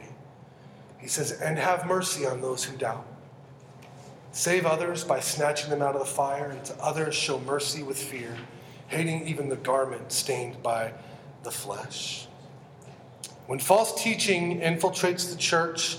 He 1.00 1.08
says, 1.08 1.32
And 1.42 1.58
have 1.58 1.88
mercy 1.88 2.26
on 2.26 2.42
those 2.42 2.64
who 2.64 2.78
doubt. 2.78 3.06
Save 4.32 4.66
others 4.66 5.04
by 5.04 5.20
snatching 5.20 5.70
them 5.70 5.82
out 5.82 5.96
of 5.96 6.00
the 6.00 6.06
fire, 6.06 6.52
and 6.52 6.64
to 6.66 6.76
others 6.80 7.16
show 7.16 7.40
mercy 7.40 7.82
with 7.82 7.98
fear, 7.98 8.36
hating 8.88 9.28
even 9.28 9.50
the 9.50 9.56
garment 9.56 10.12
stained 10.12 10.62
by 10.62 10.94
the 11.44 11.52
flesh. 11.52 12.28
When 13.48 13.60
false 13.60 14.04
teaching 14.04 14.60
infiltrates 14.60 15.32
the 15.32 15.38
church, 15.38 15.98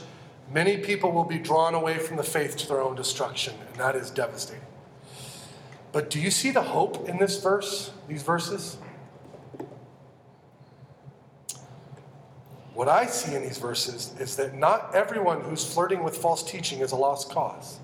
many 0.52 0.76
people 0.76 1.10
will 1.10 1.24
be 1.24 1.38
drawn 1.38 1.74
away 1.74 1.98
from 1.98 2.16
the 2.16 2.22
faith 2.22 2.56
to 2.58 2.68
their 2.68 2.80
own 2.80 2.94
destruction, 2.94 3.54
and 3.70 3.80
that 3.80 3.96
is 3.96 4.10
devastating. 4.10 4.62
But 5.92 6.10
do 6.10 6.20
you 6.20 6.30
see 6.30 6.50
the 6.50 6.62
hope 6.62 7.08
in 7.08 7.18
this 7.18 7.42
verse, 7.42 7.90
these 8.06 8.22
verses? 8.22 8.76
What 12.78 12.86
I 12.86 13.06
see 13.06 13.34
in 13.34 13.42
these 13.42 13.58
verses 13.58 14.14
is 14.20 14.36
that 14.36 14.54
not 14.54 14.94
everyone 14.94 15.40
who's 15.40 15.64
flirting 15.64 16.04
with 16.04 16.16
false 16.16 16.48
teaching 16.48 16.78
is 16.78 16.92
a 16.92 16.94
lost 16.94 17.28
cause. 17.28 17.80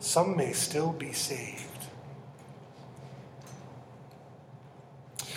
some 0.00 0.36
may 0.36 0.52
still 0.52 0.92
be 0.92 1.12
saved. 1.12 1.86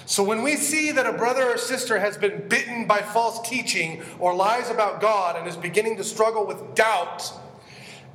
So 0.08 0.24
when 0.24 0.42
we 0.42 0.56
see 0.56 0.92
that 0.92 1.06
a 1.06 1.14
brother 1.14 1.52
or 1.52 1.58
sister 1.60 2.00
has 2.00 2.18
been 2.18 2.48
bitten 2.48 2.88
by 2.88 3.02
false 3.02 3.48
teaching 3.48 4.02
or 4.18 4.34
lies 4.34 4.72
about 4.72 5.00
God 5.00 5.36
and 5.36 5.48
is 5.48 5.56
beginning 5.56 5.98
to 5.98 6.04
struggle 6.04 6.48
with 6.48 6.74
doubt, 6.74 7.32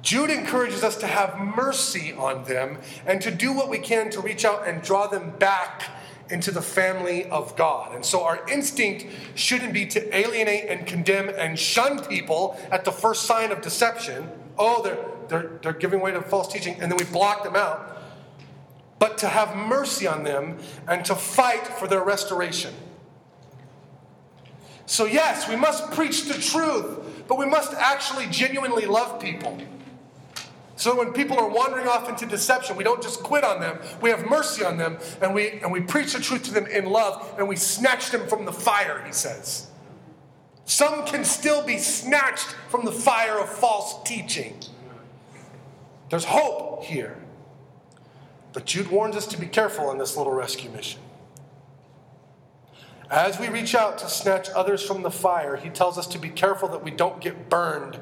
Jude 0.03 0.31
encourages 0.31 0.83
us 0.83 0.97
to 0.97 1.07
have 1.07 1.39
mercy 1.39 2.13
on 2.15 2.43
them 2.43 2.79
and 3.07 3.23
to 3.23 3.31
do 3.31 3.53
what 3.53 3.69
we 3.69 3.79
can 3.79 4.11
to 4.11 4.21
reach 4.21 4.45
out 4.45 4.67
and 4.67 4.83
draw 4.83 5.07
them 5.07 5.35
back 5.39 5.85
into 6.31 6.51
the 6.51 6.63
family 6.63 7.25
of 7.27 7.57
God. 7.57 7.95
And 7.95 8.05
so 8.05 8.25
our 8.25 8.47
instinct 8.49 9.07
shouldn't 9.35 9.73
be 9.73 9.87
to 9.87 10.17
alienate 10.17 10.69
and 10.69 10.87
condemn 10.87 11.29
and 11.29 11.59
shun 11.59 12.05
people 12.05 12.59
at 12.71 12.85
the 12.85 12.93
first 12.93 13.25
sign 13.25 13.51
of 13.53 13.61
deception. 13.61 14.31
Oh, 14.59 14.83
they're, 14.83 14.99
they're, 15.29 15.59
they're 15.63 15.73
giving 15.73 16.01
way 16.01 16.13
to 16.13 16.23
false 16.23 16.53
teaching, 16.53 16.77
and 16.81 16.91
then 16.91 16.99
we 16.99 17.05
block 17.05 17.45
them 17.45 17.57
out. 17.57 17.97
But 18.99 19.19
to 19.19 19.29
have 19.29 19.57
mercy 19.57 20.07
on 20.07 20.25
them 20.25 20.59
and 20.87 21.05
to 21.05 21.15
fight 21.15 21.67
for 21.67 21.87
their 21.87 22.03
restoration. 22.03 22.75
So, 24.87 25.05
yes, 25.05 25.49
we 25.49 25.55
must 25.55 25.91
preach 25.93 26.25
the 26.25 26.35
truth, 26.35 27.27
but 27.29 27.39
we 27.39 27.47
must 27.47 27.75
actually 27.75 28.27
genuinely 28.27 28.87
love 28.87 29.21
people. 29.21 29.59
So 30.79 30.97
when 30.97 31.13
people 31.13 31.37
are 31.37 31.49
wandering 31.49 31.89
off 31.89 32.09
into 32.09 32.25
deception, 32.25 32.77
we 32.77 32.85
don't 32.85 33.03
just 33.03 33.25
quit 33.25 33.43
on 33.43 33.61
them. 33.61 33.81
We 34.01 34.11
have 34.11 34.27
mercy 34.27 34.65
on 34.65 34.79
them 34.79 34.99
and 35.21 35.35
we 35.35 35.59
and 35.61 35.73
we 35.73 35.81
preach 35.81 36.13
the 36.13 36.21
truth 36.21 36.45
to 36.45 36.55
them 36.55 36.69
in 36.69 36.87
love 36.87 37.35
and 37.37 37.49
we 37.49 37.57
snatch 37.57 38.13
them 38.13 38.29
from 38.29 38.45
the 38.45 38.53
fire, 38.53 39.03
he 39.05 39.13
says. 39.13 39.67
Some 40.67 41.05
can 41.05 41.25
still 41.25 41.67
be 41.67 41.79
snatched 41.79 42.55
from 42.69 42.85
the 42.85 42.93
fire 42.93 43.41
of 43.41 43.49
false 43.49 43.97
teaching. 44.05 44.57
There's 46.11 46.25
hope 46.25 46.85
here. 46.85 47.19
But 48.53 48.65
Jude 48.65 48.89
warns 48.89 49.17
us 49.17 49.27
to 49.27 49.37
be 49.37 49.47
careful 49.47 49.91
in 49.91 49.99
this 49.99 50.17
little 50.17 50.33
rescue 50.33 50.71
mission. 50.71 51.01
As 53.11 53.41
we 53.41 53.49
reach 53.49 53.75
out 53.75 53.99
to 53.99 54.09
snatch 54.09 54.49
others 54.51 54.83
from 54.83 55.03
the 55.03 55.11
fire, 55.11 55.57
he 55.57 55.71
tells 55.71 55.99
us 55.99 56.07
to 56.09 56.19
be 56.19 56.29
careful 56.29 56.69
that 56.69 56.85
we 56.85 56.91
don't 56.93 57.21
get 57.21 57.49
burned 57.49 57.99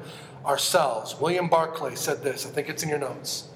ourselves. 0.47 1.19
William 1.19 1.49
Barclay 1.49 1.95
said 1.95 2.23
this, 2.23 2.45
I 2.45 2.49
think 2.49 2.69
it's 2.69 2.83
in 2.83 2.89
your 2.89 2.99
notes. 2.99 3.49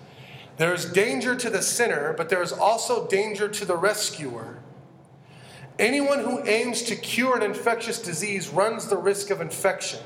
There 0.57 0.73
is 0.73 0.85
danger 0.85 1.35
to 1.35 1.49
the 1.49 1.61
sinner, 1.61 2.13
but 2.13 2.29
there 2.29 2.43
is 2.43 2.51
also 2.51 3.07
danger 3.07 3.47
to 3.47 3.65
the 3.65 3.77
rescuer. 3.77 4.59
Anyone 5.79 6.19
who 6.19 6.45
aims 6.45 6.83
to 6.83 6.95
cure 6.95 7.35
an 7.35 7.41
infectious 7.41 7.99
disease 7.99 8.49
runs 8.49 8.87
the 8.87 8.97
risk 8.97 9.31
of 9.31 9.41
infection. 9.41 10.01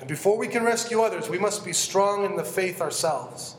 And 0.00 0.08
before 0.08 0.38
we 0.38 0.48
can 0.48 0.64
rescue 0.64 1.00
others, 1.00 1.28
we 1.28 1.38
must 1.38 1.64
be 1.64 1.72
strong 1.72 2.24
in 2.24 2.36
the 2.36 2.44
faith 2.44 2.80
ourselves. 2.80 3.56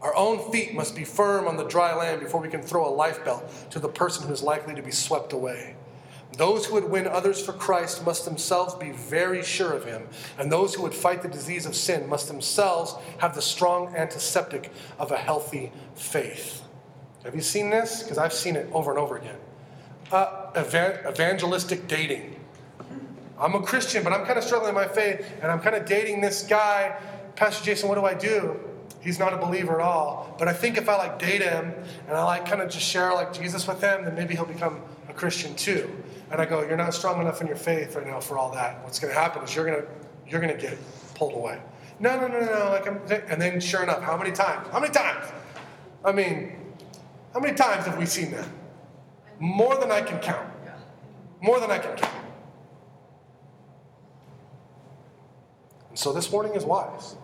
Our 0.00 0.16
own 0.16 0.50
feet 0.50 0.74
must 0.74 0.96
be 0.96 1.04
firm 1.04 1.46
on 1.46 1.56
the 1.56 1.64
dry 1.64 1.94
land 1.94 2.20
before 2.20 2.40
we 2.40 2.48
can 2.48 2.62
throw 2.62 2.88
a 2.88 2.90
life 2.90 3.24
belt 3.24 3.48
to 3.70 3.78
the 3.78 3.88
person 3.88 4.26
who 4.26 4.32
is 4.32 4.42
likely 4.42 4.74
to 4.74 4.82
be 4.82 4.90
swept 4.90 5.32
away. 5.32 5.76
Those 6.36 6.66
who 6.66 6.74
would 6.74 6.88
win 6.88 7.06
others 7.06 7.44
for 7.44 7.52
Christ 7.52 8.06
must 8.06 8.24
themselves 8.24 8.74
be 8.74 8.90
very 8.90 9.42
sure 9.42 9.72
of 9.72 9.84
him, 9.84 10.08
and 10.38 10.50
those 10.50 10.74
who 10.74 10.82
would 10.82 10.94
fight 10.94 11.22
the 11.22 11.28
disease 11.28 11.66
of 11.66 11.76
sin 11.76 12.08
must 12.08 12.28
themselves 12.28 12.94
have 13.18 13.34
the 13.34 13.42
strong 13.42 13.94
antiseptic 13.94 14.72
of 14.98 15.12
a 15.12 15.16
healthy 15.16 15.72
faith. 15.94 16.62
Have 17.24 17.34
you 17.34 17.42
seen 17.42 17.70
this? 17.70 18.02
Because 18.02 18.18
I've 18.18 18.32
seen 18.32 18.56
it 18.56 18.68
over 18.72 18.90
and 18.90 18.98
over 18.98 19.16
again. 19.16 19.36
Uh, 20.10 20.50
evangelistic 20.56 21.86
dating. 21.86 22.36
I'm 23.38 23.54
a 23.54 23.62
Christian, 23.62 24.02
but 24.02 24.12
I'm 24.12 24.24
kind 24.24 24.38
of 24.38 24.44
struggling 24.44 24.70
in 24.70 24.74
my 24.74 24.88
faith, 24.88 25.26
and 25.42 25.50
I'm 25.50 25.60
kind 25.60 25.76
of 25.76 25.84
dating 25.84 26.20
this 26.20 26.42
guy. 26.42 26.96
Pastor 27.36 27.64
Jason, 27.64 27.88
what 27.88 27.96
do 27.96 28.04
I 28.04 28.14
do? 28.14 28.58
He's 29.00 29.18
not 29.18 29.32
a 29.32 29.36
believer 29.36 29.80
at 29.80 29.86
all. 29.86 30.34
But 30.38 30.48
I 30.48 30.52
think 30.52 30.78
if 30.78 30.88
I 30.88 30.96
like 30.96 31.18
date 31.18 31.42
him 31.42 31.74
and 32.06 32.16
I 32.16 32.22
like 32.22 32.46
kind 32.46 32.62
of 32.62 32.70
just 32.70 32.86
share 32.86 33.12
like 33.12 33.32
Jesus 33.32 33.66
with 33.66 33.80
him, 33.80 34.04
then 34.04 34.14
maybe 34.14 34.34
he'll 34.34 34.44
become 34.44 34.80
a 35.08 35.12
Christian 35.12 35.54
too. 35.56 35.90
And 36.32 36.40
I 36.40 36.46
go, 36.46 36.62
you're 36.62 36.78
not 36.78 36.94
strong 36.94 37.20
enough 37.20 37.42
in 37.42 37.46
your 37.46 37.56
faith 37.56 37.94
right 37.94 38.06
now 38.06 38.18
for 38.18 38.38
all 38.38 38.50
that. 38.52 38.82
What's 38.84 38.98
going 38.98 39.12
to 39.12 39.20
happen 39.20 39.44
is 39.44 39.54
you're 39.54 39.66
going 39.66 39.82
to 39.82 39.86
you're 40.26 40.40
going 40.40 40.54
to 40.54 40.60
get 40.60 40.78
pulled 41.14 41.34
away. 41.34 41.60
No, 42.00 42.18
no, 42.18 42.26
no, 42.26 42.40
no. 42.40 42.70
Like, 42.70 42.86
I'm, 42.86 43.00
and 43.28 43.40
then 43.40 43.60
sure 43.60 43.82
enough, 43.82 44.02
how 44.02 44.16
many 44.16 44.32
times? 44.32 44.66
How 44.72 44.80
many 44.80 44.92
times? 44.92 45.26
I 46.02 46.10
mean, 46.10 46.56
how 47.34 47.40
many 47.40 47.54
times 47.54 47.84
have 47.84 47.98
we 47.98 48.06
seen 48.06 48.30
that? 48.30 48.48
More 49.38 49.76
than 49.76 49.92
I 49.92 50.00
can 50.00 50.18
count. 50.20 50.48
More 51.42 51.60
than 51.60 51.70
I 51.70 51.78
can 51.78 51.96
count. 51.96 52.14
And 55.90 55.98
so 55.98 56.14
this 56.14 56.32
warning 56.32 56.54
is 56.54 56.64
wise. 56.64 57.16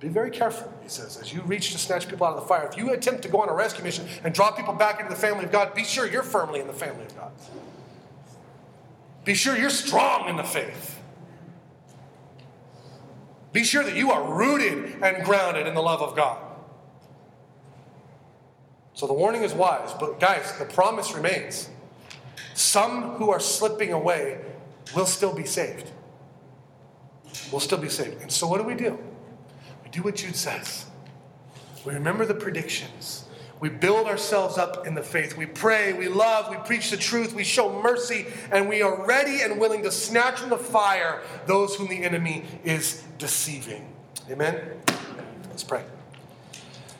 Be 0.00 0.08
very 0.08 0.30
careful, 0.30 0.70
he 0.82 0.88
says, 0.90 1.16
as 1.16 1.32
you 1.32 1.40
reach 1.42 1.72
to 1.72 1.78
snatch 1.78 2.08
people 2.08 2.26
out 2.26 2.34
of 2.34 2.42
the 2.42 2.46
fire. 2.46 2.68
If 2.70 2.76
you 2.76 2.92
attempt 2.92 3.22
to 3.22 3.28
go 3.28 3.40
on 3.40 3.48
a 3.48 3.54
rescue 3.54 3.82
mission 3.82 4.06
and 4.22 4.34
draw 4.34 4.50
people 4.50 4.74
back 4.74 5.00
into 5.00 5.08
the 5.08 5.18
family 5.18 5.46
of 5.46 5.52
God, 5.52 5.72
be 5.72 5.84
sure 5.84 6.06
you're 6.06 6.22
firmly 6.22 6.60
in 6.60 6.66
the 6.66 6.74
family 6.74 7.04
of 7.04 7.16
God. 7.16 7.32
Be 9.24 9.34
sure 9.34 9.56
you're 9.56 9.70
strong 9.70 10.28
in 10.28 10.36
the 10.36 10.44
faith. 10.44 11.00
Be 13.52 13.64
sure 13.64 13.84
that 13.84 13.96
you 13.96 14.10
are 14.10 14.22
rooted 14.32 15.02
and 15.02 15.24
grounded 15.24 15.66
in 15.66 15.74
the 15.74 15.80
love 15.80 16.02
of 16.02 16.16
God. 16.16 16.38
So 18.94 19.06
the 19.06 19.12
warning 19.12 19.42
is 19.42 19.54
wise, 19.54 19.92
but 19.98 20.20
guys, 20.20 20.56
the 20.58 20.64
promise 20.64 21.14
remains. 21.14 21.68
Some 22.54 23.14
who 23.14 23.30
are 23.30 23.40
slipping 23.40 23.92
away 23.92 24.40
will 24.94 25.06
still 25.06 25.34
be 25.34 25.44
saved. 25.44 25.90
Will 27.50 27.60
still 27.60 27.78
be 27.78 27.88
saved. 27.88 28.22
And 28.22 28.30
so 28.30 28.46
what 28.46 28.58
do 28.58 28.64
we 28.64 28.74
do? 28.74 28.98
We 29.82 29.90
do 29.90 30.02
what 30.02 30.16
Jude 30.16 30.36
says. 30.36 30.86
We 31.84 31.94
remember 31.94 32.24
the 32.24 32.34
predictions. 32.34 33.24
We 33.64 33.70
build 33.70 34.08
ourselves 34.08 34.58
up 34.58 34.86
in 34.86 34.94
the 34.94 35.02
faith. 35.02 35.38
We 35.38 35.46
pray, 35.46 35.94
we 35.94 36.06
love, 36.06 36.50
we 36.50 36.58
preach 36.66 36.90
the 36.90 36.98
truth, 36.98 37.32
we 37.32 37.44
show 37.44 37.80
mercy, 37.80 38.26
and 38.52 38.68
we 38.68 38.82
are 38.82 39.06
ready 39.06 39.40
and 39.40 39.58
willing 39.58 39.82
to 39.84 39.90
snatch 39.90 40.40
from 40.40 40.50
the 40.50 40.58
fire 40.58 41.22
those 41.46 41.74
whom 41.74 41.88
the 41.88 42.04
enemy 42.04 42.44
is 42.62 43.02
deceiving. 43.16 43.90
Amen? 44.30 44.60
Let's 45.48 45.64
pray. 45.64 45.82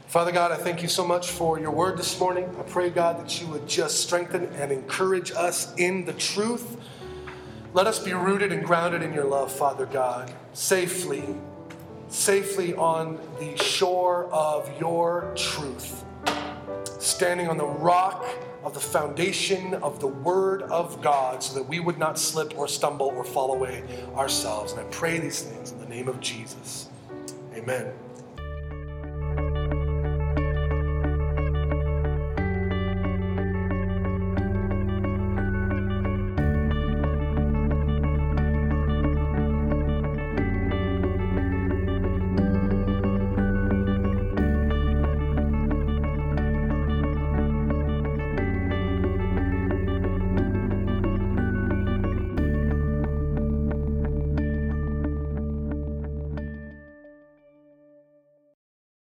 Father 0.06 0.32
God, 0.32 0.52
I 0.52 0.56
thank 0.56 0.80
you 0.80 0.88
so 0.88 1.06
much 1.06 1.32
for 1.32 1.60
your 1.60 1.70
word 1.70 1.98
this 1.98 2.18
morning. 2.18 2.48
I 2.58 2.62
pray, 2.62 2.88
God, 2.88 3.22
that 3.22 3.42
you 3.42 3.46
would 3.48 3.68
just 3.68 4.00
strengthen 4.00 4.46
and 4.54 4.72
encourage 4.72 5.32
us 5.32 5.74
in 5.76 6.06
the 6.06 6.14
truth. 6.14 6.78
Let 7.74 7.86
us 7.86 7.98
be 7.98 8.14
rooted 8.14 8.52
and 8.52 8.64
grounded 8.64 9.02
in 9.02 9.12
your 9.12 9.26
love, 9.26 9.52
Father 9.52 9.84
God, 9.84 10.32
safely 10.54 11.24
safely 12.14 12.74
on 12.74 13.18
the 13.40 13.56
shore 13.56 14.26
of 14.32 14.70
your 14.80 15.32
truth, 15.34 16.03
standing 17.05 17.48
on 17.48 17.59
the 17.59 17.66
rock 17.66 18.26
of 18.64 18.74
the 18.74 18.80
foundation 18.80 19.74
of 19.74 20.00
the 20.00 20.07
Word 20.07 20.62
of 20.62 21.02
God, 21.02 21.42
so 21.42 21.55
that 21.55 21.68
we 21.68 21.80
would 21.80 21.98
not 21.98 22.18
slip 22.18 22.57
or 22.57 22.66
stumble 22.66 23.09
or 23.09 23.24
fall 23.24 23.52
away 23.52 23.82
ourselves. 24.16 24.72
And 24.72 24.80
I 24.80 24.84
pray 24.84 25.18
these 25.18 25.42
things 25.42 25.72
in 25.72 25.78
the 25.78 25.86
name 25.86 26.09
of 26.09 26.20
Jesus. 26.20 26.88
Amen. 27.55 27.92